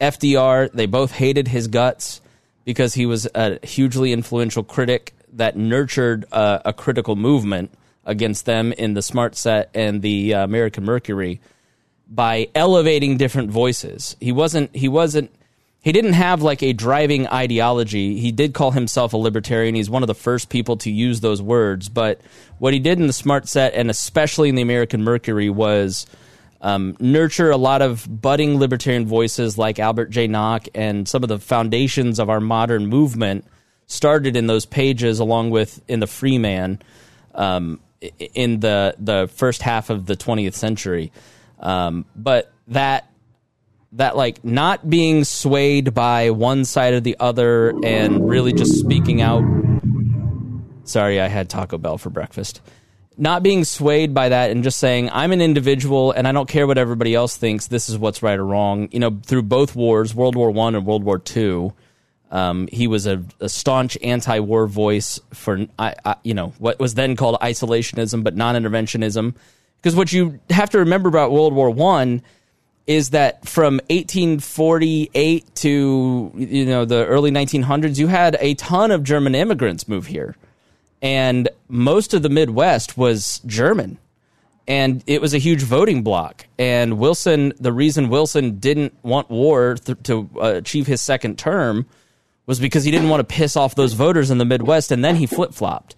FDR. 0.00 0.70
They 0.72 0.86
both 0.86 1.12
hated 1.12 1.48
his 1.48 1.66
guts 1.66 2.20
because 2.64 2.94
he 2.94 3.06
was 3.06 3.26
a 3.34 3.64
hugely 3.66 4.12
influential 4.12 4.62
critic 4.62 5.14
that 5.32 5.56
nurtured 5.56 6.24
a 6.32 6.72
critical 6.76 7.16
movement 7.16 7.70
against 8.04 8.46
them 8.46 8.72
in 8.72 8.94
the 8.94 9.02
Smart 9.02 9.36
Set 9.36 9.70
and 9.74 10.00
the 10.00 10.34
uh, 10.34 10.44
American 10.44 10.84
Mercury 10.84 11.40
by 12.08 12.48
elevating 12.54 13.18
different 13.18 13.50
voices. 13.50 14.16
He 14.18 14.32
wasn't 14.32 14.74
he 14.74 14.88
wasn't 14.88 15.30
he 15.82 15.92
didn't 15.92 16.14
have 16.14 16.42
like 16.42 16.62
a 16.62 16.72
driving 16.72 17.26
ideology. 17.28 18.18
He 18.18 18.32
did 18.32 18.52
call 18.52 18.72
himself 18.72 19.12
a 19.12 19.16
libertarian. 19.16 19.74
He's 19.74 19.88
one 19.88 20.02
of 20.02 20.08
the 20.08 20.14
first 20.14 20.48
people 20.48 20.76
to 20.78 20.90
use 20.90 21.20
those 21.20 21.40
words. 21.40 21.88
But 21.88 22.20
what 22.58 22.72
he 22.72 22.80
did 22.80 22.98
in 22.98 23.06
the 23.06 23.12
Smart 23.12 23.48
Set 23.48 23.74
and 23.74 23.88
especially 23.88 24.48
in 24.48 24.54
the 24.54 24.62
American 24.62 25.02
Mercury 25.04 25.48
was 25.48 26.06
um, 26.60 26.96
nurture 26.98 27.50
a 27.50 27.56
lot 27.56 27.82
of 27.82 28.06
budding 28.20 28.58
libertarian 28.58 29.06
voices 29.06 29.56
like 29.56 29.78
Albert 29.78 30.10
J. 30.10 30.26
Nock 30.26 30.66
and 30.74 31.08
some 31.08 31.22
of 31.22 31.28
the 31.28 31.38
foundations 31.38 32.18
of 32.18 32.28
our 32.28 32.40
modern 32.40 32.86
movement 32.86 33.44
started 33.86 34.36
in 34.36 34.48
those 34.48 34.66
pages, 34.66 35.20
along 35.20 35.50
with 35.50 35.80
in 35.88 36.00
the 36.00 36.06
Freeman 36.06 36.82
um, 37.34 37.80
in 38.34 38.60
the 38.60 38.96
the 38.98 39.30
first 39.34 39.62
half 39.62 39.90
of 39.90 40.06
the 40.06 40.16
20th 40.16 40.54
century. 40.54 41.12
Um, 41.60 42.04
but 42.16 42.52
that 42.68 43.08
that 43.92 44.16
like 44.16 44.44
not 44.44 44.88
being 44.88 45.24
swayed 45.24 45.94
by 45.94 46.30
one 46.30 46.64
side 46.64 46.94
or 46.94 47.00
the 47.00 47.16
other 47.18 47.72
and 47.84 48.28
really 48.28 48.52
just 48.52 48.74
speaking 48.78 49.20
out. 49.22 49.42
Sorry 50.84 51.20
i 51.20 51.28
had 51.28 51.48
taco 51.48 51.78
bell 51.78 51.98
for 51.98 52.10
breakfast. 52.10 52.60
Not 53.16 53.42
being 53.42 53.64
swayed 53.64 54.14
by 54.14 54.28
that 54.28 54.50
and 54.50 54.62
just 54.62 54.78
saying 54.78 55.10
i'm 55.12 55.32
an 55.32 55.40
individual 55.40 56.12
and 56.12 56.28
i 56.28 56.32
don't 56.32 56.48
care 56.48 56.66
what 56.66 56.78
everybody 56.78 57.14
else 57.14 57.36
thinks. 57.36 57.66
This 57.66 57.88
is 57.88 57.98
what's 57.98 58.22
right 58.22 58.38
or 58.38 58.44
wrong. 58.44 58.88
You 58.92 59.00
know 59.00 59.18
through 59.24 59.42
both 59.42 59.74
wars 59.74 60.14
world 60.14 60.36
war 60.36 60.50
one 60.50 60.74
and 60.74 60.86
world 60.86 61.04
war 61.04 61.18
two 61.18 61.72
um, 62.30 62.68
he 62.70 62.86
was 62.86 63.06
a, 63.06 63.24
a, 63.40 63.48
staunch 63.48 63.96
anti-war 64.02 64.66
voice 64.66 65.18
for 65.32 65.66
I, 65.78 65.94
I, 66.04 66.16
you 66.22 66.34
know 66.34 66.48
what 66.58 66.78
was 66.78 66.94
then 66.94 67.16
called 67.16 67.38
isolationism 67.40 68.22
but 68.22 68.36
non-interventionism. 68.36 69.34
Because 69.76 69.96
what 69.96 70.12
you 70.12 70.38
have 70.50 70.68
to 70.70 70.78
remember 70.78 71.08
about 71.08 71.30
world 71.30 71.54
war 71.54 71.70
one 71.70 72.22
is 72.88 73.10
that 73.10 73.46
from 73.46 73.74
1848 73.90 75.54
to 75.56 76.32
you 76.34 76.64
know 76.64 76.86
the 76.86 77.04
early 77.06 77.30
1900s, 77.30 77.98
you 77.98 78.06
had 78.08 78.36
a 78.40 78.54
ton 78.54 78.90
of 78.90 79.04
German 79.04 79.34
immigrants 79.34 79.86
move 79.86 80.06
here, 80.06 80.34
and 81.02 81.50
most 81.68 82.14
of 82.14 82.22
the 82.22 82.30
Midwest 82.30 82.96
was 82.96 83.40
German, 83.44 83.98
and 84.66 85.04
it 85.06 85.20
was 85.20 85.34
a 85.34 85.38
huge 85.38 85.62
voting 85.62 86.02
bloc. 86.02 86.46
And 86.58 86.98
Wilson, 86.98 87.52
the 87.60 87.74
reason 87.74 88.08
Wilson 88.08 88.58
didn't 88.58 88.94
want 89.04 89.28
war 89.28 89.76
th- 89.76 89.98
to 90.04 90.30
uh, 90.36 90.54
achieve 90.54 90.86
his 90.86 91.02
second 91.02 91.38
term 91.38 91.84
was 92.46 92.58
because 92.58 92.84
he 92.84 92.90
didn't 92.90 93.10
want 93.10 93.20
to 93.20 93.34
piss 93.34 93.54
off 93.54 93.74
those 93.74 93.92
voters 93.92 94.30
in 94.30 94.38
the 94.38 94.46
Midwest, 94.46 94.90
and 94.90 95.04
then 95.04 95.16
he 95.16 95.26
flip 95.26 95.52
flopped. 95.52 95.94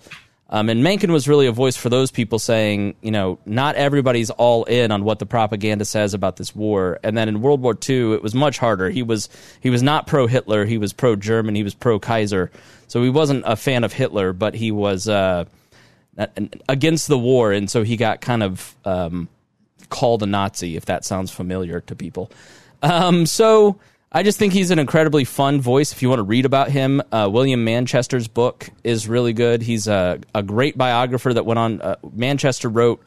Um, 0.52 0.68
and 0.68 0.82
Mencken 0.82 1.12
was 1.12 1.28
really 1.28 1.46
a 1.46 1.52
voice 1.52 1.76
for 1.76 1.88
those 1.88 2.10
people 2.10 2.40
saying, 2.40 2.96
you 3.02 3.12
know, 3.12 3.38
not 3.46 3.76
everybody's 3.76 4.30
all 4.30 4.64
in 4.64 4.90
on 4.90 5.04
what 5.04 5.20
the 5.20 5.26
propaganda 5.26 5.84
says 5.84 6.12
about 6.12 6.36
this 6.36 6.56
war. 6.56 6.98
And 7.04 7.16
then 7.16 7.28
in 7.28 7.40
World 7.40 7.62
War 7.62 7.78
II, 7.88 8.14
it 8.14 8.22
was 8.22 8.34
much 8.34 8.58
harder. 8.58 8.90
He 8.90 9.04
was 9.04 9.28
he 9.60 9.70
was 9.70 9.80
not 9.80 10.08
pro 10.08 10.26
Hitler. 10.26 10.64
He 10.64 10.76
was 10.76 10.92
pro 10.92 11.14
German. 11.14 11.54
He 11.54 11.62
was 11.62 11.74
pro 11.74 12.00
Kaiser. 12.00 12.50
So 12.88 13.04
he 13.04 13.10
wasn't 13.10 13.44
a 13.46 13.54
fan 13.54 13.84
of 13.84 13.92
Hitler, 13.92 14.32
but 14.32 14.54
he 14.54 14.72
was 14.72 15.06
uh, 15.06 15.44
against 16.68 17.06
the 17.06 17.18
war, 17.18 17.52
and 17.52 17.70
so 17.70 17.84
he 17.84 17.96
got 17.96 18.20
kind 18.20 18.42
of 18.42 18.74
um, 18.84 19.28
called 19.88 20.24
a 20.24 20.26
Nazi, 20.26 20.76
if 20.76 20.86
that 20.86 21.04
sounds 21.04 21.30
familiar 21.30 21.80
to 21.82 21.94
people. 21.94 22.32
Um, 22.82 23.26
so 23.26 23.78
I 24.12 24.24
just 24.24 24.38
think 24.38 24.52
he's 24.52 24.72
an 24.72 24.80
incredibly 24.80 25.24
fun 25.24 25.60
voice. 25.60 25.92
If 25.92 26.02
you 26.02 26.08
want 26.08 26.18
to 26.18 26.24
read 26.24 26.44
about 26.44 26.70
him, 26.70 27.00
uh, 27.12 27.28
William 27.30 27.62
Manchester's 27.62 28.26
book 28.26 28.68
is 28.82 29.06
really 29.06 29.32
good. 29.32 29.62
He's 29.62 29.86
a, 29.86 30.18
a 30.34 30.42
great 30.42 30.76
biographer 30.76 31.32
that 31.32 31.46
went 31.46 31.58
on. 31.58 31.80
Uh, 31.80 31.94
Manchester 32.12 32.68
wrote, 32.68 33.06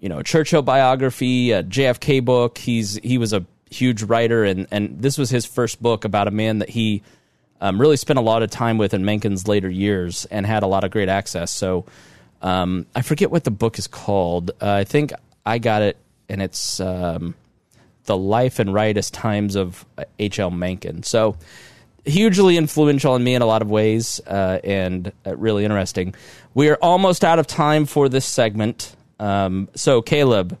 you 0.00 0.08
know, 0.08 0.22
Churchill 0.22 0.62
biography, 0.62 1.52
a 1.52 1.62
JFK 1.62 2.24
book. 2.24 2.56
He's 2.56 2.94
he 3.02 3.18
was 3.18 3.34
a 3.34 3.44
huge 3.70 4.02
writer, 4.02 4.42
and 4.42 4.66
and 4.70 5.02
this 5.02 5.18
was 5.18 5.28
his 5.28 5.44
first 5.44 5.82
book 5.82 6.06
about 6.06 6.28
a 6.28 6.30
man 6.30 6.60
that 6.60 6.70
he 6.70 7.02
um, 7.60 7.78
really 7.78 7.98
spent 7.98 8.18
a 8.18 8.22
lot 8.22 8.42
of 8.42 8.48
time 8.48 8.78
with 8.78 8.94
in 8.94 9.02
Mencken's 9.02 9.46
later 9.46 9.68
years 9.68 10.24
and 10.30 10.46
had 10.46 10.62
a 10.62 10.66
lot 10.66 10.82
of 10.82 10.90
great 10.90 11.10
access. 11.10 11.50
So 11.50 11.84
um, 12.40 12.86
I 12.94 13.02
forget 13.02 13.30
what 13.30 13.44
the 13.44 13.50
book 13.50 13.78
is 13.78 13.86
called. 13.86 14.52
Uh, 14.62 14.72
I 14.72 14.84
think 14.84 15.12
I 15.44 15.58
got 15.58 15.82
it, 15.82 15.98
and 16.30 16.40
it's. 16.40 16.80
Um, 16.80 17.34
the 18.08 18.16
life 18.16 18.58
and 18.58 18.74
riotous 18.74 19.10
times 19.10 19.54
of 19.54 19.86
H.L. 20.18 20.50
Mencken. 20.50 21.04
So 21.04 21.36
hugely 22.08 22.56
influential 22.56 23.12
on 23.12 23.22
me 23.22 23.34
in 23.34 23.42
a 23.42 23.46
lot 23.46 23.62
of 23.62 23.70
ways 23.70 24.20
uh, 24.26 24.58
and 24.64 25.12
uh, 25.26 25.36
really 25.36 25.64
interesting. 25.64 26.14
We 26.54 26.68
are 26.70 26.78
almost 26.82 27.24
out 27.24 27.38
of 27.38 27.46
time 27.46 27.86
for 27.86 28.08
this 28.08 28.24
segment. 28.24 28.96
Um, 29.20 29.68
so, 29.74 30.02
Caleb, 30.02 30.58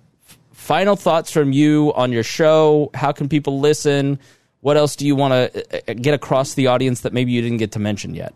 final 0.52 0.96
thoughts 0.96 1.30
from 1.30 1.52
you 1.52 1.92
on 1.94 2.12
your 2.12 2.22
show. 2.22 2.90
How 2.94 3.12
can 3.12 3.28
people 3.28 3.60
listen? 3.60 4.18
What 4.60 4.76
else 4.76 4.96
do 4.96 5.06
you 5.06 5.16
want 5.16 5.32
to 5.32 5.90
uh, 5.90 5.94
get 5.94 6.14
across 6.14 6.54
the 6.54 6.66
audience 6.66 7.00
that 7.00 7.12
maybe 7.12 7.32
you 7.32 7.40
didn't 7.40 7.58
get 7.58 7.72
to 7.72 7.78
mention 7.78 8.14
yet? 8.14 8.34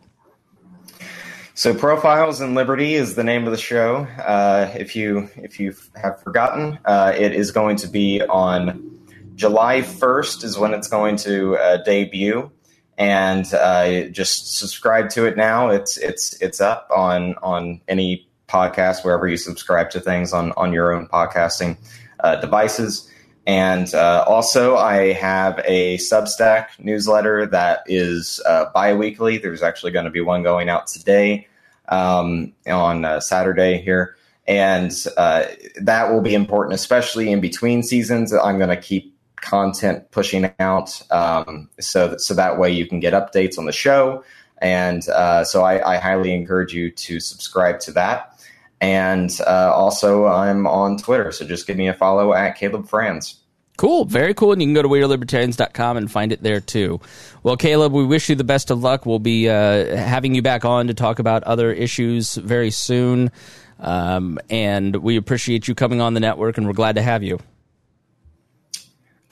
So, 1.54 1.74
Profiles 1.74 2.40
in 2.40 2.54
Liberty 2.54 2.94
is 2.94 3.14
the 3.14 3.24
name 3.24 3.44
of 3.44 3.52
the 3.52 3.58
show. 3.58 4.06
Uh, 4.18 4.70
if 4.74 4.96
you 4.96 5.28
if 5.36 5.60
you 5.60 5.74
have 6.00 6.22
forgotten, 6.22 6.78
uh, 6.86 7.12
it 7.14 7.32
is 7.32 7.50
going 7.50 7.76
to 7.76 7.88
be 7.88 8.22
on 8.22 9.01
July 9.34 9.80
1st 9.80 10.44
is 10.44 10.58
when 10.58 10.74
it's 10.74 10.88
going 10.88 11.16
to 11.16 11.56
uh, 11.56 11.82
debut, 11.84 12.50
and 12.98 13.52
uh, 13.54 14.04
just 14.08 14.58
subscribe 14.58 15.08
to 15.10 15.26
it 15.26 15.36
now. 15.36 15.70
It's 15.70 15.96
it's 15.96 16.40
it's 16.42 16.60
up 16.60 16.88
on 16.94 17.34
on 17.42 17.80
any 17.88 18.28
podcast 18.48 19.04
wherever 19.04 19.26
you 19.26 19.36
subscribe 19.36 19.90
to 19.90 20.00
things 20.00 20.32
on 20.32 20.52
on 20.52 20.72
your 20.72 20.92
own 20.92 21.08
podcasting 21.08 21.78
uh, 22.20 22.36
devices. 22.36 23.08
And 23.46 23.92
uh, 23.94 24.24
also, 24.28 24.76
I 24.76 25.12
have 25.14 25.60
a 25.64 25.96
Substack 25.98 26.66
newsletter 26.78 27.46
that 27.46 27.80
is 27.86 28.40
uh, 28.46 28.66
bi 28.72 28.94
weekly. 28.94 29.38
There's 29.38 29.62
actually 29.62 29.90
going 29.90 30.04
to 30.04 30.12
be 30.12 30.20
one 30.20 30.44
going 30.44 30.68
out 30.68 30.86
today 30.86 31.48
um, 31.88 32.52
on 32.68 33.04
uh, 33.04 33.18
Saturday 33.18 33.80
here. 33.80 34.16
And 34.46 34.92
uh, 35.16 35.44
that 35.80 36.12
will 36.12 36.20
be 36.20 36.34
important, 36.34 36.74
especially 36.74 37.32
in 37.32 37.40
between 37.40 37.82
seasons. 37.82 38.32
I'm 38.32 38.58
going 38.58 38.70
to 38.70 38.76
keep 38.76 39.11
content 39.42 40.10
pushing 40.10 40.50
out 40.58 41.02
um, 41.10 41.68
so, 41.78 42.08
that, 42.08 42.20
so 42.22 42.32
that 42.32 42.58
way 42.58 42.70
you 42.70 42.86
can 42.86 43.00
get 43.00 43.12
updates 43.12 43.58
on 43.58 43.66
the 43.66 43.72
show. 43.72 44.24
And 44.62 45.06
uh, 45.08 45.44
so 45.44 45.62
I, 45.62 45.94
I 45.94 45.96
highly 45.98 46.32
encourage 46.32 46.72
you 46.72 46.90
to 46.90 47.20
subscribe 47.20 47.80
to 47.80 47.92
that. 47.92 48.40
And 48.80 49.30
uh, 49.46 49.72
also, 49.74 50.26
I'm 50.26 50.66
on 50.66 50.96
Twitter, 50.96 51.30
so 51.30 51.46
just 51.46 51.66
give 51.66 51.76
me 51.76 51.88
a 51.88 51.94
follow 51.94 52.32
at 52.32 52.56
Caleb 52.56 52.88
Franz. 52.88 53.38
Cool, 53.76 54.04
very 54.04 54.34
cool. 54.34 54.52
And 54.52 54.60
you 54.60 54.66
can 54.66 54.74
go 54.74 54.82
to 54.82 54.88
wearelibertarians.com 54.88 55.96
and 55.96 56.10
find 56.10 56.32
it 56.32 56.42
there 56.42 56.60
too. 56.60 57.00
Well, 57.42 57.56
Caleb, 57.56 57.92
we 57.92 58.04
wish 58.04 58.28
you 58.28 58.34
the 58.34 58.44
best 58.44 58.70
of 58.70 58.82
luck. 58.82 59.06
We'll 59.06 59.18
be 59.18 59.48
uh, 59.48 59.96
having 59.96 60.34
you 60.34 60.42
back 60.42 60.64
on 60.64 60.88
to 60.88 60.94
talk 60.94 61.18
about 61.18 61.42
other 61.44 61.72
issues 61.72 62.34
very 62.34 62.70
soon. 62.70 63.30
Um, 63.78 64.38
and 64.50 64.96
we 64.96 65.16
appreciate 65.16 65.66
you 65.66 65.74
coming 65.74 66.00
on 66.00 66.14
the 66.14 66.20
network, 66.20 66.58
and 66.58 66.66
we're 66.66 66.72
glad 66.72 66.96
to 66.96 67.02
have 67.02 67.22
you. 67.22 67.40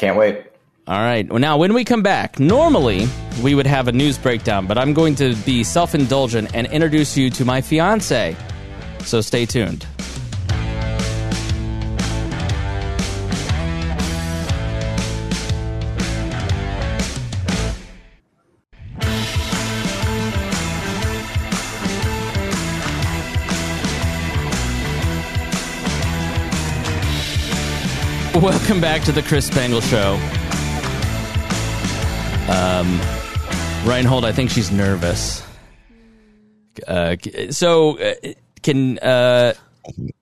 Can't 0.01 0.17
wait. 0.17 0.43
All 0.87 0.99
right. 0.99 1.29
Well, 1.29 1.39
now, 1.39 1.59
when 1.59 1.75
we 1.75 1.85
come 1.85 2.03
back, 2.03 2.41
normally 2.41 3.07
we 3.43 3.55
would 3.55 3.67
have 3.67 3.87
a 3.87 3.93
news 3.93 4.17
breakdown, 4.17 4.67
but 4.67 4.79
I'm 4.79 4.95
going 4.95 5.15
to 5.17 5.37
be 5.45 5.63
self 5.63 5.95
indulgent 5.95 6.55
and 6.55 6.67
introduce 6.69 7.19
you 7.19 7.29
to 7.29 7.45
my 7.45 7.61
fiance. 7.61 8.35
So 9.01 9.21
stay 9.21 9.45
tuned. 9.45 9.87
Welcome 28.43 28.81
back 28.81 29.03
to 29.03 29.13
the 29.13 29.21
Chris 29.21 29.49
Spangle 29.49 29.83
Show. 29.83 30.15
Um, 32.49 32.99
Rhinehold, 33.85 34.25
I 34.25 34.33
think 34.33 34.49
she's 34.49 34.71
nervous. 34.71 35.43
Uh, 36.89 37.17
so, 37.51 37.99
uh, 37.99 38.15
can 38.63 38.99
uh, 39.01 39.53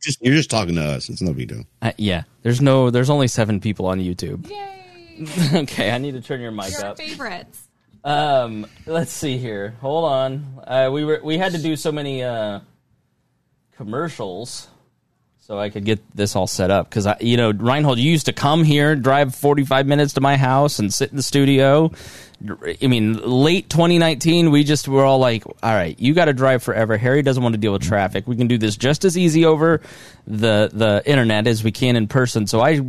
Just 0.00 0.20
you're 0.20 0.34
just 0.34 0.50
talking 0.50 0.74
to 0.74 0.82
us. 0.82 1.08
It's 1.08 1.22
no 1.22 1.32
big 1.32 1.46
deal. 1.50 1.62
uh, 1.80 1.92
yeah, 1.96 2.24
there's 2.42 2.60
no, 2.60 2.90
there's 2.90 3.08
only 3.08 3.28
seven 3.28 3.60
people 3.60 3.86
on 3.86 4.00
YouTube. 4.00 4.50
Yay! 4.50 5.54
okay, 5.62 5.92
I 5.92 5.98
need 5.98 6.12
to 6.12 6.20
turn 6.20 6.40
your 6.40 6.50
mic 6.50 6.72
Your 6.72 6.86
up. 6.86 6.96
favorites. 6.96 7.68
Um, 8.02 8.66
let's 8.86 9.12
see 9.12 9.38
here. 9.38 9.76
Hold 9.80 10.04
on. 10.06 10.60
Uh, 10.66 10.90
we 10.92 11.04
were 11.04 11.20
we 11.22 11.38
had 11.38 11.52
to 11.52 11.58
do 11.62 11.76
so 11.76 11.92
many 11.92 12.24
uh, 12.24 12.58
commercials 13.76 14.66
so 15.48 15.58
I 15.58 15.70
could 15.70 15.86
get 15.86 15.98
this 16.14 16.36
all 16.36 16.46
set 16.46 16.70
up 16.70 16.90
because 16.90 17.06
I, 17.06 17.16
you 17.20 17.38
know, 17.38 17.54
Rhinehold, 17.54 17.96
you 17.96 18.10
used 18.10 18.26
to 18.26 18.34
come 18.34 18.64
here, 18.64 18.94
drive 18.94 19.34
forty 19.34 19.64
five 19.64 19.86
minutes 19.86 20.12
to 20.14 20.20
my 20.20 20.36
house, 20.36 20.78
and 20.78 20.92
sit 20.92 21.08
in 21.10 21.16
the 21.16 21.22
studio. 21.22 21.90
I 22.82 22.86
mean, 22.86 23.14
late 23.14 23.68
2019, 23.70 24.50
we 24.50 24.62
just 24.62 24.86
were 24.88 25.04
all 25.04 25.18
like, 25.18 25.46
"All 25.46 25.72
right, 25.72 25.98
you 25.98 26.12
got 26.12 26.26
to 26.26 26.34
drive 26.34 26.62
forever." 26.62 26.98
Harry 26.98 27.22
doesn't 27.22 27.42
want 27.42 27.54
to 27.54 27.58
deal 27.58 27.72
with 27.72 27.80
traffic. 27.80 28.28
We 28.28 28.36
can 28.36 28.46
do 28.46 28.58
this 28.58 28.76
just 28.76 29.06
as 29.06 29.16
easy 29.16 29.46
over 29.46 29.80
the 30.26 30.70
the 30.70 31.02
internet 31.06 31.46
as 31.46 31.64
we 31.64 31.72
can 31.72 31.96
in 31.96 32.08
person. 32.08 32.46
So 32.46 32.60
I, 32.60 32.82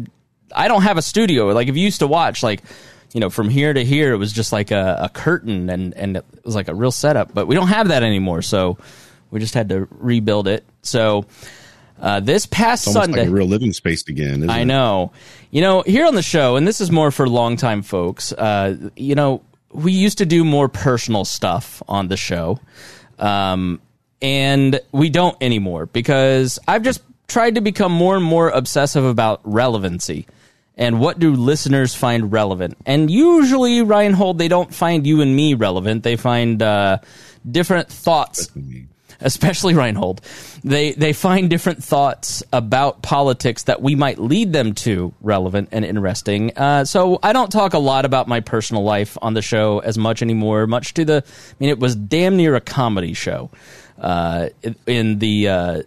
I 0.53 0.68
don't 0.68 0.82
have 0.82 0.97
a 0.97 1.01
studio. 1.01 1.53
Like 1.53 1.70
if 1.70 1.78
you 1.78 1.84
used 1.84 1.99
to 1.99 2.07
watch, 2.07 2.43
like 2.43 2.62
you 3.14 3.22
know, 3.22 3.30
from 3.30 3.47
here 3.47 3.72
to 3.72 3.86
here, 3.86 4.12
it 4.12 4.18
was 4.18 4.34
just 4.34 4.51
like 4.51 4.72
a, 4.72 4.99
a 5.03 5.10
curtain 5.10 5.70
and, 5.70 5.93
and 5.93 6.18
it 6.18 6.26
was 6.43 6.55
like 6.55 6.68
a 6.68 6.76
real 6.76 6.91
setup. 6.91 7.34
But 7.34 7.47
we 7.47 7.55
don't 7.55 7.70
have 7.70 7.88
that 7.88 8.03
anymore. 8.03 8.41
So 8.41 8.78
we 9.32 9.39
just 9.39 9.53
had 9.53 9.70
to 9.70 9.88
rebuild 9.89 10.49
it. 10.49 10.66
So 10.84 11.26
uh, 12.00 12.20
this 12.20 12.45
past 12.45 12.86
Sunday. 12.86 13.22
like 13.22 13.28
a 13.28 13.32
real 13.32 13.47
living 13.47 13.74
space 13.74 14.08
again. 14.08 14.38
Isn't 14.38 14.50
I 14.50 14.60
it? 14.62 14.66
know. 14.66 15.12
You 15.52 15.62
know, 15.62 15.82
here 15.82 16.06
on 16.06 16.16
the 16.16 16.22
show, 16.24 16.56
and 16.56 16.68
this 16.68 16.82
is 16.82 16.91
more 16.91 17.12
for 17.12 17.28
longtime 17.28 17.82
folks, 17.82 18.32
uh, 18.34 18.76
you 18.95 19.16
know, 19.16 19.41
we 19.72 19.91
used 19.91 20.18
to 20.20 20.26
do 20.26 20.43
more 20.43 20.70
personal 20.70 21.26
stuff 21.26 21.82
on 21.88 22.08
the 22.08 22.18
show. 22.18 22.60
Um, 23.18 23.82
and 24.22 24.80
we 24.91 25.10
don't 25.10 25.38
anymore 25.41 25.86
because 25.86 26.60
I've 26.68 26.84
just 26.84 27.02
tried 27.28 27.56
to 27.56 27.62
become 27.62 27.91
more 27.91 28.16
and 28.16 28.26
more 28.26 28.50
obsessive 28.50 29.06
about 29.06 29.41
relevancy 29.43 30.28
and 30.76 31.00
what 31.00 31.20
do 31.20 31.34
listeners 31.36 31.93
find 31.93 32.32
relevant. 32.32 32.78
And 32.86 33.12
usually, 33.12 33.80
Rhinehold, 33.80 34.38
they 34.38 34.47
don't 34.47 34.74
find 34.74 35.06
you 35.06 35.22
and 35.22 35.36
me 35.36 35.54
relevant. 35.54 36.04
They 36.04 36.16
find 36.16 36.62
uh, 36.62 37.00
different 37.50 37.89
thoughts 37.89 38.50
especially 39.22 39.74
Rhinehold, 39.74 40.20
they 40.63 40.93
they 40.93 41.13
find 41.13 41.49
different 41.49 41.84
thoughts 41.84 42.43
about 42.51 43.01
politics 43.01 43.63
that 43.63 43.82
we 43.82 43.95
might 43.95 44.20
lead 44.20 44.53
them 44.53 44.74
to 44.74 45.13
relevant 45.22 45.70
and 45.72 45.86
interesting. 45.86 46.57
Uh, 46.57 46.86
so 46.86 47.20
I 47.24 47.34
don't 47.34 47.51
talk 47.51 47.74
a 47.74 47.80
lot 47.80 48.05
about 48.05 48.28
my 48.28 48.39
personal 48.39 48.84
life 48.84 49.17
on 49.22 49.34
the 49.34 49.41
show 49.41 49.80
as 49.80 49.97
much 49.97 50.22
anymore. 50.22 50.67
Much 50.67 50.93
to 50.95 51.05
the, 51.05 51.24
I 51.26 51.53
mean, 51.59 51.70
it 51.70 51.80
was 51.80 51.95
damn 51.95 52.38
near 52.38 52.55
a 52.55 52.61
comedy 52.61 53.13
show 53.13 53.49
uh, 53.99 54.49
in- 54.86 55.20
the. 55.20 55.47
Uh, 55.47 55.82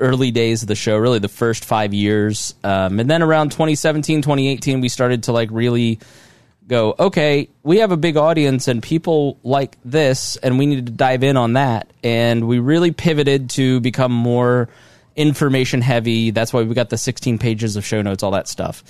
early 0.00 0.32
days 0.32 0.62
of 0.62 0.68
the 0.68 0.74
show 0.74 0.96
really 0.96 1.20
the 1.20 1.28
first 1.28 1.64
five 1.64 1.94
years 1.94 2.56
um, 2.64 2.98
and 2.98 3.08
then 3.08 3.22
around 3.22 3.52
2017 3.52 4.20
2018 4.20 4.80
we 4.80 4.88
started 4.88 5.22
to 5.22 5.32
like 5.32 5.48
really 5.52 6.00
go, 6.66 6.94
okay, 6.98 7.48
we 7.62 7.78
have 7.78 7.92
a 7.92 7.96
big 7.96 8.16
audience 8.16 8.68
and 8.68 8.82
people 8.82 9.38
like 9.42 9.76
this, 9.84 10.36
and 10.36 10.58
we 10.58 10.66
need 10.66 10.86
to 10.86 10.92
dive 10.92 11.22
in 11.22 11.36
on 11.36 11.54
that. 11.54 11.90
And 12.02 12.46
we 12.46 12.58
really 12.58 12.92
pivoted 12.92 13.50
to 13.50 13.80
become 13.80 14.12
more 14.12 14.68
information 15.16 15.80
heavy. 15.82 16.30
That's 16.30 16.52
why 16.52 16.62
we 16.62 16.74
got 16.74 16.90
the 16.90 16.98
16 16.98 17.38
pages 17.38 17.76
of 17.76 17.84
show 17.84 18.02
notes, 18.02 18.22
all 18.22 18.30
that 18.32 18.48
stuff. 18.48 18.82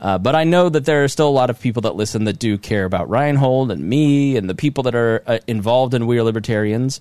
Uh, 0.00 0.18
but 0.18 0.34
I 0.34 0.44
know 0.44 0.68
that 0.68 0.84
there 0.84 1.04
are 1.04 1.08
still 1.08 1.28
a 1.28 1.30
lot 1.30 1.50
of 1.50 1.60
people 1.60 1.82
that 1.82 1.96
listen 1.96 2.24
that 2.24 2.38
do 2.38 2.56
care 2.56 2.84
about 2.84 3.08
Rhinehold 3.08 3.72
and 3.72 3.82
me 3.82 4.36
and 4.36 4.48
the 4.48 4.54
people 4.54 4.84
that 4.84 4.94
are 4.94 5.22
uh, 5.26 5.38
involved 5.46 5.94
in 5.94 6.06
We 6.06 6.18
Are 6.18 6.22
Libertarians. 6.22 7.00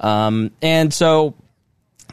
Um, 0.00 0.50
and 0.60 0.92
so 0.92 1.34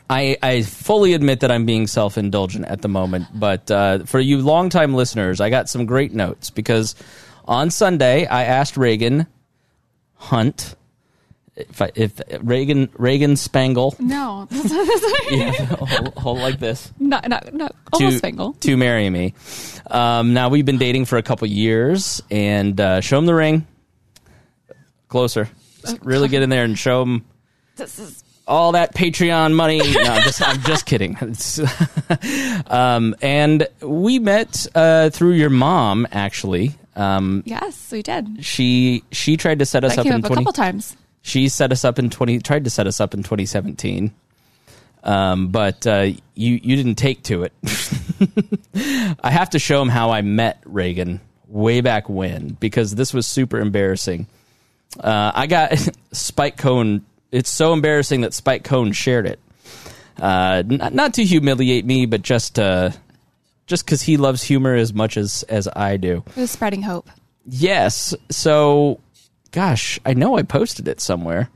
I, 0.09 0.37
I 0.41 0.61
fully 0.61 1.13
admit 1.13 1.39
that 1.39 1.51
I'm 1.51 1.65
being 1.65 1.87
self 1.87 2.17
indulgent 2.17 2.65
at 2.65 2.81
the 2.81 2.87
moment, 2.87 3.27
but 3.33 3.69
uh, 3.71 3.99
for 4.05 4.19
you 4.19 4.41
longtime 4.41 4.93
listeners, 4.93 5.41
I 5.41 5.49
got 5.49 5.69
some 5.69 5.85
great 5.85 6.13
notes 6.13 6.51
because 6.51 6.95
on 7.49 7.69
Sunday 7.69 8.25
I 8.25 8.45
asked 8.45 8.77
Reagan 8.77 9.27
Hunt 10.15 10.75
if 11.57 11.81
I, 11.81 11.91
if 11.95 12.21
Reagan 12.41 12.89
Reagan 12.97 13.35
Spangle 13.35 13.93
No, 13.99 14.47
that's 14.51 14.71
not, 14.71 14.87
that's 14.87 15.01
not, 15.01 15.31
yeah, 15.31 15.51
hold, 15.75 16.13
hold 16.15 16.39
like 16.39 16.59
this 16.59 16.93
not, 16.99 17.27
not, 17.27 17.53
not 17.53 17.75
almost 17.91 18.13
to 18.13 18.17
Spangle. 18.19 18.53
to 18.53 18.77
marry 18.77 19.09
me. 19.09 19.33
Um, 19.91 20.33
now 20.33 20.47
we've 20.47 20.65
been 20.65 20.77
dating 20.77 21.03
for 21.05 21.17
a 21.17 21.23
couple 21.23 21.47
years, 21.47 22.21
and 22.31 22.79
uh, 22.79 23.01
show 23.01 23.17
him 23.17 23.25
the 23.25 23.33
ring. 23.35 23.67
Closer, 25.09 25.49
Just 25.81 25.99
really 26.05 26.27
get 26.29 26.43
in 26.43 26.49
there 26.49 26.63
and 26.63 26.77
show 26.77 27.01
him 27.01 27.25
This 27.75 27.97
is 27.99 28.23
all 28.47 28.71
that 28.73 28.93
Patreon 28.95 29.53
money. 29.53 29.79
No, 29.93 30.11
I'm 30.13 30.21
just, 30.23 30.41
I'm 30.47 30.61
just 30.61 30.85
kidding. 30.85 31.17
Um, 32.67 33.15
and 33.21 33.67
we 33.81 34.19
met 34.19 34.65
uh, 34.75 35.09
through 35.09 35.33
your 35.33 35.49
mom, 35.49 36.07
actually. 36.11 36.75
Um, 36.99 37.43
yes, 37.45 37.91
we 37.91 38.01
did. 38.03 38.43
she 38.43 39.03
she 39.11 39.37
tried 39.37 39.59
to 39.59 39.65
set 39.65 39.83
us 39.85 39.95
That 39.95 40.01
up 40.01 40.05
in 40.07 40.25
up 40.25 40.31
a 40.31 40.35
couple 40.35 40.51
times. 40.51 40.97
She 41.21 41.47
set 41.47 41.71
us 41.71 41.85
up 41.85 41.97
in 41.97 42.09
twenty. 42.09 42.39
Tried 42.39 42.65
to 42.65 42.69
set 42.69 42.87
us 42.87 42.99
up 42.99 43.13
in 43.13 43.23
twenty 43.23 43.45
seventeen. 43.45 44.13
Um, 45.01 45.47
but 45.47 45.87
uh, 45.87 46.07
you 46.35 46.59
you 46.61 46.75
didn't 46.75 46.95
take 46.95 47.23
to 47.23 47.43
it. 47.43 47.53
I 49.23 49.31
have 49.31 49.51
to 49.51 49.59
show 49.59 49.81
him 49.81 49.87
how 49.87 50.11
I 50.11 50.21
met 50.21 50.61
Reagan 50.65 51.21
way 51.47 51.79
back 51.79 52.09
when 52.09 52.49
because 52.59 52.95
this 52.95 53.13
was 53.13 53.25
super 53.25 53.59
embarrassing. 53.59 54.27
Uh, 54.99 55.31
I 55.33 55.47
got 55.47 55.73
Spike 56.11 56.57
Cohen. 56.57 57.05
It's 57.31 57.49
so 57.49 57.71
embarrassing 57.71 58.21
that 58.21 58.33
Spike 58.33 58.65
Cohen 58.65 58.91
shared 58.91 59.25
it. 59.25 59.39
Uh, 60.17 60.63
not, 60.65 60.93
not 60.93 61.13
to 61.13 61.23
humiliate 61.23 61.85
me, 61.85 62.05
but 62.05 62.23
just 62.23 62.59
uh, 62.59 62.89
just 63.69 63.85
because 63.85 64.01
he 64.01 64.17
loves 64.17 64.43
humor 64.43 64.75
as 64.75 64.93
much 64.93 65.15
as 65.15 65.43
as 65.43 65.69
I 65.75 65.95
do. 65.95 66.23
It 66.35 66.35
was 66.35 66.51
spreading 66.51 66.81
hope. 66.81 67.09
Yes. 67.45 68.13
So, 68.29 68.99
gosh, 69.51 69.99
I 70.05 70.13
know 70.13 70.37
I 70.37 70.41
posted 70.43 70.87
it 70.89 70.99
somewhere. 70.99 71.49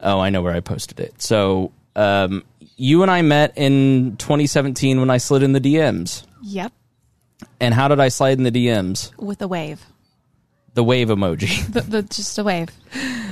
Oh, 0.00 0.18
I 0.20 0.30
know 0.30 0.40
where 0.42 0.54
I 0.54 0.60
posted 0.60 0.98
it. 1.00 1.20
So, 1.20 1.72
um, 1.96 2.42
you 2.76 3.02
and 3.02 3.10
I 3.10 3.22
met 3.22 3.52
in 3.56 4.16
2017 4.16 4.98
when 5.00 5.10
I 5.10 5.18
slid 5.18 5.42
in 5.42 5.52
the 5.52 5.60
DMs. 5.60 6.24
Yep, 6.42 6.72
And 7.60 7.72
how 7.74 7.88
did 7.88 8.00
I 8.00 8.08
slide 8.08 8.36
in 8.38 8.44
the 8.44 8.50
DMs? 8.50 9.16
with 9.18 9.40
a 9.42 9.48
wave. 9.48 9.84
The 10.74 10.82
wave 10.84 11.08
emoji. 11.08 11.64
The, 11.72 11.80
the, 11.82 12.02
just 12.02 12.36
a 12.38 12.44
wave. 12.44 12.68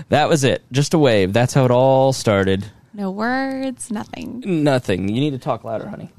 that 0.08 0.28
was 0.28 0.44
it. 0.44 0.62
Just 0.72 0.94
a 0.94 0.98
wave. 0.98 1.32
That's 1.32 1.52
how 1.54 1.64
it 1.64 1.70
all 1.70 2.12
started. 2.12 2.64
No 2.94 3.10
words, 3.10 3.90
nothing. 3.90 4.42
Nothing. 4.46 5.08
You 5.08 5.20
need 5.20 5.32
to 5.32 5.38
talk 5.38 5.64
louder, 5.64 5.88
honey. 5.88 6.10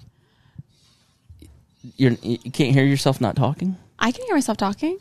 You're, 1.98 2.14
you 2.22 2.38
can't 2.52 2.74
hear 2.74 2.86
yourself 2.86 3.20
not 3.20 3.36
talking. 3.36 3.78
I 4.00 4.12
can 4.12 4.26
hear 4.26 4.36
myself 4.36 4.58
talking. 4.58 4.98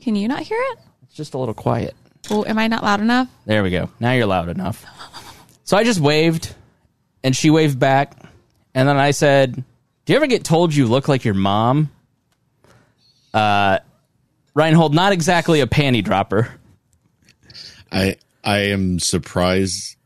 Can 0.00 0.16
you 0.16 0.28
not 0.28 0.40
hear 0.42 0.58
it? 0.72 0.78
It's 1.04 1.14
just 1.14 1.34
a 1.34 1.38
little 1.38 1.54
quiet. 1.54 1.94
Oh, 2.30 2.44
am 2.44 2.58
I 2.58 2.68
not 2.68 2.82
loud 2.82 3.00
enough? 3.00 3.28
There 3.46 3.62
we 3.62 3.70
go. 3.70 3.90
Now 3.98 4.12
you're 4.12 4.26
loud 4.26 4.48
enough. 4.48 4.84
So 5.64 5.76
I 5.76 5.84
just 5.84 6.00
waved, 6.00 6.54
and 7.22 7.34
she 7.34 7.50
waved 7.50 7.78
back, 7.78 8.14
and 8.74 8.88
then 8.88 8.96
I 8.96 9.12
said, 9.12 9.54
"Do 9.54 10.12
you 10.12 10.16
ever 10.16 10.26
get 10.26 10.44
told 10.44 10.74
you 10.74 10.86
look 10.86 11.06
like 11.08 11.24
your 11.24 11.34
mom?" 11.34 11.90
Uh, 13.32 13.78
Rhinehold, 14.56 14.92
not 14.92 15.12
exactly 15.12 15.60
a 15.60 15.66
panty 15.66 16.02
dropper. 16.02 16.52
I 17.92 18.16
I 18.42 18.58
am 18.58 18.98
surprised 18.98 19.96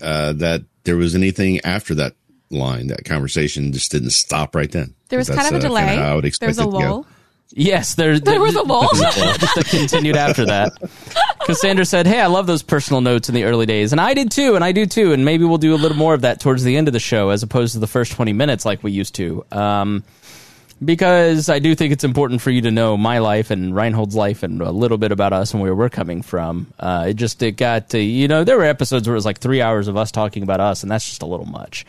uh, 0.00 0.34
that 0.34 0.62
there 0.84 0.96
was 0.96 1.14
anything 1.14 1.60
after 1.60 1.94
that 1.96 2.14
line. 2.50 2.86
That 2.86 3.04
conversation 3.04 3.72
just 3.72 3.90
didn't 3.90 4.10
stop 4.10 4.54
right 4.54 4.70
then. 4.70 4.94
There 5.08 5.18
was 5.18 5.28
kind 5.28 5.46
of 5.46 5.54
a 5.54 5.56
uh, 5.56 5.60
delay. 5.60 5.86
kinda 5.86 6.02
I 6.02 6.14
would 6.14 6.34
there 6.40 6.48
was 6.48 6.58
a 6.58 6.62
it 6.62 6.66
lull. 6.66 7.06
Yes, 7.50 7.94
there, 7.94 8.18
There 8.20 8.40
was 8.40 8.54
a 8.54 8.62
lull. 8.62 8.82
that 8.92 9.66
continued 9.70 10.16
after 10.16 10.44
that. 10.46 10.72
Cassandra 11.46 11.86
said, 11.86 12.06
"Hey, 12.06 12.20
I 12.20 12.26
love 12.26 12.46
those 12.46 12.62
personal 12.62 13.00
notes 13.00 13.30
in 13.30 13.34
the 13.34 13.44
early 13.44 13.64
days, 13.64 13.92
and 13.92 14.00
I 14.00 14.12
did 14.12 14.30
too, 14.30 14.54
and 14.54 14.62
I 14.62 14.72
do 14.72 14.84
too, 14.84 15.14
and 15.14 15.24
maybe 15.24 15.44
we'll 15.44 15.56
do 15.56 15.74
a 15.74 15.76
little 15.76 15.96
more 15.96 16.12
of 16.12 16.20
that 16.20 16.40
towards 16.40 16.62
the 16.62 16.76
end 16.76 16.88
of 16.88 16.92
the 16.92 17.00
show, 17.00 17.30
as 17.30 17.42
opposed 17.42 17.72
to 17.72 17.78
the 17.78 17.86
first 17.86 18.12
twenty 18.12 18.34
minutes 18.34 18.66
like 18.66 18.82
we 18.82 18.92
used 18.92 19.14
to." 19.14 19.46
Um, 19.50 20.04
because 20.84 21.48
I 21.48 21.58
do 21.58 21.74
think 21.74 21.92
it's 21.92 22.04
important 22.04 22.40
for 22.40 22.50
you 22.50 22.62
to 22.62 22.70
know 22.70 22.96
my 22.96 23.18
life 23.18 23.50
and 23.50 23.72
Rhinehold's 23.72 24.14
life 24.14 24.42
and 24.42 24.60
a 24.60 24.70
little 24.70 24.98
bit 24.98 25.10
about 25.10 25.32
us 25.32 25.52
and 25.52 25.62
where 25.62 25.74
we're 25.74 25.88
coming 25.88 26.22
from. 26.22 26.72
Uh, 26.78 27.06
it 27.08 27.14
just 27.14 27.42
it 27.42 27.52
got 27.52 27.90
to 27.90 27.98
you 27.98 28.28
know 28.28 28.44
there 28.44 28.58
were 28.58 28.64
episodes 28.64 29.08
where 29.08 29.14
it 29.14 29.18
was 29.18 29.26
like 29.26 29.38
three 29.38 29.62
hours 29.62 29.88
of 29.88 29.96
us 29.96 30.12
talking 30.12 30.42
about 30.42 30.60
us, 30.60 30.82
and 30.82 30.92
that's 30.92 31.08
just 31.08 31.22
a 31.22 31.26
little 31.26 31.46
much. 31.46 31.86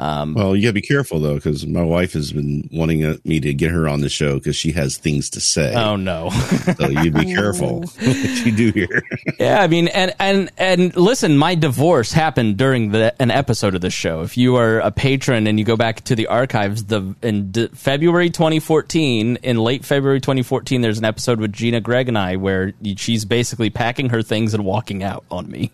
Well, 0.00 0.56
you 0.56 0.62
got 0.62 0.70
to 0.70 0.72
be 0.72 0.80
careful 0.80 1.20
though, 1.20 1.34
because 1.34 1.66
my 1.66 1.82
wife 1.82 2.14
has 2.14 2.32
been 2.32 2.68
wanting 2.72 3.04
uh, 3.04 3.16
me 3.24 3.40
to 3.40 3.52
get 3.52 3.70
her 3.70 3.86
on 3.86 4.00
the 4.00 4.08
show 4.08 4.34
because 4.34 4.56
she 4.56 4.72
has 4.72 4.96
things 4.96 5.28
to 5.30 5.40
say. 5.40 5.74
Oh 5.74 5.96
no. 5.96 6.30
So 6.80 6.88
you 6.88 7.10
be 7.10 7.26
careful 7.34 7.80
what 8.00 8.46
you 8.46 8.52
do 8.52 8.70
here. 8.70 9.02
Yeah, 9.38 9.60
I 9.60 9.66
mean, 9.66 9.88
and 9.88 10.14
and 10.18 10.50
and 10.56 10.96
listen, 10.96 11.36
my 11.36 11.54
divorce 11.54 12.12
happened 12.12 12.56
during 12.56 12.92
the 12.92 13.14
an 13.20 13.30
episode 13.30 13.74
of 13.74 13.80
the 13.80 13.90
show. 13.90 14.22
If 14.22 14.36
you 14.36 14.56
are 14.56 14.78
a 14.80 14.90
patron 14.90 15.46
and 15.46 15.58
you 15.58 15.64
go 15.64 15.76
back 15.76 16.02
to 16.04 16.14
the 16.14 16.28
archives, 16.28 16.84
the 16.84 17.14
in 17.22 17.50
d- 17.50 17.68
February 17.74 18.30
2014, 18.30 19.36
in 19.42 19.58
late 19.58 19.84
February 19.84 20.20
2014, 20.20 20.80
there's 20.80 20.98
an 20.98 21.04
episode 21.04 21.40
with 21.40 21.52
Gina 21.52 21.80
Gregg 21.80 22.08
and 22.08 22.16
I 22.16 22.36
where 22.36 22.72
she's 22.96 23.24
basically 23.24 23.68
packing 23.70 24.10
her 24.10 24.22
things 24.22 24.54
and 24.54 24.64
walking 24.64 25.02
out 25.02 25.24
on 25.30 25.50
me. 25.50 25.70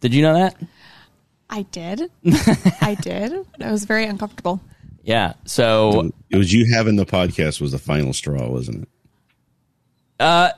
Did 0.00 0.12
you 0.14 0.22
know 0.22 0.34
that? 0.34 0.56
I 1.50 1.62
did. 1.62 2.10
I 2.80 2.96
did. 3.00 3.32
It 3.32 3.70
was 3.70 3.84
very 3.84 4.06
uncomfortable. 4.06 4.60
Yeah. 5.02 5.34
So 5.44 6.10
it 6.30 6.36
was 6.36 6.52
you 6.52 6.72
having 6.74 6.96
the 6.96 7.06
podcast 7.06 7.60
was 7.60 7.72
the 7.72 7.78
final 7.78 8.12
straw, 8.12 8.48
wasn't 8.48 8.82
it? 8.82 8.88
Uh, 10.18 10.50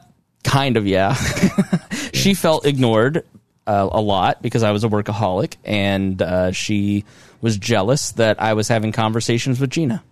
kind 0.46 0.76
of 0.76 0.86
yeah 0.86 1.14
she 2.14 2.32
felt 2.32 2.64
ignored 2.64 3.24
uh, 3.66 3.88
a 3.90 4.00
lot 4.00 4.40
because 4.42 4.62
i 4.62 4.70
was 4.70 4.84
a 4.84 4.88
workaholic 4.88 5.56
and 5.64 6.22
uh, 6.22 6.52
she 6.52 7.04
was 7.40 7.58
jealous 7.58 8.12
that 8.12 8.40
i 8.40 8.54
was 8.54 8.68
having 8.68 8.92
conversations 8.92 9.58
with 9.60 9.70
gina 9.70 10.02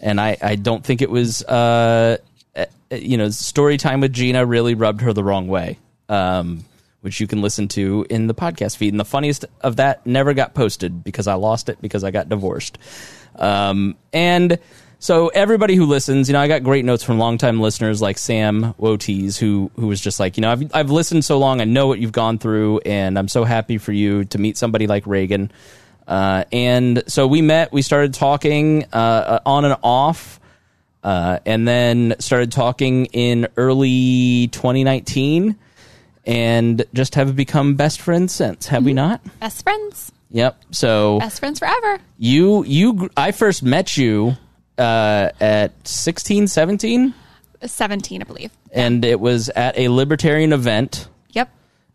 and 0.00 0.18
i, 0.20 0.36
I 0.40 0.56
don't 0.56 0.82
think 0.82 1.02
it 1.02 1.10
was 1.10 1.44
uh, 1.44 2.16
uh, 2.56 2.64
you 2.90 3.18
know 3.18 3.28
story 3.28 3.76
time 3.76 4.00
with 4.00 4.12
gina 4.12 4.44
really 4.46 4.74
rubbed 4.74 5.02
her 5.02 5.12
the 5.12 5.22
wrong 5.22 5.48
way 5.48 5.78
um, 6.08 6.64
which 7.02 7.20
you 7.20 7.26
can 7.26 7.42
listen 7.42 7.68
to 7.68 8.06
in 8.08 8.26
the 8.26 8.34
podcast 8.34 8.76
feed. 8.76 8.92
And 8.92 8.98
the 8.98 9.04
funniest 9.04 9.44
of 9.60 9.76
that 9.76 10.06
never 10.06 10.34
got 10.34 10.54
posted 10.54 11.04
because 11.04 11.26
i 11.26 11.34
lost 11.34 11.68
it 11.68 11.80
because 11.80 12.02
i 12.02 12.10
got 12.10 12.28
divorced. 12.28 12.78
Um, 13.36 13.96
and 14.12 14.58
so 14.98 15.28
everybody 15.28 15.74
who 15.74 15.86
listens, 15.86 16.28
you 16.28 16.32
know, 16.32 16.40
I 16.40 16.46
got 16.46 16.62
great 16.62 16.84
notes 16.84 17.02
from 17.02 17.18
longtime 17.18 17.60
listeners 17.60 18.00
like 18.00 18.18
Sam 18.18 18.72
Wotes, 18.78 19.36
who 19.36 19.70
who 19.74 19.88
was 19.88 20.00
just 20.00 20.20
like, 20.20 20.36
you 20.36 20.42
know, 20.42 20.52
I've 20.52 20.74
I've 20.74 20.90
listened 20.90 21.24
so 21.24 21.38
long, 21.40 21.60
I 21.60 21.64
know 21.64 21.88
what 21.88 21.98
you've 21.98 22.12
gone 22.12 22.38
through, 22.38 22.78
and 22.86 23.18
I'm 23.18 23.26
so 23.26 23.42
happy 23.42 23.78
for 23.78 23.90
you 23.90 24.24
to 24.26 24.38
meet 24.38 24.56
somebody 24.56 24.86
like 24.86 25.04
Reagan. 25.06 25.50
Uh, 26.06 26.44
and 26.52 27.02
so 27.08 27.26
we 27.26 27.42
met, 27.42 27.72
we 27.72 27.82
started 27.82 28.14
talking 28.14 28.84
uh, 28.92 29.40
on 29.44 29.64
and 29.64 29.76
off, 29.82 30.38
uh, 31.02 31.40
and 31.46 31.66
then 31.66 32.14
started 32.20 32.52
talking 32.52 33.06
in 33.06 33.48
early 33.56 34.48
2019, 34.52 35.58
and 36.26 36.84
just 36.94 37.14
have 37.16 37.34
become 37.36 37.74
best 37.74 38.00
friends 38.00 38.32
since. 38.32 38.66
Have 38.68 38.84
we 38.84 38.92
not? 38.94 39.20
Best 39.40 39.62
friends. 39.62 40.12
Yep. 40.30 40.62
So 40.70 41.18
Best 41.18 41.40
friends 41.40 41.58
forever. 41.58 41.98
you 42.18 42.64
you 42.64 42.94
gr- 42.94 43.06
I 43.16 43.32
first 43.32 43.62
met 43.62 43.96
you 43.96 44.36
uh, 44.78 45.28
at 45.40 45.72
16, 45.86 46.46
17, 46.48 47.14
17, 47.64 48.22
I 48.22 48.24
believe. 48.24 48.50
and 48.72 49.04
it 49.04 49.20
was 49.20 49.48
at 49.50 49.76
a 49.78 49.88
libertarian 49.88 50.52
event. 50.52 51.06
Yep. 51.32 51.50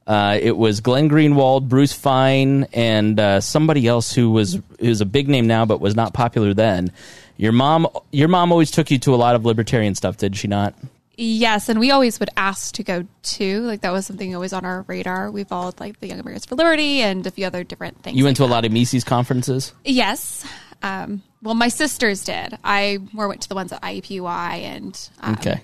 Uh, 0.05 0.37
it 0.41 0.55
was 0.55 0.79
Glenn 0.81 1.09
Greenwald, 1.09 1.67
Bruce 1.67 1.93
Fein, 1.93 2.65
and 2.73 3.19
uh, 3.19 3.41
somebody 3.41 3.87
else 3.87 4.13
who 4.13 4.29
was 4.31 4.59
who's 4.79 5.01
a 5.01 5.05
big 5.05 5.27
name 5.27 5.47
now 5.47 5.65
but 5.65 5.81
was 5.81 5.95
not 5.95 6.13
popular 6.13 6.53
then. 6.53 6.91
Your 7.37 7.51
mom, 7.51 7.87
your 8.11 8.27
mom 8.29 8.51
always 8.51 8.71
took 8.71 8.89
you 8.91 8.97
to 8.99 9.13
a 9.13 9.17
lot 9.17 9.35
of 9.35 9.45
libertarian 9.45 9.95
stuff, 9.95 10.17
did 10.17 10.35
she 10.37 10.47
not? 10.47 10.73
Yes, 11.19 11.67
and 11.67 11.79
we 11.79 11.89
always 11.89 12.19
would 12.19 12.29
ask 12.37 12.75
to 12.75 12.83
go 12.83 13.05
too. 13.23 13.61
Like 13.61 13.81
that 13.81 13.91
was 13.91 14.05
something 14.05 14.33
always 14.35 14.53
on 14.53 14.63
our 14.65 14.83
radar. 14.87 15.31
We 15.31 15.43
followed 15.43 15.79
like 15.79 15.99
the 15.99 16.07
Young 16.07 16.19
Americans 16.19 16.45
for 16.45 16.53
Liberty 16.55 17.01
and 17.01 17.25
a 17.25 17.31
few 17.31 17.45
other 17.47 17.63
different 17.63 18.03
things. 18.03 18.15
You 18.17 18.23
went 18.23 18.37
to 18.37 18.43
like 18.43 18.49
a 18.51 18.53
lot 18.53 18.65
of 18.65 18.71
Mises 18.71 19.03
conferences. 19.03 19.73
Yes. 19.83 20.45
Um, 20.83 21.23
well, 21.41 21.55
my 21.55 21.69
sisters 21.69 22.23
did. 22.23 22.55
I 22.63 22.99
more 23.13 23.27
went 23.27 23.41
to 23.41 23.49
the 23.49 23.55
ones 23.55 23.71
at 23.73 23.81
IUPUI 23.81 24.59
and 24.61 25.09
um, 25.21 25.33
Okay. 25.33 25.61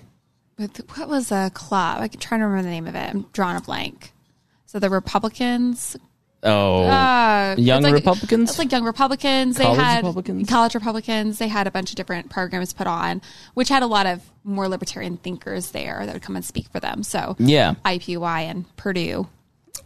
with 0.58 0.78
what 0.98 1.08
was 1.08 1.30
a 1.30 1.50
club? 1.54 1.98
I'm 2.00 2.08
trying 2.08 2.40
to 2.40 2.46
remember 2.46 2.64
the 2.64 2.70
name 2.74 2.88
of 2.88 2.96
it. 2.96 3.10
I'm 3.14 3.26
drawing 3.32 3.56
a 3.56 3.60
blank. 3.60 4.12
So 4.66 4.80
the 4.80 4.90
Republicans, 4.90 5.96
Oh, 6.44 6.84
uh, 6.84 7.54
Young 7.58 7.78
it's 7.78 7.84
like- 7.84 7.94
Republicans? 7.94 8.50
It's 8.50 8.58
like 8.58 8.70
Young 8.70 8.84
Republicans. 8.84 9.56
They 9.56 9.64
College 9.64 9.80
had 9.80 9.96
Republicans? 10.04 10.48
college 10.48 10.74
Republicans. 10.74 11.38
They 11.38 11.48
had 11.48 11.66
a 11.66 11.70
bunch 11.70 11.90
of 11.90 11.96
different 11.96 12.28
programs 12.30 12.72
put 12.72 12.86
on, 12.86 13.22
which 13.54 13.68
had 13.70 13.82
a 13.82 13.86
lot 13.86 14.06
of 14.06 14.20
more 14.44 14.68
libertarian 14.68 15.16
thinkers 15.16 15.70
there 15.70 16.04
that 16.04 16.12
would 16.12 16.22
come 16.22 16.36
and 16.36 16.44
speak 16.44 16.68
for 16.68 16.80
them. 16.80 17.02
So 17.02 17.34
Yeah. 17.38 17.74
IUPUI 17.84 18.42
and 18.42 18.76
Purdue. 18.76 19.26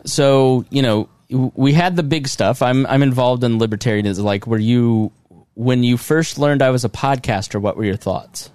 so 0.04 0.64
you 0.70 0.82
know 0.82 1.08
we 1.30 1.72
had 1.74 1.94
the 1.96 2.02
big 2.02 2.26
stuff. 2.26 2.60
I'm 2.62 2.86
I'm 2.86 3.02
involved 3.02 3.44
in 3.44 3.58
libertarianism. 3.58 4.22
Like, 4.24 4.46
were 4.46 4.58
you 4.58 5.12
when 5.54 5.82
you 5.82 5.96
first 5.96 6.38
learned 6.38 6.62
I 6.62 6.70
was 6.70 6.84
a 6.84 6.88
podcaster? 6.88 7.60
What 7.60 7.76
were 7.76 7.84
your 7.84 7.96
thoughts? 7.96 8.50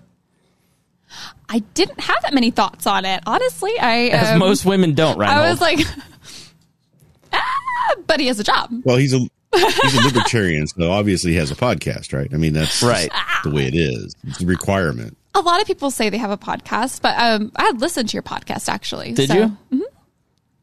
I 1.49 1.59
didn't 1.75 1.99
have 1.99 2.21
that 2.23 2.33
many 2.33 2.49
thoughts 2.49 2.87
on 2.87 3.05
it, 3.05 3.21
honestly. 3.27 3.77
I 3.79 4.07
As 4.07 4.29
um, 4.31 4.39
most 4.39 4.65
women 4.65 4.93
don't, 4.95 5.19
right? 5.19 5.29
I 5.29 5.49
was 5.51 5.61
like, 5.61 5.79
but 8.07 8.19
he 8.19 8.27
has 8.27 8.39
a 8.39 8.43
job. 8.43 8.69
Well, 8.83 8.97
he's 8.97 9.13
a 9.13 9.19
he's 9.55 9.95
a 9.97 10.01
libertarian, 10.05 10.65
so 10.67 10.91
obviously 10.91 11.31
he 11.31 11.37
has 11.37 11.51
a 11.51 11.55
podcast, 11.55 12.11
right? 12.13 12.31
I 12.33 12.37
mean, 12.37 12.53
that's 12.53 12.81
Right. 12.81 13.11
the 13.43 13.51
way 13.51 13.65
it 13.67 13.75
is. 13.75 14.15
It's 14.27 14.41
a 14.41 14.45
requirement. 14.45 15.15
A 15.35 15.41
lot 15.41 15.61
of 15.61 15.67
people 15.67 15.91
say 15.91 16.09
they 16.09 16.17
have 16.17 16.31
a 16.31 16.37
podcast, 16.37 17.01
but 17.01 17.15
um, 17.19 17.51
I 17.55 17.63
had 17.65 17.81
listened 17.81 18.09
to 18.09 18.13
your 18.13 18.23
podcast 18.23 18.69
actually. 18.69 19.11
Did 19.13 19.29
so- 19.29 19.51
you? 19.71 19.87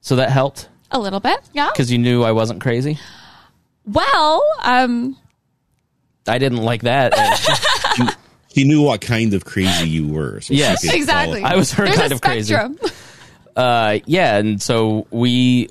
So 0.01 0.17
that 0.17 0.31
helped 0.31 0.69
A 0.93 0.99
little 0.99 1.21
bit, 1.21 1.39
yeah. 1.53 1.69
because 1.73 1.93
you 1.93 1.99
knew 1.99 2.23
I 2.23 2.33
wasn't 2.33 2.61
crazy. 2.61 2.99
Well, 3.85 4.43
um, 4.63 5.17
I 6.27 6.39
didn't 6.39 6.63
like 6.63 6.83
that. 6.83 7.13
He 8.53 8.65
knew 8.65 8.83
what 8.83 9.01
kind 9.01 9.33
of 9.33 9.45
crazy 9.45 9.89
you 9.89 10.09
were. 10.09 10.41
So 10.41 10.55
Yes. 10.55 10.83
exactly. 10.83 11.45
I 11.45 11.55
was 11.55 11.71
her 11.75 11.85
There's 11.85 11.97
kind 11.97 12.11
a 12.11 12.15
of 12.17 12.21
crazy. 12.21 12.53
uh, 13.55 13.99
yeah, 14.07 14.39
and 14.39 14.61
so 14.61 15.07
we 15.13 15.69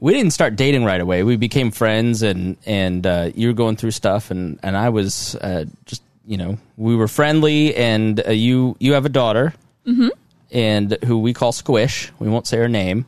we 0.00 0.12
didn't 0.12 0.32
start 0.32 0.56
dating 0.56 0.84
right 0.84 1.00
away. 1.00 1.22
We 1.22 1.36
became 1.36 1.70
friends, 1.70 2.22
and 2.22 2.56
and 2.66 3.06
uh, 3.06 3.30
you 3.34 3.48
were 3.48 3.54
going 3.54 3.76
through 3.76 3.92
stuff, 3.92 4.30
and 4.30 4.58
and 4.62 4.76
I 4.76 4.88
was 4.90 5.34
uh, 5.36 5.64
just 5.86 6.02
you 6.26 6.36
know 6.36 6.58
we 6.76 6.96
were 6.96 7.08
friendly, 7.08 7.74
and 7.76 8.20
uh, 8.26 8.30
you 8.30 8.76
you 8.80 8.92
have 8.94 9.04
a 9.06 9.10
daughter, 9.10 9.54
Mm-hmm. 9.86 10.08
and 10.52 10.96
who 11.04 11.18
we 11.18 11.32
call 11.34 11.52
Squish. 11.52 12.10
We 12.18 12.28
won't 12.28 12.46
say 12.46 12.56
her 12.58 12.68
name. 12.68 13.04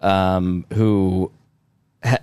Um, 0.00 0.64
who 0.72 1.30
ha- 2.04 2.18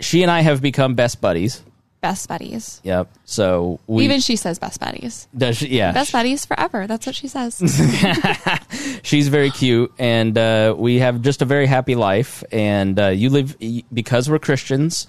she 0.00 0.22
and 0.22 0.30
I 0.30 0.40
have 0.42 0.60
become 0.60 0.94
best 0.94 1.20
buddies. 1.20 1.62
Best 2.04 2.28
buddies. 2.28 2.82
Yep. 2.84 3.08
So 3.24 3.80
we 3.86 4.04
Even 4.04 4.20
she 4.20 4.36
says 4.36 4.58
best 4.58 4.78
buddies. 4.78 5.26
does 5.34 5.56
she, 5.56 5.68
yeah 5.68 5.92
Best 5.92 6.12
buddies 6.12 6.44
forever. 6.44 6.86
That's 6.86 7.06
what 7.06 7.14
she 7.14 7.28
says. 7.28 7.54
she's 9.02 9.28
very 9.28 9.50
cute 9.50 9.90
and 9.98 10.36
uh, 10.36 10.74
we 10.76 10.98
have 10.98 11.22
just 11.22 11.40
a 11.40 11.44
very 11.46 11.66
happy 11.66 11.94
life 11.94 12.44
and 12.52 13.00
uh, 13.00 13.06
you 13.08 13.30
live 13.30 13.56
because 13.92 14.28
we're 14.28 14.38
christians 14.38 15.06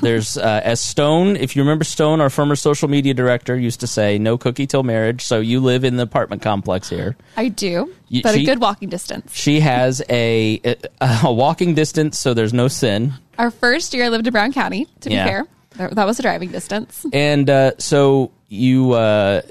there's 0.00 0.36
uh, 0.48 0.60
as 0.64 0.80
stone 0.80 1.34
if 1.36 1.56
you 1.56 1.62
remember 1.62 1.84
stone 1.84 2.20
our 2.20 2.30
former 2.30 2.54
social 2.56 2.88
media 2.88 3.14
director 3.14 3.56
used 3.58 3.80
to 3.80 3.86
say 3.86 4.18
no 4.18 4.38
cookie 4.38 4.66
till 4.66 4.82
marriage 4.82 5.22
so 5.24 5.40
you 5.40 5.60
live 5.60 5.82
in 5.84 5.96
the 5.96 6.02
apartment 6.02 6.40
complex 6.42 6.88
here 6.88 7.16
I 7.36 7.48
do, 7.48 7.92
You- 8.08 8.22
but 8.22 8.34
she- 8.34 8.42
a 8.42 8.46
good 8.46 8.60
walking 8.60 8.88
distance. 8.88 9.34
she 9.34 9.60
has 9.60 10.02
a, 10.08 10.60
a, 10.64 10.76
a 11.24 11.32
walking 11.32 11.74
distance 11.74 12.18
so 12.18 12.32
there's 12.34 12.52
no 12.54 12.68
sin 12.68 13.14
Our 13.38 13.50
first 13.50 13.92
year 13.94 14.04
I 14.04 14.08
lived 14.08 14.26
in 14.26 14.32
Brown 14.32 14.52
County, 14.52 14.86
to 15.00 15.08
be 15.08 15.16
fair. 15.16 15.46
That 15.78 16.06
was 16.06 16.18
a 16.18 16.22
driving 16.22 16.50
distance. 16.50 17.06
and 17.12 17.48
uh, 17.48 17.72
so 17.78 18.30
you 18.48 18.92
uh, 18.92 19.42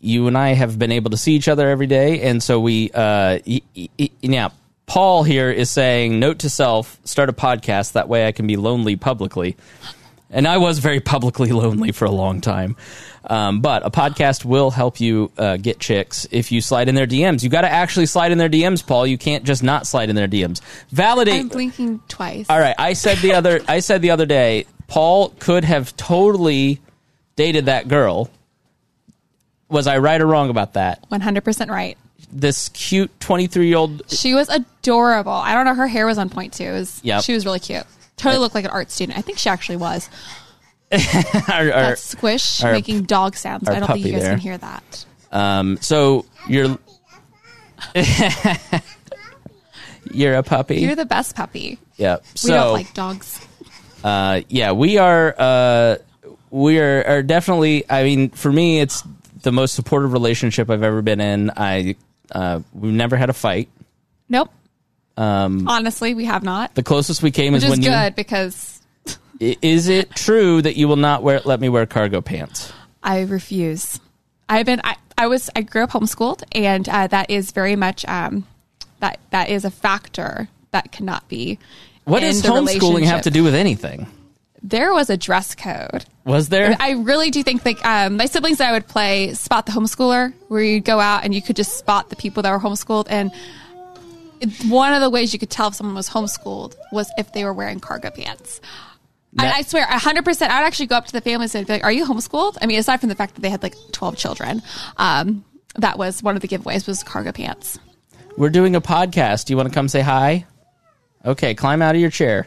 you 0.00 0.26
and 0.26 0.36
I 0.36 0.50
have 0.54 0.78
been 0.78 0.92
able 0.92 1.10
to 1.12 1.16
see 1.16 1.32
each 1.34 1.48
other 1.48 1.68
every 1.68 1.86
day, 1.86 2.20
and 2.22 2.42
so 2.42 2.60
we, 2.60 2.90
uh, 2.92 3.38
y- 3.46 3.60
y- 3.76 3.88
y- 3.98 4.10
yeah. 4.20 4.48
Paul 4.86 5.24
here 5.24 5.50
is 5.50 5.68
saying, 5.70 6.20
note 6.20 6.40
to 6.40 6.50
self: 6.50 7.00
start 7.04 7.28
a 7.28 7.32
podcast. 7.32 7.92
That 7.92 8.08
way, 8.08 8.26
I 8.28 8.32
can 8.32 8.46
be 8.46 8.56
lonely 8.56 8.94
publicly. 8.96 9.56
And 10.30 10.46
I 10.46 10.58
was 10.58 10.78
very 10.80 11.00
publicly 11.00 11.52
lonely 11.52 11.92
for 11.92 12.04
a 12.04 12.10
long 12.10 12.40
time. 12.40 12.76
Um, 13.28 13.60
but 13.60 13.84
a 13.84 13.90
podcast 13.90 14.44
will 14.44 14.70
help 14.70 15.00
you 15.00 15.32
uh, 15.36 15.56
get 15.56 15.80
chicks 15.80 16.26
if 16.30 16.52
you 16.52 16.60
slide 16.60 16.88
in 16.88 16.94
their 16.94 17.06
DMs. 17.06 17.42
You 17.42 17.48
got 17.48 17.62
to 17.62 17.70
actually 17.70 18.06
slide 18.06 18.30
in 18.30 18.38
their 18.38 18.48
DMs, 18.48 18.86
Paul. 18.86 19.06
You 19.06 19.18
can't 19.18 19.44
just 19.44 19.62
not 19.64 19.86
slide 19.86 20.10
in 20.10 20.16
their 20.16 20.28
DMs. 20.28 20.60
Validate. 20.90 21.34
I'm 21.34 21.48
blinking 21.48 22.00
twice. 22.08 22.46
All 22.48 22.58
right, 22.58 22.74
I 22.78 22.92
said 22.92 23.18
the 23.18 23.32
other 23.34 23.60
I 23.66 23.80
said 23.80 24.00
the 24.02 24.10
other 24.12 24.26
day, 24.26 24.66
Paul 24.86 25.30
could 25.40 25.64
have 25.64 25.96
totally 25.96 26.80
dated 27.34 27.66
that 27.66 27.88
girl. 27.88 28.30
Was 29.68 29.88
I 29.88 29.98
right 29.98 30.20
or 30.20 30.26
wrong 30.26 30.48
about 30.48 30.74
that? 30.74 31.08
100% 31.10 31.68
right. 31.70 31.98
This 32.30 32.68
cute 32.68 33.16
23-year-old 33.18 34.08
She 34.10 34.34
was 34.34 34.48
adorable. 34.48 35.32
I 35.32 35.54
don't 35.54 35.64
know. 35.64 35.74
Her 35.74 35.88
hair 35.88 36.06
was 36.06 36.18
on 36.18 36.30
point 36.30 36.52
too. 36.54 36.64
It 36.64 36.72
was, 36.72 37.00
Yep. 37.02 37.24
She 37.24 37.32
was 37.32 37.44
really 37.44 37.58
cute. 37.58 37.84
Totally 38.16 38.40
looked 38.40 38.54
like 38.54 38.64
an 38.64 38.70
art 38.70 38.90
student. 38.90 39.18
I 39.18 39.22
think 39.22 39.38
she 39.38 39.48
actually 39.48 39.76
was. 39.76 40.08
our- 40.92 40.98
our- 41.52 41.70
That 41.70 41.98
squish 41.98 42.62
our- 42.62 42.72
making 42.72 43.02
dog 43.04 43.36
sounds. 43.36 43.68
our 43.68 43.74
I 43.74 43.80
don't 43.80 43.88
think 43.88 43.98
you 44.06 44.12
puppy 44.12 44.12
guys 44.12 44.22
there. 44.22 44.30
can 44.32 44.40
hear 44.40 44.58
that. 44.58 45.06
um 45.32 45.78
so 45.80 46.24
you're 46.48 46.78
You're 50.12 50.34
a 50.34 50.42
puppy. 50.42 50.76
You're 50.76 50.94
the 50.94 51.04
best 51.04 51.34
puppy. 51.34 51.78
yeah. 51.96 52.18
We 52.20 52.22
So 52.36 52.48
don't 52.54 52.72
like 52.74 52.94
dogs. 52.94 53.44
uh, 54.04 54.42
yeah, 54.48 54.72
we 54.72 54.98
are. 54.98 55.34
Uh, 55.36 55.96
we 56.50 56.78
are, 56.78 57.04
are 57.06 57.22
definitely. 57.22 57.84
I 57.90 58.04
mean, 58.04 58.30
for 58.30 58.50
me, 58.52 58.80
it's 58.80 59.02
the 59.42 59.50
most 59.52 59.74
supportive 59.74 60.12
relationship 60.12 60.70
I've 60.70 60.82
ever 60.84 61.02
been 61.02 61.20
in. 61.20 61.50
I 61.56 61.96
uh, 62.32 62.60
we've 62.72 62.92
never 62.92 63.16
had 63.16 63.30
a 63.30 63.34
fight. 63.34 63.68
Nope. 64.28 64.50
Um, 65.16 65.66
Honestly, 65.68 66.14
we 66.14 66.24
have 66.26 66.42
not. 66.42 66.74
The 66.74 66.82
closest 66.82 67.22
we 67.22 67.30
came 67.30 67.52
Which 67.52 67.62
is 67.62 67.64
is 67.64 67.70
when 67.70 67.80
good 67.80 68.14
because 68.14 68.80
you. 69.38 69.50
I- 69.50 69.56
Is 69.62 69.88
it 69.88 70.10
true 70.10 70.62
that 70.62 70.76
you 70.76 70.88
will 70.88 70.96
not 70.96 71.22
wear 71.22 71.40
let 71.44 71.60
me 71.60 71.68
wear 71.68 71.86
cargo 71.86 72.20
pants? 72.20 72.72
I 73.02 73.22
refuse. 73.22 74.00
I've 74.48 74.66
been. 74.66 74.80
I, 74.84 74.96
I 75.16 75.26
was. 75.26 75.50
I 75.56 75.62
grew 75.62 75.84
up 75.84 75.90
homeschooled, 75.90 76.42
and 76.52 76.88
uh, 76.88 77.06
that 77.08 77.30
is 77.30 77.52
very 77.52 77.76
much. 77.76 78.04
Um, 78.06 78.46
that 79.00 79.18
that 79.30 79.48
is 79.48 79.64
a 79.64 79.70
factor 79.70 80.48
that 80.70 80.92
cannot 80.92 81.28
be. 81.28 81.58
What 82.04 82.20
does 82.20 82.42
homeschooling 82.42 83.04
have 83.04 83.22
to 83.22 83.30
do 83.30 83.42
with 83.42 83.54
anything? 83.54 84.06
There 84.62 84.92
was 84.92 85.10
a 85.10 85.16
dress 85.16 85.54
code. 85.54 86.04
Was 86.24 86.48
there? 86.48 86.76
I 86.80 86.92
really 86.92 87.30
do 87.30 87.42
think 87.42 87.64
like 87.64 87.84
um, 87.84 88.16
my 88.16 88.26
siblings 88.26 88.60
and 88.60 88.68
I 88.68 88.72
would 88.72 88.88
play 88.88 89.34
spot 89.34 89.66
the 89.66 89.72
homeschooler, 89.72 90.32
where 90.48 90.62
you'd 90.62 90.84
go 90.84 90.98
out 90.98 91.24
and 91.24 91.34
you 91.34 91.42
could 91.42 91.56
just 91.56 91.76
spot 91.76 92.10
the 92.10 92.16
people 92.16 92.42
that 92.42 92.50
were 92.50 92.58
homeschooled. 92.58 93.06
And 93.08 93.30
one 94.68 94.92
of 94.92 95.00
the 95.00 95.10
ways 95.10 95.32
you 95.32 95.38
could 95.38 95.50
tell 95.50 95.68
if 95.68 95.74
someone 95.74 95.94
was 95.94 96.08
homeschooled 96.08 96.74
was 96.92 97.10
if 97.18 97.32
they 97.32 97.44
were 97.44 97.52
wearing 97.52 97.80
cargo 97.80 98.10
pants. 98.10 98.60
That- 99.34 99.54
I, 99.54 99.58
I 99.58 99.62
swear, 99.62 99.86
hundred 99.86 100.24
percent. 100.24 100.52
I'd 100.52 100.64
actually 100.64 100.86
go 100.86 100.96
up 100.96 101.06
to 101.06 101.12
the 101.12 101.20
families 101.20 101.54
and 101.54 101.66
be 101.66 101.74
like, 101.74 101.84
"Are 101.84 101.92
you 101.92 102.06
homeschooled?" 102.06 102.56
I 102.60 102.66
mean, 102.66 102.78
aside 102.78 103.00
from 103.00 103.08
the 103.10 103.14
fact 103.14 103.34
that 103.34 103.40
they 103.42 103.50
had 103.50 103.62
like 103.62 103.74
twelve 103.92 104.16
children, 104.16 104.62
um, 104.96 105.44
that 105.76 105.98
was 105.98 106.22
one 106.22 106.36
of 106.36 106.42
the 106.42 106.48
giveaways 106.48 106.86
was 106.86 107.02
cargo 107.02 107.32
pants. 107.32 107.78
We're 108.36 108.50
doing 108.50 108.76
a 108.76 108.80
podcast. 108.80 109.46
Do 109.46 109.52
you 109.52 109.56
want 109.56 109.68
to 109.68 109.74
come 109.74 109.88
say 109.88 110.00
hi? 110.00 110.46
Okay, 111.24 111.54
climb 111.54 111.82
out 111.82 111.94
of 111.94 112.00
your 112.00 112.10
chair. 112.10 112.46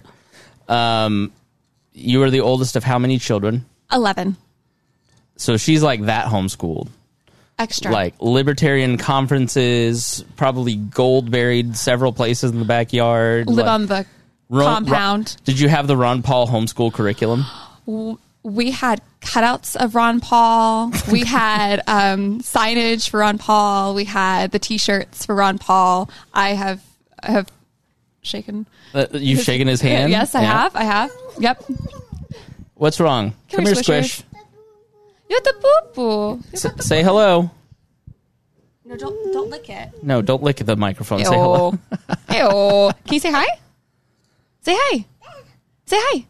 Um, 0.68 1.32
you 1.94 2.24
are 2.24 2.30
the 2.30 2.42
oldest 2.42 2.76
of 2.76 2.84
how 2.84 2.98
many 3.00 3.18
children? 3.18 3.66
Eleven 3.92 4.38
So 5.36 5.58
she's 5.58 5.82
like 5.84 6.04
that 6.04 6.28
homeschooled. 6.28 6.90
Extra. 7.60 7.92
Like 7.92 8.16
libertarian 8.20 8.98
conferences, 8.98 10.24
probably 10.38 10.76
gold 10.78 11.30
buried 11.30 11.76
several 11.78 12.12
places 12.14 12.52
in 12.52 12.60
the 12.60 12.66
backyard. 12.66 13.48
live 13.48 13.58
like- 13.58 13.68
on 13.68 13.86
the 13.86 14.06
Ron- 14.50 14.74
compound. 14.86 15.36
Did 15.44 15.60
you 15.60 15.70
have 15.70 15.86
the 15.88 15.96
Ron 15.96 16.24
Paul 16.24 16.48
homeschool 16.48 16.92
curriculum? 16.92 17.46
we 18.42 18.72
had 18.72 19.02
cutouts 19.22 19.76
of 19.76 19.94
Ron 19.96 20.22
Paul. 20.22 20.92
We 21.12 21.20
had 21.26 21.82
um, 21.88 22.40
signage 22.40 23.10
for 23.10 23.20
Ron 23.20 23.38
Paul. 23.38 23.94
We 23.96 24.06
had 24.06 24.52
the 24.52 24.60
T-shirts 24.60 25.26
for 25.26 25.36
Ron 25.36 25.58
Paul. 25.60 26.10
I 26.34 26.52
have 26.56 26.82
I 27.22 27.32
have 27.32 27.52
shaken. 28.22 28.66
Uh, 28.94 29.06
you've 29.14 29.42
shaken 29.42 29.68
his 29.68 29.82
hand. 29.82 30.12
Yes, 30.12 30.34
I 30.36 30.42
Yeah. 30.42 30.52
have. 30.62 30.76
I 30.76 30.84
have. 30.84 31.12
Yep. 31.40 31.64
What's 32.76 33.00
wrong? 33.00 33.32
Come, 33.52 33.58
Come 33.58 33.66
here, 33.66 33.74
here, 33.76 33.84
Squish. 33.84 34.24
You're 35.30 35.40
the 35.42 35.54
boo 35.62 35.94
boo. 35.94 36.44
S- 36.54 36.86
say 36.86 37.04
hello. 37.04 37.52
No, 38.86 38.98
don't 38.98 39.32
don't 39.34 39.50
lick 39.50 39.70
it. 39.70 40.04
No, 40.04 40.22
don't 40.22 40.42
lick 40.42 40.58
the 40.58 40.76
microphone. 40.76 41.24
Say 41.24 41.36
hello. 41.36 41.72
Ew. 41.72 41.78
Ew. 42.36 42.92
Can 43.06 43.14
you 43.14 43.20
say 43.20 43.32
hi? 43.32 43.46
Say 44.62 44.76
hi. 44.76 45.06
Say 45.86 45.98
hi. 46.00 46.26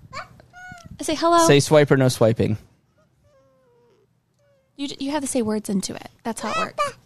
Say 1.01 1.15
hello. 1.15 1.47
Say 1.47 1.59
swipe 1.61 1.89
or 1.91 1.97
no 1.97 2.09
swiping. 2.09 2.57
you 4.75 4.89
you 4.99 5.11
have 5.11 5.21
to 5.21 5.27
say 5.27 5.41
words 5.41 5.69
into 5.69 5.95
it. 5.95 6.09
That's 6.23 6.41
how 6.41 6.51
it 6.51 6.57
works. 6.57 6.93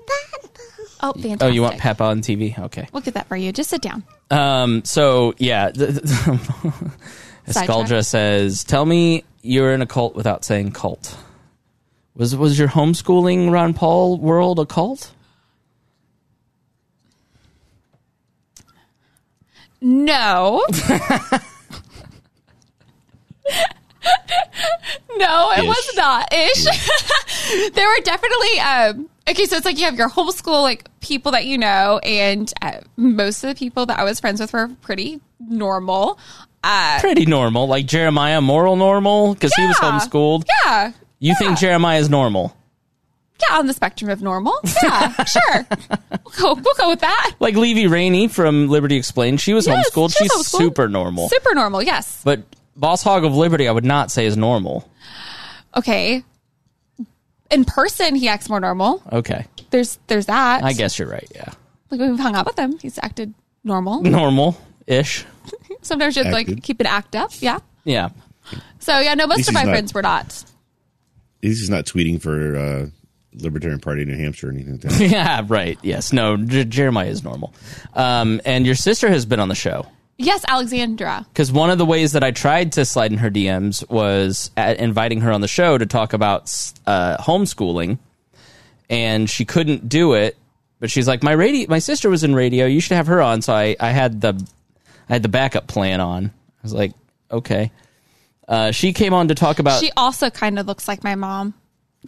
Oh, 1.05 1.11
fantastic. 1.11 1.41
Oh, 1.43 1.47
you 1.47 1.61
want 1.61 1.79
Peppa 1.79 2.05
on 2.05 2.21
TV? 2.21 2.57
Okay. 2.57 2.87
We'll 2.93 3.01
get 3.01 3.15
that 3.15 3.27
for 3.27 3.35
you. 3.35 3.51
Just 3.51 3.69
sit 3.69 3.81
down. 3.81 4.05
Um. 4.31 4.85
So 4.85 5.33
yeah, 5.37 5.69
Escaldra 7.45 8.05
says, 8.05 8.63
"Tell 8.63 8.85
me 8.85 9.25
you're 9.41 9.73
in 9.73 9.81
a 9.81 9.85
cult 9.85 10.15
without 10.15 10.45
saying 10.45 10.71
cult." 10.71 11.17
Was 12.15 12.35
was 12.35 12.59
your 12.59 12.67
homeschooling 12.69 13.51
Ron 13.51 13.73
Paul 13.73 14.17
world 14.19 14.59
a 14.59 14.65
cult? 14.65 15.11
No. 19.81 20.63
no, 25.17 25.51
it 25.51 25.59
Ish. 25.59 25.65
was 25.65 25.91
not 25.95 26.33
ish. 26.33 26.65
there 27.73 27.87
were 27.87 28.01
definitely 28.03 28.59
um 28.59 29.09
okay, 29.29 29.45
so 29.45 29.57
it's 29.57 29.65
like 29.65 29.77
you 29.77 29.85
have 29.85 29.95
your 29.95 30.09
homeschool 30.09 30.61
like 30.61 30.87
people 31.01 31.31
that 31.33 31.45
you 31.45 31.57
know, 31.57 31.99
and 32.03 32.51
uh, 32.61 32.79
most 32.95 33.43
of 33.43 33.49
the 33.49 33.55
people 33.55 33.85
that 33.87 33.99
I 33.99 34.03
was 34.03 34.19
friends 34.19 34.39
with 34.39 34.53
were 34.53 34.69
pretty 34.81 35.19
normal. 35.39 36.17
Uh, 36.65 36.97
Pretty 37.01 37.25
normal, 37.25 37.67
like 37.67 37.85
Jeremiah, 37.85 38.39
moral 38.39 38.77
normal 38.77 39.33
because 39.33 39.53
he 39.55 39.65
was 39.65 39.75
homeschooled. 39.75 40.45
yeah, 40.63 40.93
You 41.23 41.35
think 41.35 41.57
Jeremiah 41.57 41.99
is 41.99 42.09
normal? 42.09 42.55
yeah, 43.49 43.57
on 43.57 43.67
the 43.67 43.73
spectrum 43.73 44.09
of 44.09 44.21
normal. 44.21 44.53
Yeah, 44.83 45.23
sure. 45.25 45.67
We'll 46.09 46.55
go, 46.55 46.61
we'll 46.61 46.73
go 46.75 46.89
with 46.89 46.99
that. 47.01 47.35
Like 47.39 47.55
Levy 47.55 47.87
Rainey 47.87 48.27
from 48.27 48.67
Liberty 48.69 48.95
Explained, 48.97 49.39
she 49.41 49.53
was 49.53 49.67
Yes, 49.67 49.89
homeschooled. 49.89 50.15
she 50.17 50.23
She's 50.25 50.31
homeschooled. 50.33 50.57
super 50.59 50.87
normal. 50.89 51.29
Super 51.29 51.53
normal. 51.55 51.81
Yes. 51.83 52.21
but 52.23 52.41
Boss 52.75 53.03
Hog 53.03 53.23
of 53.23 53.35
Liberty, 53.35 53.67
I 53.67 53.71
would 53.71 53.85
not 53.85 54.11
say 54.11 54.25
is 54.25 54.35
normal. 54.37 54.89
Okay. 55.75 56.23
In 57.51 57.65
person, 57.65 58.15
he 58.15 58.27
acts 58.27 58.49
more 58.49 58.59
normal. 58.59 59.01
Okay, 59.11 59.45
There's 59.69 59.99
there's 60.07 60.25
that. 60.27 60.63
I 60.63 60.73
guess 60.73 60.97
you're 60.97 61.07
right. 61.09 61.27
Yeah, 61.35 61.51
Like 61.89 61.99
we've 62.01 62.19
hung 62.19 62.35
out 62.35 62.45
with 62.45 62.57
him, 62.57 62.77
he's 62.79 62.97
acted 63.01 63.33
normal. 63.63 64.01
normal 64.03 64.57
ish. 64.87 65.25
Sometimes 65.81 66.15
you 66.15 66.23
have 66.23 66.31
to 66.31 66.35
like 66.35 66.63
keep 66.63 66.79
an 66.79 66.85
act 66.87 67.15
up. 67.15 67.31
Yeah. 67.39 67.59
Yeah. 67.83 68.09
So 68.79 68.99
yeah, 68.99 69.13
no, 69.15 69.27
most 69.27 69.47
of 69.47 69.53
my 69.53 69.63
not- 69.63 69.71
friends 69.71 69.93
were 69.93 70.01
not. 70.01 70.45
He's 71.43 71.59
just 71.59 71.69
not 71.69 71.85
tweeting 71.85 72.21
for 72.21 72.55
uh, 72.55 72.85
Libertarian 73.33 73.79
Party 73.81 74.03
of 74.03 74.07
New 74.07 74.15
Hampshire 74.17 74.47
or 74.47 74.51
anything 74.51 74.73
like 74.73 74.81
that. 74.81 74.99
Yeah, 75.11 75.43
right. 75.47 75.77
Yes. 75.83 76.13
No, 76.13 76.37
J- 76.37 76.63
Jeremiah 76.63 77.09
is 77.09 77.21
normal. 77.21 77.53
Um, 77.93 78.39
and 78.45 78.65
your 78.65 78.75
sister 78.75 79.09
has 79.09 79.25
been 79.25 79.41
on 79.41 79.49
the 79.49 79.55
show. 79.55 79.85
Yes, 80.17 80.45
Alexandra. 80.47 81.25
Because 81.33 81.51
one 81.51 81.69
of 81.69 81.77
the 81.77 81.85
ways 81.85 82.13
that 82.13 82.23
I 82.23 82.31
tried 82.31 82.71
to 82.73 82.85
slide 82.85 83.11
in 83.11 83.17
her 83.17 83.29
DMs 83.29 83.87
was 83.89 84.51
at 84.55 84.77
inviting 84.77 85.19
her 85.21 85.31
on 85.33 85.41
the 85.41 85.47
show 85.49 85.77
to 85.77 85.85
talk 85.85 86.13
about 86.13 86.43
uh, 86.87 87.17
homeschooling, 87.17 87.97
and 88.89 89.29
she 89.29 89.43
couldn't 89.43 89.89
do 89.89 90.13
it. 90.13 90.37
But 90.79 90.91
she's 90.91 91.07
like, 91.09 91.23
my 91.23 91.31
radio, 91.33 91.67
my 91.69 91.79
sister 91.79 92.09
was 92.09 92.23
in 92.23 92.35
radio. 92.35 92.65
You 92.67 92.79
should 92.79 92.95
have 92.95 93.07
her 93.07 93.21
on. 93.21 93.41
So 93.41 93.53
I, 93.53 93.75
I 93.79 93.89
had 93.89 94.21
the, 94.21 94.41
I 95.09 95.13
had 95.13 95.23
the 95.23 95.29
backup 95.29 95.67
plan 95.67 95.99
on. 95.99 96.25
I 96.27 96.61
was 96.61 96.73
like, 96.73 96.93
okay. 97.31 97.71
Uh, 98.47 98.71
she 98.71 98.93
came 98.93 99.13
on 99.13 99.27
to 99.29 99.35
talk 99.35 99.59
about. 99.59 99.79
She 99.79 99.91
also 99.95 100.29
kind 100.29 100.59
of 100.59 100.67
looks 100.67 100.87
like 100.87 101.03
my 101.03 101.15
mom. 101.15 101.53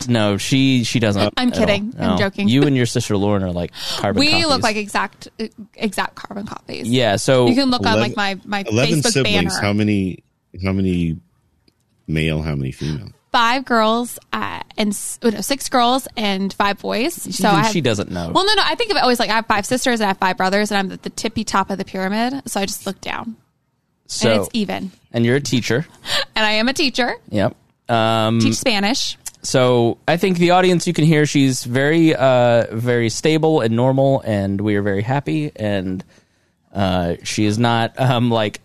no, 0.10 0.38
she 0.38 0.84
she 0.84 1.00
doesn't. 1.00 1.34
I'm 1.38 1.52
kidding. 1.52 1.94
all. 2.00 2.12
I'm 2.12 2.18
joking. 2.18 2.50
You 2.50 2.64
and 2.64 2.76
your 2.76 2.86
sister 2.86 3.16
Lauren 3.16 3.44
are 3.44 3.52
like 3.54 3.72
carbon. 3.98 4.20
we 4.20 4.32
copies. 4.32 4.48
look 4.48 4.62
like 4.64 4.76
exact 4.76 5.30
exact 5.76 6.16
carbon 6.16 6.46
copies. 6.46 6.90
Yeah. 6.90 7.16
So 7.16 7.48
You 7.48 7.56
can 7.56 7.70
look 7.72 7.86
on 7.86 8.00
like 8.00 8.16
my 8.18 8.38
my 8.46 8.64
Eleven 8.68 9.00
Facebook 9.00 9.12
siblings. 9.12 9.54
banner. 9.56 9.62
How 9.62 9.72
many? 9.74 10.24
How 10.64 10.74
many 10.74 11.18
male? 12.08 12.42
How 12.42 12.56
many 12.56 12.72
female? 12.72 13.10
five 13.32 13.66
girls 13.66 14.18
uh, 14.32 14.62
and 14.78 14.92
s- 14.92 15.20
oh, 15.22 15.30
no, 15.30 15.42
six 15.42 15.68
girls 15.68 16.08
and 16.16 16.54
five 16.54 16.80
boys. 16.80 17.14
So 17.16 17.30
Even 17.50 17.60
I 17.60 17.64
have, 17.64 17.72
she 17.74 17.82
doesn't 17.82 18.10
know. 18.10 18.32
Well, 18.34 18.46
no, 18.46 18.54
no. 18.54 18.62
I 18.66 18.76
think 18.76 18.92
of 18.92 18.98
it 18.98 19.04
always 19.04 19.20
like 19.20 19.30
I 19.30 19.34
have 19.36 19.46
five 19.46 19.66
sisters 19.66 20.00
and 20.00 20.06
I 20.06 20.08
have 20.10 20.18
five 20.20 20.38
brothers, 20.38 20.72
and 20.72 20.78
I'm 20.78 20.92
at 20.94 21.04
the 21.04 21.10
tippy 21.10 21.44
top 21.44 21.70
of 21.70 21.78
the 21.78 21.84
pyramid. 21.84 22.50
So 22.50 22.62
I 22.62 22.66
just 22.66 22.86
look 22.86 23.02
down, 23.02 23.36
so 24.08 24.32
and 24.32 24.42
it's 24.42 24.50
even. 24.54 24.92
and 25.14 25.26
you're 25.26 25.38
a 25.38 25.42
teacher. 25.42 25.86
And 26.38 26.46
I 26.46 26.52
am 26.52 26.68
a 26.68 26.74
teacher. 26.74 27.16
Yep. 27.30 27.56
Um, 27.88 28.40
Teach 28.42 28.56
Spanish. 28.56 29.18
so 29.42 29.98
I 30.06 30.18
think 30.18 30.38
the 30.38 30.52
audience 30.52 30.86
you 30.86 30.92
can 30.92 31.06
hear 31.06 31.26
she's 31.26 31.64
very 31.64 32.14
uh, 32.14 32.66
very 32.76 33.08
stable 33.10 33.62
and 33.62 33.74
normal, 33.76 34.22
and 34.26 34.60
we 34.60 34.76
are 34.76 34.82
very 34.82 35.02
happy. 35.02 35.52
And 35.56 36.04
uh, 36.74 37.16
she 37.24 37.46
is 37.46 37.58
not 37.58 37.98
um, 37.98 38.30
like 38.32 38.60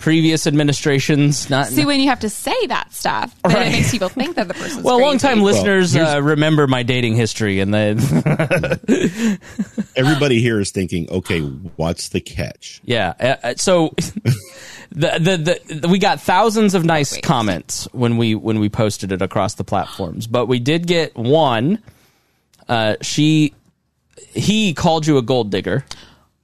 previous 0.00 0.46
administrations. 0.48 1.48
Not 1.48 1.66
See, 1.68 1.84
when 1.84 2.00
you 2.00 2.08
have 2.08 2.20
to 2.20 2.28
say 2.30 2.66
that 2.66 2.92
stuff, 2.92 3.32
then 3.44 3.52
Right. 3.54 3.66
it 3.68 3.72
makes 3.72 3.90
people 3.92 4.08
think 4.08 4.34
that 4.36 4.48
the 4.48 4.54
person's 4.54 4.82
well, 4.82 4.98
long 5.00 5.18
time 5.18 5.42
listeners 5.42 5.92
here's- 5.92 6.14
uh, 6.16 6.20
remember 6.22 6.66
my 6.66 6.82
dating 6.82 7.14
history, 7.14 7.60
and 7.60 7.72
then 7.72 7.98
Everybody 9.96 10.40
here 10.40 10.58
is 10.60 10.70
thinking, 10.70 11.08
okay, 11.10 11.40
what's 11.40 12.08
the 12.08 12.20
catch? 12.20 12.80
yeah. 12.84 13.14
Uh, 13.20 13.36
uh, 13.46 13.54
so 13.56 13.88
the, 14.90 15.18
the 15.20 15.74
the 15.74 15.88
we 15.88 15.98
got 15.98 16.20
thousands 16.20 16.74
of 16.74 16.84
nice 16.84 17.18
comments 17.20 17.86
when 17.92 18.16
we 18.16 18.34
when 18.34 18.58
we 18.58 18.68
posted 18.68 19.12
it 19.12 19.22
across 19.22 19.54
the 19.54 19.64
platforms, 19.64 20.26
but 20.26 20.46
we 20.46 20.58
did 20.58 20.86
get 20.86 21.14
one. 21.16 21.78
Uh, 22.68 22.96
she 23.02 23.52
he 24.32 24.72
called 24.74 25.06
you 25.06 25.18
a 25.18 25.22
gold 25.22 25.50
digger. 25.50 25.84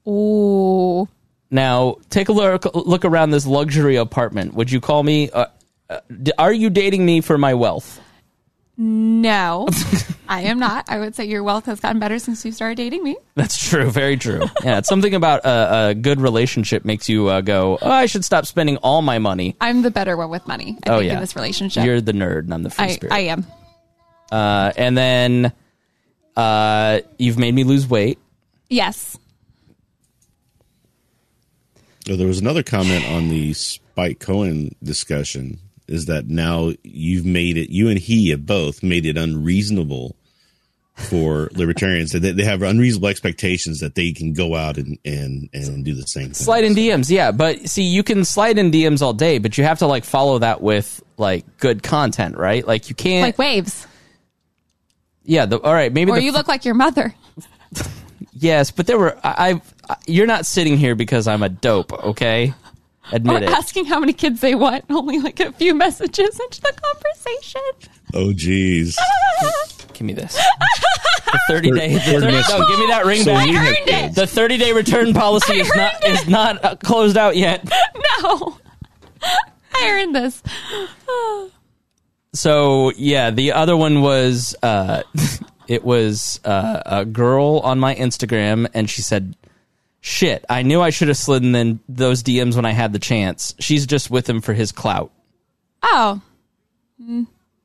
Ooh. 0.06 1.08
Now, 1.50 1.96
take 2.10 2.28
a 2.28 2.32
look 2.32 2.64
look 2.74 3.04
around 3.04 3.30
this 3.30 3.46
luxury 3.46 3.96
apartment. 3.96 4.54
Would 4.54 4.70
you 4.70 4.80
call 4.80 5.02
me? 5.02 5.30
Uh, 5.30 5.46
uh, 5.88 6.00
are 6.38 6.52
you 6.52 6.70
dating 6.70 7.06
me 7.06 7.20
for 7.20 7.38
my 7.38 7.54
wealth? 7.54 8.00
No, 8.78 9.68
I 10.28 10.42
am 10.42 10.58
not. 10.58 10.90
I 10.90 10.98
would 10.98 11.14
say 11.14 11.24
your 11.24 11.42
wealth 11.42 11.64
has 11.64 11.80
gotten 11.80 11.98
better 11.98 12.18
since 12.18 12.44
you 12.44 12.52
started 12.52 12.76
dating 12.76 13.02
me. 13.02 13.16
That's 13.34 13.56
true. 13.56 13.90
Very 13.90 14.18
true. 14.18 14.42
Yeah, 14.62 14.78
it's 14.78 14.88
something 14.88 15.14
about 15.14 15.46
a, 15.46 15.88
a 15.88 15.94
good 15.94 16.20
relationship 16.20 16.84
makes 16.84 17.08
you 17.08 17.28
uh, 17.28 17.40
go. 17.40 17.78
Oh, 17.80 17.90
I 17.90 18.04
should 18.04 18.24
stop 18.24 18.44
spending 18.44 18.76
all 18.78 19.00
my 19.00 19.18
money. 19.18 19.56
I'm 19.62 19.80
the 19.80 19.90
better 19.90 20.14
one 20.16 20.28
with 20.28 20.46
money. 20.46 20.76
I 20.84 20.90
oh 20.90 20.98
think 20.98 21.08
yeah, 21.08 21.14
in 21.14 21.20
this 21.20 21.36
relationship, 21.36 21.86
You're 21.86 22.02
the 22.02 22.12
nerd, 22.12 22.40
and 22.40 22.54
I'm 22.54 22.62
the 22.64 22.70
free 22.70 22.84
I, 22.84 22.88
spirit. 22.88 23.12
I 23.14 23.20
am. 23.20 23.46
Uh, 24.30 24.72
and 24.76 24.98
then 24.98 25.52
uh, 26.36 27.00
you've 27.18 27.38
made 27.38 27.54
me 27.54 27.64
lose 27.64 27.88
weight. 27.88 28.18
Yes. 28.68 29.16
Oh, 32.08 32.16
there 32.16 32.26
was 32.26 32.38
another 32.40 32.62
comment 32.62 33.04
on 33.06 33.28
the 33.28 33.52
Spike 33.54 34.20
Cohen 34.20 34.74
discussion 34.82 35.58
is 35.88 36.06
that 36.06 36.28
now 36.28 36.72
you've 36.82 37.24
made 37.26 37.56
it, 37.56 37.70
you 37.70 37.88
and 37.88 37.98
he 37.98 38.30
have 38.30 38.44
both 38.46 38.82
made 38.82 39.06
it 39.06 39.16
unreasonable 39.16 40.16
for 40.94 41.50
libertarians 41.52 42.12
that 42.12 42.20
they- 42.20 42.32
they 42.32 42.44
have 42.44 42.62
unreasonable 42.62 43.08
expectations 43.08 43.80
that 43.80 43.94
they 43.94 44.12
can 44.12 44.32
go 44.32 44.54
out 44.54 44.78
and, 44.78 44.98
and, 45.04 45.48
and 45.52 45.84
do 45.84 45.94
the 45.94 46.06
same 46.06 46.26
thing. 46.26 46.34
Slide 46.34 46.64
in 46.64 46.74
DMs, 46.74 47.10
yeah, 47.10 47.30
but 47.32 47.68
see, 47.68 47.82
you 47.82 48.02
can 48.02 48.24
slide 48.24 48.56
in 48.58 48.70
DMs 48.70 49.02
all 49.02 49.12
day, 49.12 49.38
but 49.38 49.58
you 49.58 49.64
have 49.64 49.78
to 49.80 49.86
like 49.86 50.04
follow 50.04 50.38
that 50.38 50.62
with 50.62 51.02
like 51.18 51.44
good 51.58 51.82
content, 51.82 52.36
right? 52.36 52.66
Like 52.66 52.88
you 52.88 52.94
can't. 52.94 53.22
Like 53.26 53.38
waves. 53.38 53.86
yeah. 55.24 55.44
The, 55.46 55.60
all 55.60 55.74
right, 55.74 55.92
maybe 55.92 56.10
Or 56.10 56.16
the 56.16 56.22
you 56.24 56.32
look 56.32 56.48
like 56.48 56.64
your 56.64 56.74
mother. 56.74 57.14
Yes, 58.38 58.70
but 58.70 58.86
there 58.86 58.98
were 58.98 59.16
I, 59.24 59.50
I. 59.50 59.62
You're 60.06 60.26
not 60.26 60.46
sitting 60.46 60.76
here 60.76 60.94
because 60.94 61.26
I'm 61.28 61.42
a 61.42 61.48
dope, 61.48 61.92
okay? 61.92 62.48
Or 63.12 63.16
Admit 63.16 63.42
it. 63.44 63.48
asking 63.50 63.84
how 63.84 64.00
many 64.00 64.12
kids 64.12 64.40
they 64.40 64.54
want. 64.54 64.84
Only 64.90 65.18
like 65.20 65.38
a 65.40 65.52
few 65.52 65.74
messages 65.74 66.40
into 66.40 66.60
the 66.60 66.72
conversation. 66.82 67.60
Oh, 68.14 68.32
geez. 68.32 68.98
Give 69.92 70.02
me 70.06 70.12
this. 70.12 70.34
The 70.34 71.40
30 71.48 71.70
day. 71.72 71.94
The 71.94 72.00
Third 72.00 72.20
30, 72.22 72.32
no, 72.32 72.66
give 72.68 72.78
me 72.78 72.86
that 72.88 73.02
ring 73.06 73.22
So 73.22 73.32
back. 73.32 73.46
we 73.48 73.54
have 73.54 73.66
earned 73.66 73.88
it. 73.88 74.14
The 74.14 74.26
30 74.26 74.58
day 74.58 74.72
return 74.72 75.12
policy 75.14 75.54
is 75.60 75.70
not 75.74 76.04
is 76.06 76.28
not 76.28 76.64
uh, 76.64 76.76
closed 76.76 77.16
out 77.16 77.36
yet. 77.36 77.66
No. 78.22 78.58
I 79.74 79.88
earned 79.90 80.14
this. 80.14 80.42
So 82.32 82.92
yeah, 82.96 83.30
the 83.30 83.52
other 83.52 83.76
one 83.76 84.02
was 84.02 84.54
uh, 84.62 85.02
it 85.68 85.84
was 85.84 86.40
uh, 86.44 86.82
a 86.84 87.04
girl 87.04 87.60
on 87.64 87.78
my 87.78 87.94
Instagram, 87.94 88.68
and 88.74 88.88
she 88.90 89.02
said, 89.02 89.34
"Shit, 90.06 90.44
I 90.48 90.62
knew 90.62 90.80
I 90.80 90.90
should 90.90 91.08
have 91.08 91.16
slid 91.16 91.42
in 91.44 91.80
those 91.88 92.22
DMs 92.22 92.54
when 92.54 92.64
I 92.64 92.70
had 92.70 92.92
the 92.92 93.00
chance. 93.00 93.54
She's 93.58 93.86
just 93.86 94.08
with 94.08 94.28
him 94.28 94.40
for 94.40 94.54
his 94.54 94.70
clout." 94.70 95.10
Oh. 95.82 96.20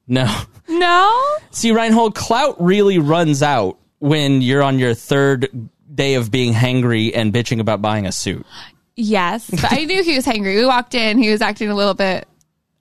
No. 0.07 0.41
No? 0.67 1.37
See, 1.51 1.69
Rhinehold, 1.69 2.15
clout 2.15 2.59
really 2.59 2.97
runs 2.97 3.43
out 3.43 3.77
when 3.99 4.41
you're 4.41 4.63
on 4.63 4.79
your 4.79 4.95
third 4.95 5.69
day 5.93 6.15
of 6.15 6.31
being 6.31 6.53
hangry 6.53 7.11
and 7.13 7.31
bitching 7.31 7.59
about 7.59 7.81
buying 7.81 8.07
a 8.07 8.11
suit. 8.11 8.45
Yes. 8.95 9.49
But 9.49 9.71
I 9.71 9.85
knew 9.85 10.03
he 10.03 10.15
was 10.15 10.25
hangry. 10.25 10.55
We 10.55 10.65
walked 10.65 10.95
in, 10.95 11.19
he 11.19 11.29
was 11.29 11.41
acting 11.41 11.69
a 11.69 11.75
little 11.75 11.93
bit 11.93 12.27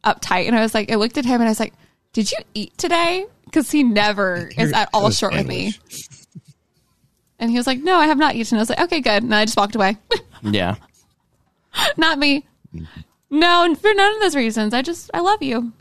uptight. 0.02 0.46
And 0.46 0.56
I 0.56 0.62
was 0.62 0.74
like, 0.74 0.90
I 0.90 0.94
looked 0.94 1.18
at 1.18 1.24
him 1.26 1.34
and 1.34 1.44
I 1.44 1.50
was 1.50 1.60
like, 1.60 1.74
Did 2.14 2.32
you 2.32 2.38
eat 2.54 2.78
today? 2.78 3.26
Because 3.44 3.70
he 3.70 3.82
never 3.82 4.50
is 4.56 4.72
at 4.72 4.88
all 4.94 5.04
That's 5.04 5.18
short 5.18 5.34
with 5.34 5.46
me. 5.46 5.74
And 7.40 7.50
he 7.50 7.56
was 7.56 7.66
like, 7.66 7.80
No, 7.80 7.96
I 7.96 8.06
have 8.06 8.18
not 8.18 8.36
eaten. 8.36 8.56
I 8.58 8.60
was 8.60 8.68
like, 8.70 8.80
Okay, 8.80 9.00
good. 9.00 9.22
And 9.24 9.34
I 9.34 9.44
just 9.44 9.56
walked 9.56 9.74
away. 9.74 9.96
Yeah. 10.42 10.76
not 11.98 12.18
me. 12.18 12.46
No, 13.30 13.74
for 13.74 13.92
none 13.94 14.14
of 14.14 14.20
those 14.22 14.34
reasons. 14.34 14.72
I 14.72 14.80
just, 14.82 15.10
I 15.12 15.20
love 15.20 15.42
you. 15.42 15.72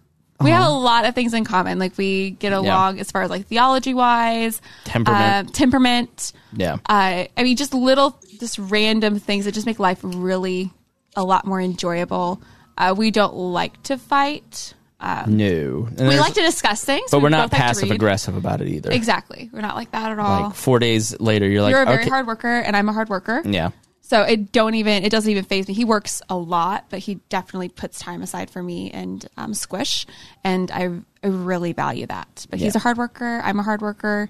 We 0.41 0.51
have 0.51 0.65
a 0.65 0.69
lot 0.69 1.05
of 1.05 1.15
things 1.15 1.33
in 1.33 1.43
common. 1.45 1.79
Like 1.79 1.97
we 1.97 2.31
get 2.31 2.53
along 2.53 2.99
as 2.99 3.11
far 3.11 3.23
as 3.23 3.29
like 3.29 3.45
theology 3.47 3.93
wise, 3.93 4.61
Temperament. 4.85 5.49
uh, 5.49 5.51
temperament. 5.53 6.31
Yeah. 6.53 6.75
Uh, 6.87 7.25
I 7.37 7.43
mean, 7.43 7.57
just 7.57 7.73
little, 7.73 8.17
just 8.39 8.57
random 8.57 9.19
things 9.19 9.45
that 9.45 9.53
just 9.53 9.65
make 9.65 9.79
life 9.79 9.99
really 10.01 10.71
a 11.15 11.23
lot 11.23 11.45
more 11.45 11.59
enjoyable. 11.59 12.41
Uh, 12.77 12.95
we 12.97 13.11
don't 13.11 13.33
like 13.35 13.81
to 13.83 13.97
fight. 13.97 14.73
No. 15.01 15.87
And 15.97 16.07
We 16.07 16.19
like 16.19 16.33
to 16.33 16.41
discuss 16.41 16.83
things, 16.83 17.11
but 17.11 17.19
we 17.19 17.23
we're 17.23 17.29
not 17.29 17.51
passive 17.51 17.91
aggressive 17.91 18.35
about 18.35 18.61
it 18.61 18.67
either. 18.67 18.91
Exactly, 18.91 19.49
we're 19.53 19.61
not 19.61 19.75
like 19.75 19.91
that 19.91 20.11
at 20.11 20.19
all. 20.19 20.43
Like 20.47 20.55
four 20.55 20.79
days 20.79 21.19
later, 21.19 21.47
you're 21.47 21.61
like, 21.61 21.71
You're 21.71 21.83
a 21.83 21.85
very 21.85 22.01
okay. 22.01 22.09
hard 22.09 22.27
worker, 22.27 22.47
and 22.47 22.75
I'm 22.75 22.89
a 22.89 22.93
hard 22.93 23.09
worker. 23.09 23.41
Yeah. 23.45 23.71
So 24.01 24.23
it 24.23 24.51
don't 24.51 24.73
even 24.73 25.03
it 25.03 25.11
doesn't 25.11 25.29
even 25.29 25.43
phase 25.43 25.67
me. 25.67 25.75
He 25.75 25.85
works 25.85 26.21
a 26.29 26.35
lot, 26.35 26.85
but 26.89 26.99
he 26.99 27.15
definitely 27.29 27.69
puts 27.69 27.99
time 27.99 28.23
aside 28.23 28.49
for 28.49 28.61
me 28.63 28.89
and 28.89 29.23
um, 29.37 29.53
Squish, 29.53 30.07
and 30.43 30.71
I, 30.71 30.89
I 31.23 31.27
really 31.27 31.73
value 31.73 32.07
that. 32.07 32.47
But 32.49 32.59
he's 32.59 32.73
Yeah. 32.73 32.79
a 32.79 32.81
hard 32.81 32.97
worker. 32.97 33.39
I'm 33.43 33.59
a 33.59 33.63
hard 33.63 33.81
worker. 33.81 34.29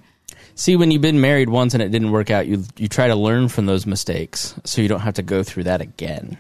See, 0.53 0.75
when 0.75 0.91
you've 0.91 1.01
been 1.01 1.21
married 1.21 1.47
once 1.49 1.73
and 1.73 1.81
it 1.81 1.91
didn't 1.91 2.11
work 2.11 2.29
out, 2.29 2.45
you 2.45 2.65
you 2.75 2.89
try 2.89 3.07
to 3.07 3.15
learn 3.15 3.47
from 3.47 3.67
those 3.67 3.85
mistakes 3.85 4.53
so 4.65 4.81
you 4.81 4.89
don't 4.89 4.99
have 4.99 5.13
to 5.15 5.23
go 5.23 5.43
through 5.43 5.63
that 5.63 5.79
again. 5.81 6.37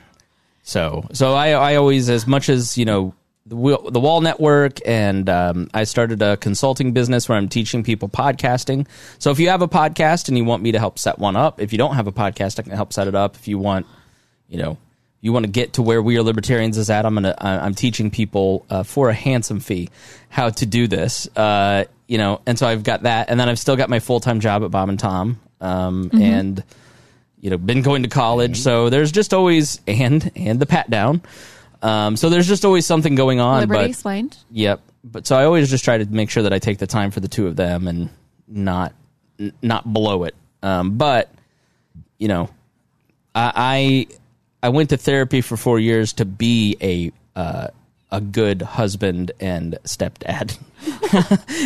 So, 0.63 1.07
so 1.13 1.33
I 1.33 1.51
I 1.51 1.75
always, 1.75 2.09
as 2.09 2.27
much 2.27 2.49
as 2.49 2.77
you 2.77 2.83
know, 2.83 3.13
the 3.49 3.89
the 3.89 3.99
Wall 3.99 4.21
Network, 4.21 4.79
and 4.85 5.27
um, 5.27 5.69
I 5.73 5.83
started 5.83 6.21
a 6.21 6.37
consulting 6.37 6.93
business 6.93 7.27
where 7.27 7.37
I'm 7.37 7.49
teaching 7.49 7.83
people 7.83 8.07
podcasting. 8.07 8.87
So, 9.17 9.31
if 9.31 9.39
you 9.39 9.49
have 9.49 9.61
a 9.61 9.67
podcast 9.67 10.27
and 10.27 10.37
you 10.37 10.45
want 10.45 10.61
me 10.61 10.71
to 10.71 10.79
help 10.79 10.99
set 10.99 11.17
one 11.17 11.35
up, 11.35 11.59
if 11.59 11.71
you 11.71 11.77
don't 11.77 11.95
have 11.95 12.07
a 12.07 12.11
podcast, 12.11 12.59
I 12.59 12.63
can 12.63 12.71
help 12.73 12.93
set 12.93 13.07
it 13.07 13.15
up. 13.15 13.35
If 13.35 13.47
you 13.47 13.57
want, 13.57 13.87
you 14.47 14.59
know, 14.59 14.77
you 15.21 15.33
want 15.33 15.45
to 15.45 15.51
get 15.51 15.73
to 15.73 15.81
where 15.81 16.01
We 16.01 16.17
Are 16.17 16.23
Libertarians 16.23 16.77
is 16.77 16.89
at, 16.91 17.05
I'm 17.05 17.15
gonna 17.15 17.35
I'm 17.39 17.73
teaching 17.73 18.11
people 18.11 18.65
uh, 18.69 18.83
for 18.83 19.09
a 19.09 19.13
handsome 19.13 19.59
fee 19.59 19.89
how 20.29 20.51
to 20.51 20.65
do 20.65 20.87
this. 20.87 21.27
Uh, 21.35 21.85
you 22.07 22.19
know, 22.19 22.41
and 22.45 22.57
so 22.57 22.67
I've 22.67 22.83
got 22.83 23.03
that, 23.03 23.29
and 23.29 23.39
then 23.39 23.49
I've 23.49 23.59
still 23.59 23.75
got 23.75 23.89
my 23.89 23.99
full 23.99 24.19
time 24.19 24.39
job 24.39 24.63
at 24.63 24.69
Bob 24.69 24.89
and 24.89 24.99
Tom, 24.99 25.39
um, 25.59 26.11
and 26.13 26.63
you 27.41 27.49
know, 27.49 27.57
been 27.57 27.81
going 27.81 28.03
to 28.03 28.09
college. 28.09 28.57
So 28.57 28.89
there's 28.89 29.11
just 29.11 29.33
always 29.33 29.81
and 29.87 30.31
and 30.35 30.59
the 30.59 30.67
pat 30.67 30.89
down. 30.89 31.23
Um, 31.81 32.15
so 32.17 32.29
there's 32.29 32.47
just 32.47 32.65
always 32.65 32.85
something 32.85 33.15
going 33.15 33.39
on. 33.39 33.61
Liberty 33.61 33.81
but 33.81 33.89
explained. 33.89 34.37
Yep. 34.51 34.81
But 35.03 35.27
so 35.27 35.37
I 35.37 35.45
always 35.45 35.69
just 35.69 35.85
try 35.85 35.97
to 35.97 36.05
make 36.05 36.29
sure 36.29 36.43
that 36.43 36.53
I 36.53 36.59
take 36.59 36.77
the 36.77 36.87
time 36.87 37.11
for 37.11 37.19
the 37.21 37.27
two 37.29 37.47
of 37.47 37.55
them 37.55 37.87
and 37.87 38.09
not 38.47 38.93
n- 39.39 39.53
not 39.61 39.85
blow 39.91 40.23
it. 40.25 40.35
Um, 40.61 40.97
but 40.97 41.31
you 42.17 42.27
know, 42.27 42.49
I, 43.33 44.07
I 44.61 44.67
I 44.67 44.69
went 44.69 44.89
to 44.89 44.97
therapy 44.97 45.41
for 45.41 45.55
four 45.55 45.79
years 45.79 46.13
to 46.13 46.25
be 46.25 46.75
a 46.81 47.11
uh, 47.39 47.67
a 48.11 48.19
good 48.19 48.61
husband 48.61 49.31
and 49.39 49.77
stepdad, 49.85 50.57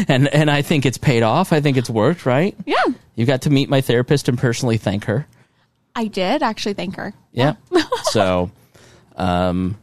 and 0.07 0.27
and 0.27 0.51
I 0.51 0.61
think 0.61 0.85
it's 0.85 0.99
paid 0.99 1.23
off. 1.23 1.51
I 1.51 1.59
think 1.59 1.77
it's 1.77 1.89
worked. 1.89 2.25
Right? 2.27 2.55
Yeah, 2.65 2.83
You 3.15 3.25
got 3.25 3.41
to 3.43 3.49
meet 3.49 3.67
my 3.67 3.81
therapist 3.81 4.29
and 4.29 4.37
personally 4.37 4.77
thank 4.77 5.05
her. 5.05 5.25
I 5.95 6.05
did 6.05 6.43
actually 6.43 6.73
thank 6.73 6.95
her. 6.97 7.13
Yeah. 7.31 7.55
so, 8.03 8.51
um, 9.15 9.77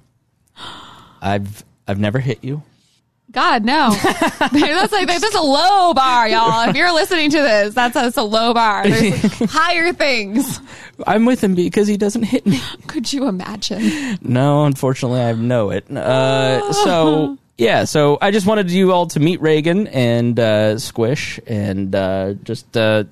I've 1.20 1.64
I've 1.86 1.98
never 1.98 2.18
hit 2.18 2.42
you. 2.42 2.62
God 3.32 3.64
no, 3.64 3.90
that's 4.40 4.92
like 4.92 5.06
that's 5.06 5.34
a 5.34 5.40
low 5.40 5.94
bar, 5.94 6.28
y'all. 6.28 6.68
If 6.68 6.74
you're 6.74 6.92
listening 6.92 7.30
to 7.30 7.40
this, 7.40 7.74
that's 7.74 7.94
a, 7.94 8.00
that's 8.00 8.16
a 8.16 8.24
low 8.24 8.52
bar. 8.54 8.88
There's 8.88 9.40
like 9.40 9.50
higher 9.50 9.92
things. 9.92 10.60
I'm 11.06 11.26
with 11.26 11.42
him 11.42 11.54
because 11.54 11.86
he 11.86 11.96
doesn't 11.96 12.24
hit 12.24 12.44
me. 12.44 12.60
Could 12.88 13.12
you 13.12 13.28
imagine? 13.28 14.18
No, 14.20 14.64
unfortunately, 14.64 15.20
I 15.20 15.32
know 15.34 15.70
it. 15.70 15.88
Uh, 15.90 16.72
so 16.84 17.38
yeah, 17.56 17.84
so 17.84 18.18
I 18.20 18.30
just 18.30 18.46
wanted 18.46 18.70
you 18.70 18.92
all 18.92 19.06
to 19.08 19.20
meet 19.20 19.40
Reagan 19.40 19.86
and 19.88 20.40
uh, 20.40 20.78
Squish 20.78 21.38
and 21.46 21.94
uh, 21.94 22.32
just 22.42 22.76
uh, 22.76 23.04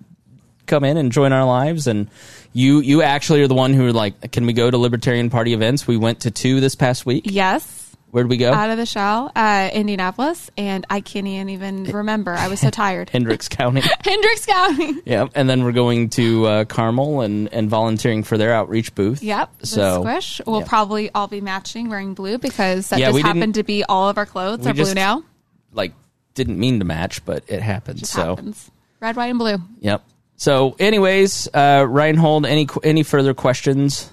come 0.67 0.85
in 0.85 0.97
and 0.97 1.13
join 1.13 1.33
our 1.33 1.45
lives. 1.45 1.87
And 1.87 2.09
you, 2.53 2.81
you 2.81 3.03
actually 3.03 3.43
are 3.43 3.49
the 3.49 3.55
one 3.55 3.75
who 3.75 3.87
are 3.87 3.93
like, 3.93 4.33
can 4.33 4.47
we 4.47 4.53
go 4.53 4.71
to 4.71 4.79
Libertarian 4.79 5.31
Party 5.31 5.53
events? 5.55 5.87
We 5.87 5.97
went 5.97 6.21
to 6.21 6.31
two 6.31 6.61
this 6.61 6.75
past 6.75 7.05
week. 7.07 7.25
Yes. 7.27 7.85
Where'd 8.11 8.31
we 8.31 8.39
go? 8.39 8.51
out 8.55 8.71
of 8.71 8.79
the 8.79 8.87
shell, 8.87 9.31
uh, 9.37 9.69
Indianapolis, 9.71 10.51
and 10.57 10.87
I 10.89 11.03
can't 11.03 11.27
even 11.27 11.85
remember. 11.85 12.33
I 12.33 12.49
was 12.49 12.59
so 12.59 12.71
tired. 12.71 13.11
Hendricks 13.13 13.49
County. 13.51 13.83
Hendricks 14.03 14.47
County. 14.47 14.95
Yep. 15.05 15.33
And 15.35 15.49
then 15.51 15.63
we're 15.63 15.73
going 15.73 16.09
to 16.11 16.47
uh, 16.47 16.65
Carmel 16.65 17.21
and, 17.21 17.53
and 17.53 17.69
volunteering 17.69 18.23
for 18.23 18.39
their 18.39 18.55
outreach 18.55 18.95
booth. 18.95 19.23
Yep. 19.23 19.51
So 19.67 20.01
squish. 20.01 20.41
We'll 20.47 20.61
yeah. 20.61 20.67
probably 20.67 21.11
all 21.15 21.29
be 21.29 21.43
matching, 21.43 21.91
wearing 21.91 22.15
blue 22.15 22.39
because 22.39 22.89
that 22.89 22.99
Yeah, 22.99 23.11
just 23.13 23.23
happened 23.27 23.57
to 23.57 23.63
be 23.63 23.85
all 23.85 24.09
of 24.09 24.17
our 24.17 24.25
clothes 24.27 24.67
are 24.67 24.73
blue 24.73 24.95
now. 24.95 25.23
like 25.75 25.93
didn't 26.33 26.59
mean 26.59 26.79
to 26.79 26.87
match, 26.87 27.23
but 27.27 27.45
it 27.47 27.61
happened. 27.61 27.99
Just 27.99 28.13
so 28.13 28.37
happens. 28.37 28.71
Red, 29.01 29.17
white, 29.17 29.27
and 29.27 29.39
blue. 29.39 29.59
yep. 29.81 30.03
So, 30.39 30.76
anyways, 30.78 31.49
uh, 31.53 31.80
Rhinehold, 31.84 32.47
any 32.47 32.66
any 32.84 33.03
further 33.03 33.34
questions? 33.34 34.11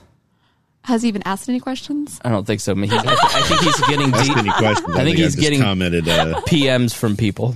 Has 0.83 1.01
he 1.03 1.07
even 1.07 1.21
asked 1.25 1.47
any 1.49 1.59
questions? 1.59 2.19
I 2.25 2.29
don't 2.29 2.45
think 2.45 2.59
so. 2.61 2.71
I, 2.71 2.75
mean, 2.75 2.89
he's, 2.91 2.99
I 3.03 3.41
think 3.41 3.61
he's 3.61 3.79
getting 3.87 4.13
Ask 4.13 4.27
deep 4.27 4.37
any 4.37 4.49
questions. 4.51 4.89
I 4.95 5.03
think 5.03 5.17
he's 5.17 5.25
I've 5.27 5.31
just 5.31 5.39
getting- 5.39 5.61
commented. 5.61 6.07
Uh, 6.09 6.41
PMs 6.47 6.93
from 6.93 7.15
people. 7.15 7.55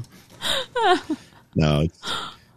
no, 1.55 1.87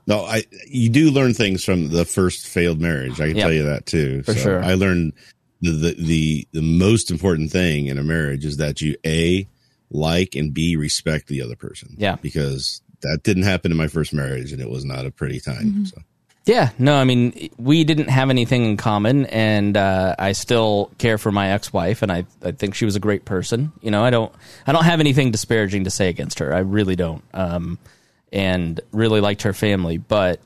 no. 0.06 0.24
I 0.24 0.44
you 0.66 0.88
do 0.90 1.10
learn 1.10 1.34
things 1.34 1.64
from 1.64 1.88
the 1.88 2.04
first 2.04 2.46
failed 2.46 2.80
marriage. 2.80 3.20
I 3.20 3.28
can 3.28 3.36
Yep. 3.36 3.44
tell 3.44 3.52
you 3.52 3.62
that 3.64 3.86
too. 3.86 4.22
For 4.22 4.34
sure. 4.34 4.62
I 4.62 4.74
learned 4.74 5.12
the, 5.60 5.70
the 5.72 5.94
the 5.98 6.48
the 6.52 6.62
most 6.62 7.10
important 7.10 7.50
thing 7.50 7.86
in 7.86 7.98
a 7.98 8.02
marriage 8.02 8.44
is 8.44 8.58
that 8.58 8.80
you 8.80 8.96
a 9.04 9.46
like 9.90 10.34
and 10.36 10.52
b 10.54 10.76
respect 10.76 11.26
the 11.28 11.42
other 11.42 11.56
person. 11.56 11.94
Yeah. 11.98 12.16
because 12.16 12.80
that 13.02 13.22
didn't 13.22 13.44
happen 13.44 13.70
in 13.70 13.76
my 13.76 13.88
first 13.88 14.12
marriage, 14.12 14.52
and 14.52 14.60
it 14.60 14.70
was 14.70 14.84
not 14.84 15.06
a 15.06 15.10
pretty 15.10 15.40
time. 15.40 15.64
Mm-hmm. 15.64 15.84
So 15.84 16.02
Yeah, 16.44 16.70
no, 16.76 16.96
I 16.96 17.04
mean, 17.04 17.50
we 17.56 17.84
didn't 17.84 18.08
have 18.08 18.28
anything 18.28 18.64
in 18.64 18.76
common, 18.76 19.26
and 19.26 19.76
uh, 19.76 20.16
I 20.18 20.32
still 20.32 20.90
care 20.98 21.16
for 21.16 21.30
my 21.30 21.50
ex-wife, 21.52 22.02
and 22.02 22.10
I, 22.10 22.24
I 22.42 22.50
think 22.50 22.74
she 22.74 22.84
was 22.84 22.96
a 22.96 23.00
great 23.00 23.24
person. 23.24 23.72
You 23.80 23.92
know, 23.92 24.04
I 24.04 24.10
don't, 24.10 24.34
I 24.66 24.72
don't 24.72 24.84
have 24.84 24.98
anything 24.98 25.30
disparaging 25.30 25.84
to 25.84 25.90
say 25.90 26.08
against 26.08 26.40
her. 26.40 26.52
I 26.52 26.60
really 26.60 26.96
don't, 26.96 27.22
um, 27.32 27.78
and 28.32 28.80
really 28.90 29.20
liked 29.20 29.42
her 29.42 29.52
family, 29.52 29.98
but 29.98 30.40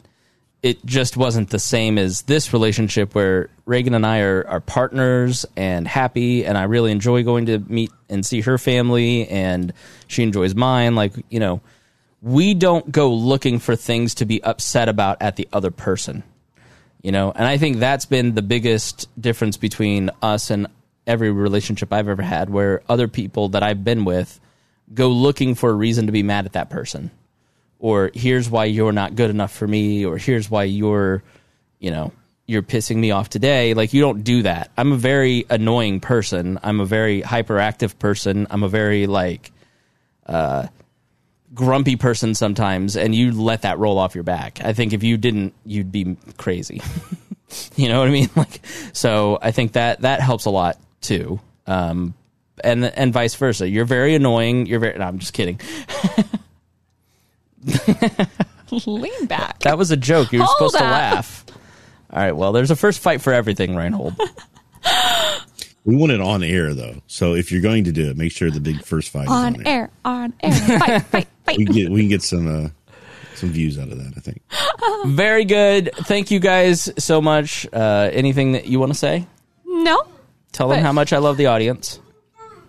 it 0.62 0.84
just 0.84 1.16
wasn't 1.16 1.48
the 1.48 1.58
same 1.58 1.96
as 1.96 2.22
this 2.22 2.52
relationship 2.52 3.14
where 3.14 3.48
Reagan 3.64 3.94
and 3.94 4.04
I 4.04 4.18
are, 4.18 4.46
are 4.48 4.60
partners 4.60 5.46
and 5.56 5.88
happy, 5.88 6.44
and 6.44 6.58
I 6.58 6.64
really 6.64 6.92
enjoy 6.92 7.22
going 7.22 7.46
to 7.46 7.58
meet 7.60 7.90
and 8.10 8.26
see 8.26 8.42
her 8.42 8.58
family, 8.58 9.26
and 9.28 9.72
she 10.08 10.22
enjoys 10.22 10.54
mine. 10.54 10.94
Like, 10.94 11.12
you 11.30 11.40
know, 11.40 11.62
we 12.26 12.54
don't 12.54 12.90
go 12.90 13.14
looking 13.14 13.60
for 13.60 13.76
things 13.76 14.16
to 14.16 14.24
be 14.24 14.42
upset 14.42 14.88
about 14.88 15.22
at 15.22 15.36
the 15.36 15.46
other 15.52 15.70
person. 15.70 16.24
You 17.00 17.12
know, 17.12 17.30
and 17.30 17.46
I 17.46 17.56
think 17.56 17.76
that's 17.76 18.04
been 18.04 18.34
the 18.34 18.42
biggest 18.42 19.08
difference 19.20 19.56
between 19.56 20.10
us 20.20 20.50
and 20.50 20.66
every 21.06 21.30
relationship 21.30 21.92
I've 21.92 22.08
ever 22.08 22.22
had, 22.22 22.50
where 22.50 22.82
other 22.88 23.06
people 23.06 23.50
that 23.50 23.62
I've 23.62 23.84
been 23.84 24.04
with 24.04 24.40
go 24.92 25.08
looking 25.08 25.54
for 25.54 25.70
a 25.70 25.74
reason 25.74 26.06
to 26.06 26.12
be 26.12 26.24
mad 26.24 26.46
at 26.46 26.54
that 26.54 26.68
person. 26.68 27.12
Or 27.78 28.10
here's 28.12 28.50
why 28.50 28.64
you're 28.64 28.90
not 28.90 29.14
good 29.14 29.30
enough 29.30 29.52
for 29.52 29.68
me 29.68 30.04
or 30.04 30.18
here's 30.18 30.50
why 30.50 30.64
you're 30.64 31.22
you 31.78 31.92
know 31.92 32.12
you're 32.48 32.62
pissing 32.62 32.96
me 32.96 33.12
off 33.12 33.28
today. 33.28 33.72
Like 33.74 33.92
you 33.92 34.00
don't 34.00 34.24
do 34.24 34.42
that. 34.42 34.72
I'm 34.76 34.90
a 34.90 34.96
very 34.96 35.44
annoying 35.48 36.00
person. 36.00 36.58
I'm 36.64 36.80
a 36.80 36.86
very 36.86 37.22
hyperactive 37.22 38.00
person. 38.00 38.48
I'm 38.50 38.64
a 38.64 38.68
very 38.68 39.06
like 39.06 39.52
uh 40.26 40.66
grumpy 41.54 41.96
person 41.96 42.34
sometimes 42.34 42.96
and 42.96 43.14
you 43.14 43.32
let 43.32 43.62
that 43.62 43.78
roll 43.78 43.98
off 43.98 44.14
your 44.14 44.24
back 44.24 44.60
i 44.64 44.72
think 44.72 44.92
if 44.92 45.02
you 45.02 45.16
didn't 45.16 45.54
you'd 45.64 45.92
be 45.92 46.16
crazy 46.36 46.82
you 47.76 47.88
know 47.88 48.00
what 48.00 48.08
i 48.08 48.10
mean 48.10 48.28
like 48.36 48.60
so 48.92 49.38
i 49.42 49.50
think 49.50 49.72
that 49.72 50.00
that 50.00 50.20
helps 50.20 50.44
a 50.44 50.50
lot 50.50 50.78
too 51.00 51.40
um 51.66 52.14
and 52.64 52.84
and 52.84 53.12
vice 53.12 53.34
versa 53.34 53.68
you're 53.68 53.84
very 53.84 54.14
annoying 54.14 54.66
you're 54.66 54.80
very 54.80 54.98
no, 54.98 55.04
i'm 55.04 55.18
just 55.18 55.32
kidding 55.32 55.60
Lean 58.86 59.26
back. 59.26 59.60
That 59.60 59.78
was 59.78 59.90
a 59.90 59.96
joke. 59.96 60.32
You 60.32 60.40
were 60.40 60.44
Hold 60.44 60.72
supposed 60.72 60.76
to 60.78 60.84
laugh. 60.84 61.44
All 62.10 62.18
right. 62.20 62.32
Well, 62.32 62.52
there's 62.52 62.70
a 62.70 62.76
first 62.76 63.00
fight 63.00 63.20
for 63.20 63.32
everything, 63.32 63.72
Rhinehold. 63.72 64.18
we 65.84 65.96
want 65.96 66.12
it 66.12 66.20
on 66.20 66.42
air 66.42 66.74
though. 66.74 67.02
So 67.06 67.34
if 67.34 67.52
you're 67.52 67.62
going 67.62 67.84
to 67.84 67.92
do 67.92 68.10
it, 68.10 68.16
make 68.16 68.32
sure 68.32 68.50
the 68.50 68.60
big 68.60 68.84
first 68.84 69.10
fight 69.10 69.24
is 69.24 69.30
on 69.30 69.56
on 69.56 69.66
air, 69.66 69.90
on 70.04 70.32
air. 70.40 70.52
Fight, 70.52 70.78
fight, 70.80 71.02
fight. 71.02 71.28
We 71.48 71.64
can 71.64 71.74
get 71.74 71.90
we 71.90 72.00
can 72.00 72.08
get 72.08 72.22
some 72.22 72.66
uh, 72.66 72.68
some 73.34 73.50
views 73.50 73.78
out 73.78 73.88
of 73.90 73.98
that. 73.98 74.12
I 74.16 74.20
think. 74.20 74.42
Very 75.16 75.44
good. 75.44 75.90
Thank 75.94 76.30
you 76.30 76.40
guys 76.40 76.90
so 76.98 77.20
much. 77.20 77.66
Uh, 77.72 78.10
anything 78.12 78.52
that 78.52 78.66
you 78.66 78.78
want 78.80 78.92
to 78.92 78.98
say? 78.98 79.26
No, 79.66 80.02
Tell 80.52 80.68
them 80.68 80.82
how 80.82 80.92
much 80.92 81.12
I 81.12 81.18
love 81.18 81.36
the 81.36 81.46
audience. 81.46 82.00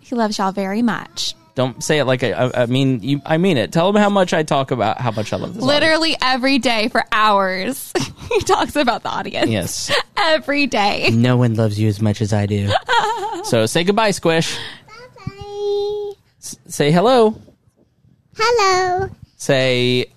he 0.02 0.14
loves 0.16 0.38
y'all 0.38 0.52
very 0.52 0.82
much. 0.82 1.34
Don't 1.56 1.82
say 1.84 1.98
it 2.00 2.06
like 2.06 2.22
I, 2.24 2.32
I, 2.34 2.64
I 2.64 2.66
mean. 2.68 3.02
You, 3.02 3.22
I 3.26 3.38
mean 3.38 3.58
it. 3.58 3.72
Tell 3.72 3.92
them 3.92 4.00
how 4.00 4.10
much 4.10 4.32
I 4.34 4.44
talk 4.44 4.70
about 4.72 5.00
how 5.02 5.10
much 5.12 5.34
I 5.34 5.38
love 5.38 5.56
this. 5.56 5.64
audience. 5.64 5.82
Literally 5.82 6.16
every 6.22 6.60
day 6.60 6.90
for 6.90 7.04
hours, 7.12 7.92
he 8.32 8.42
talks 8.42 8.76
about 8.76 9.02
the 9.04 9.10
audience. 9.10 9.50
Yes. 9.50 9.92
every 10.18 10.68
day. 10.68 11.10
No 11.12 11.38
one 11.38 11.56
loves 11.56 11.80
you 11.80 11.88
as 11.88 12.00
much 12.02 12.22
as 12.22 12.32
I 12.34 12.46
do. 12.46 12.70
so 13.46 13.66
say 13.66 13.84
goodbye, 13.84 14.12
Squish. 14.12 14.56
S- 16.40 16.58
say 16.68 16.92
hello. 16.92 17.42
Hello. 18.38 19.10
Say 19.36 20.08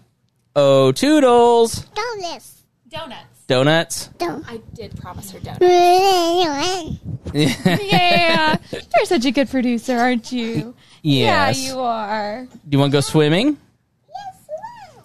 oh 0.55 0.93
toodles. 0.93 1.85
Donuts. 1.95 2.63
Donuts. 2.89 3.47
Donuts. 3.47 4.07
Don't. 4.19 4.49
I 4.49 4.59
did 4.75 4.97
promise 5.01 5.31
her 5.33 5.41
donuts. 5.41 5.61
Yes. 5.63 6.99
yeah, 7.83 8.57
you're 8.73 9.05
such 9.07 9.25
a 9.25 9.31
good 9.31 9.49
producer, 9.49 9.97
aren't 9.97 10.31
you? 10.31 10.75
Yes. 11.03 11.61
Yeah, 11.61 11.73
you 11.73 11.81
are. 11.81 12.45
Do 12.47 12.59
you 12.71 12.79
want 12.79 12.93
to 12.93 12.97
go 12.97 13.01
swimming? 13.01 13.59
Yes. 14.09 14.49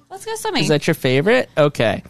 Let's 0.09 0.25
go 0.25 0.35
swimming. 0.35 0.63
Is 0.63 0.69
that 0.69 0.85
your 0.85 0.93
favorite? 0.93 1.49
Okay. 1.57 2.03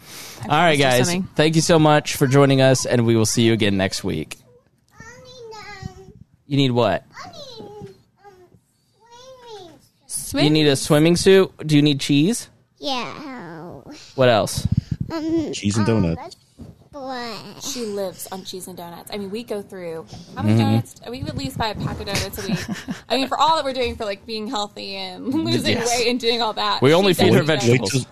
All 0.43 0.49
right, 0.49 0.77
promised 0.77 0.83
her 0.83 0.83
guys. 0.83 1.07
swimming. 1.07 1.29
Thank 1.35 1.55
you 1.55 1.61
so 1.61 1.79
much 1.79 2.15
for 2.15 2.27
joining 2.27 2.61
us, 2.61 2.85
and 2.85 3.05
we 3.05 3.15
will 3.15 3.25
see 3.25 3.43
you 3.43 3.53
again 3.53 3.77
next 3.77 4.03
week. 4.03 4.37
You 6.47 6.57
need 6.57 6.71
what? 6.71 7.03
Swim? 10.25 10.43
You 10.43 10.49
need 10.49 10.67
a 10.67 10.75
swimming 10.75 11.15
suit? 11.15 11.51
Do 11.65 11.75
you 11.75 11.81
need 11.81 11.99
cheese? 11.99 12.49
Yeah. 12.79 13.13
What 14.15 14.29
else? 14.29 14.67
Um, 15.11 15.51
Cheese 15.53 15.77
and 15.77 15.85
donuts. 15.85 16.35
boy. 16.91 17.33
She 17.61 17.85
lives 17.85 18.27
on 18.31 18.43
cheese 18.43 18.67
and 18.67 18.75
donuts. 18.75 19.11
I 19.13 19.17
mean, 19.17 19.29
we 19.29 19.43
go 19.43 19.61
through 19.61 20.05
how 20.35 20.41
many 20.43 20.55
Mm-hmm. 20.59 20.69
donuts? 20.71 20.95
We 21.09 21.21
at 21.21 21.37
least 21.37 21.57
buy 21.57 21.67
a 21.69 21.75
pack 21.75 21.99
of 21.99 22.05
donuts 22.07 22.43
a 22.43 22.47
week. 22.49 22.95
I 23.09 23.15
mean, 23.17 23.27
for 23.27 23.37
all 23.39 23.55
that 23.57 23.65
we're 23.65 23.73
doing 23.73 23.95
for 23.95 24.05
like 24.05 24.25
being 24.25 24.47
healthy 24.47 24.95
and 24.95 25.27
losing 25.45 25.73
Yes. 25.77 25.87
weight 25.95 26.07
and 26.09 26.19
doing 26.19 26.41
all 26.41 26.53
that. 26.53 26.81
We 26.81 26.93
only 26.93 27.13
she 27.13 27.23
feed 27.23 27.33
her 27.33 27.39
does 27.43 27.47
vegetables. 27.47 27.91
donuts. 27.91 27.93
Wait 27.95 28.01
till, 28.01 28.11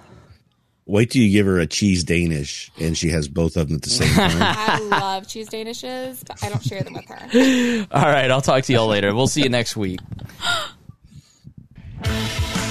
wait 0.86 1.11
till 1.11 1.22
you 1.24 1.32
give 1.32 1.45
her 1.47 1.59
a 1.59 1.66
cheese 1.68 2.03
Danish 2.03 2.72
and 2.80 2.95
she 2.97 3.09
has 3.09 3.28
both 3.28 3.57
of 3.57 3.68
them 3.70 3.78
at 3.78 3.82
the 3.82 3.89
same 3.89 4.14
time. 4.14 4.38
I 4.41 4.80
love 4.80 5.28
cheese 5.28 5.49
danishes, 5.49 6.24
but 6.28 6.43
I 6.43 6.49
don't 6.49 6.64
share 6.64 6.84
them 6.84 6.93
with 6.93 7.05
her. 7.07 7.88
All 7.91 8.05
right. 8.05 8.30
I'll 8.30 8.41
talk 8.41 8.64
to 8.66 8.74
y'all 8.74 8.88
later. 8.88 9.16
We'll 9.16 9.28
see 9.28 9.41
you 9.43 9.49
next 9.49 9.76
week. 9.76 9.99
Thank 12.03 12.57
you 12.57 12.62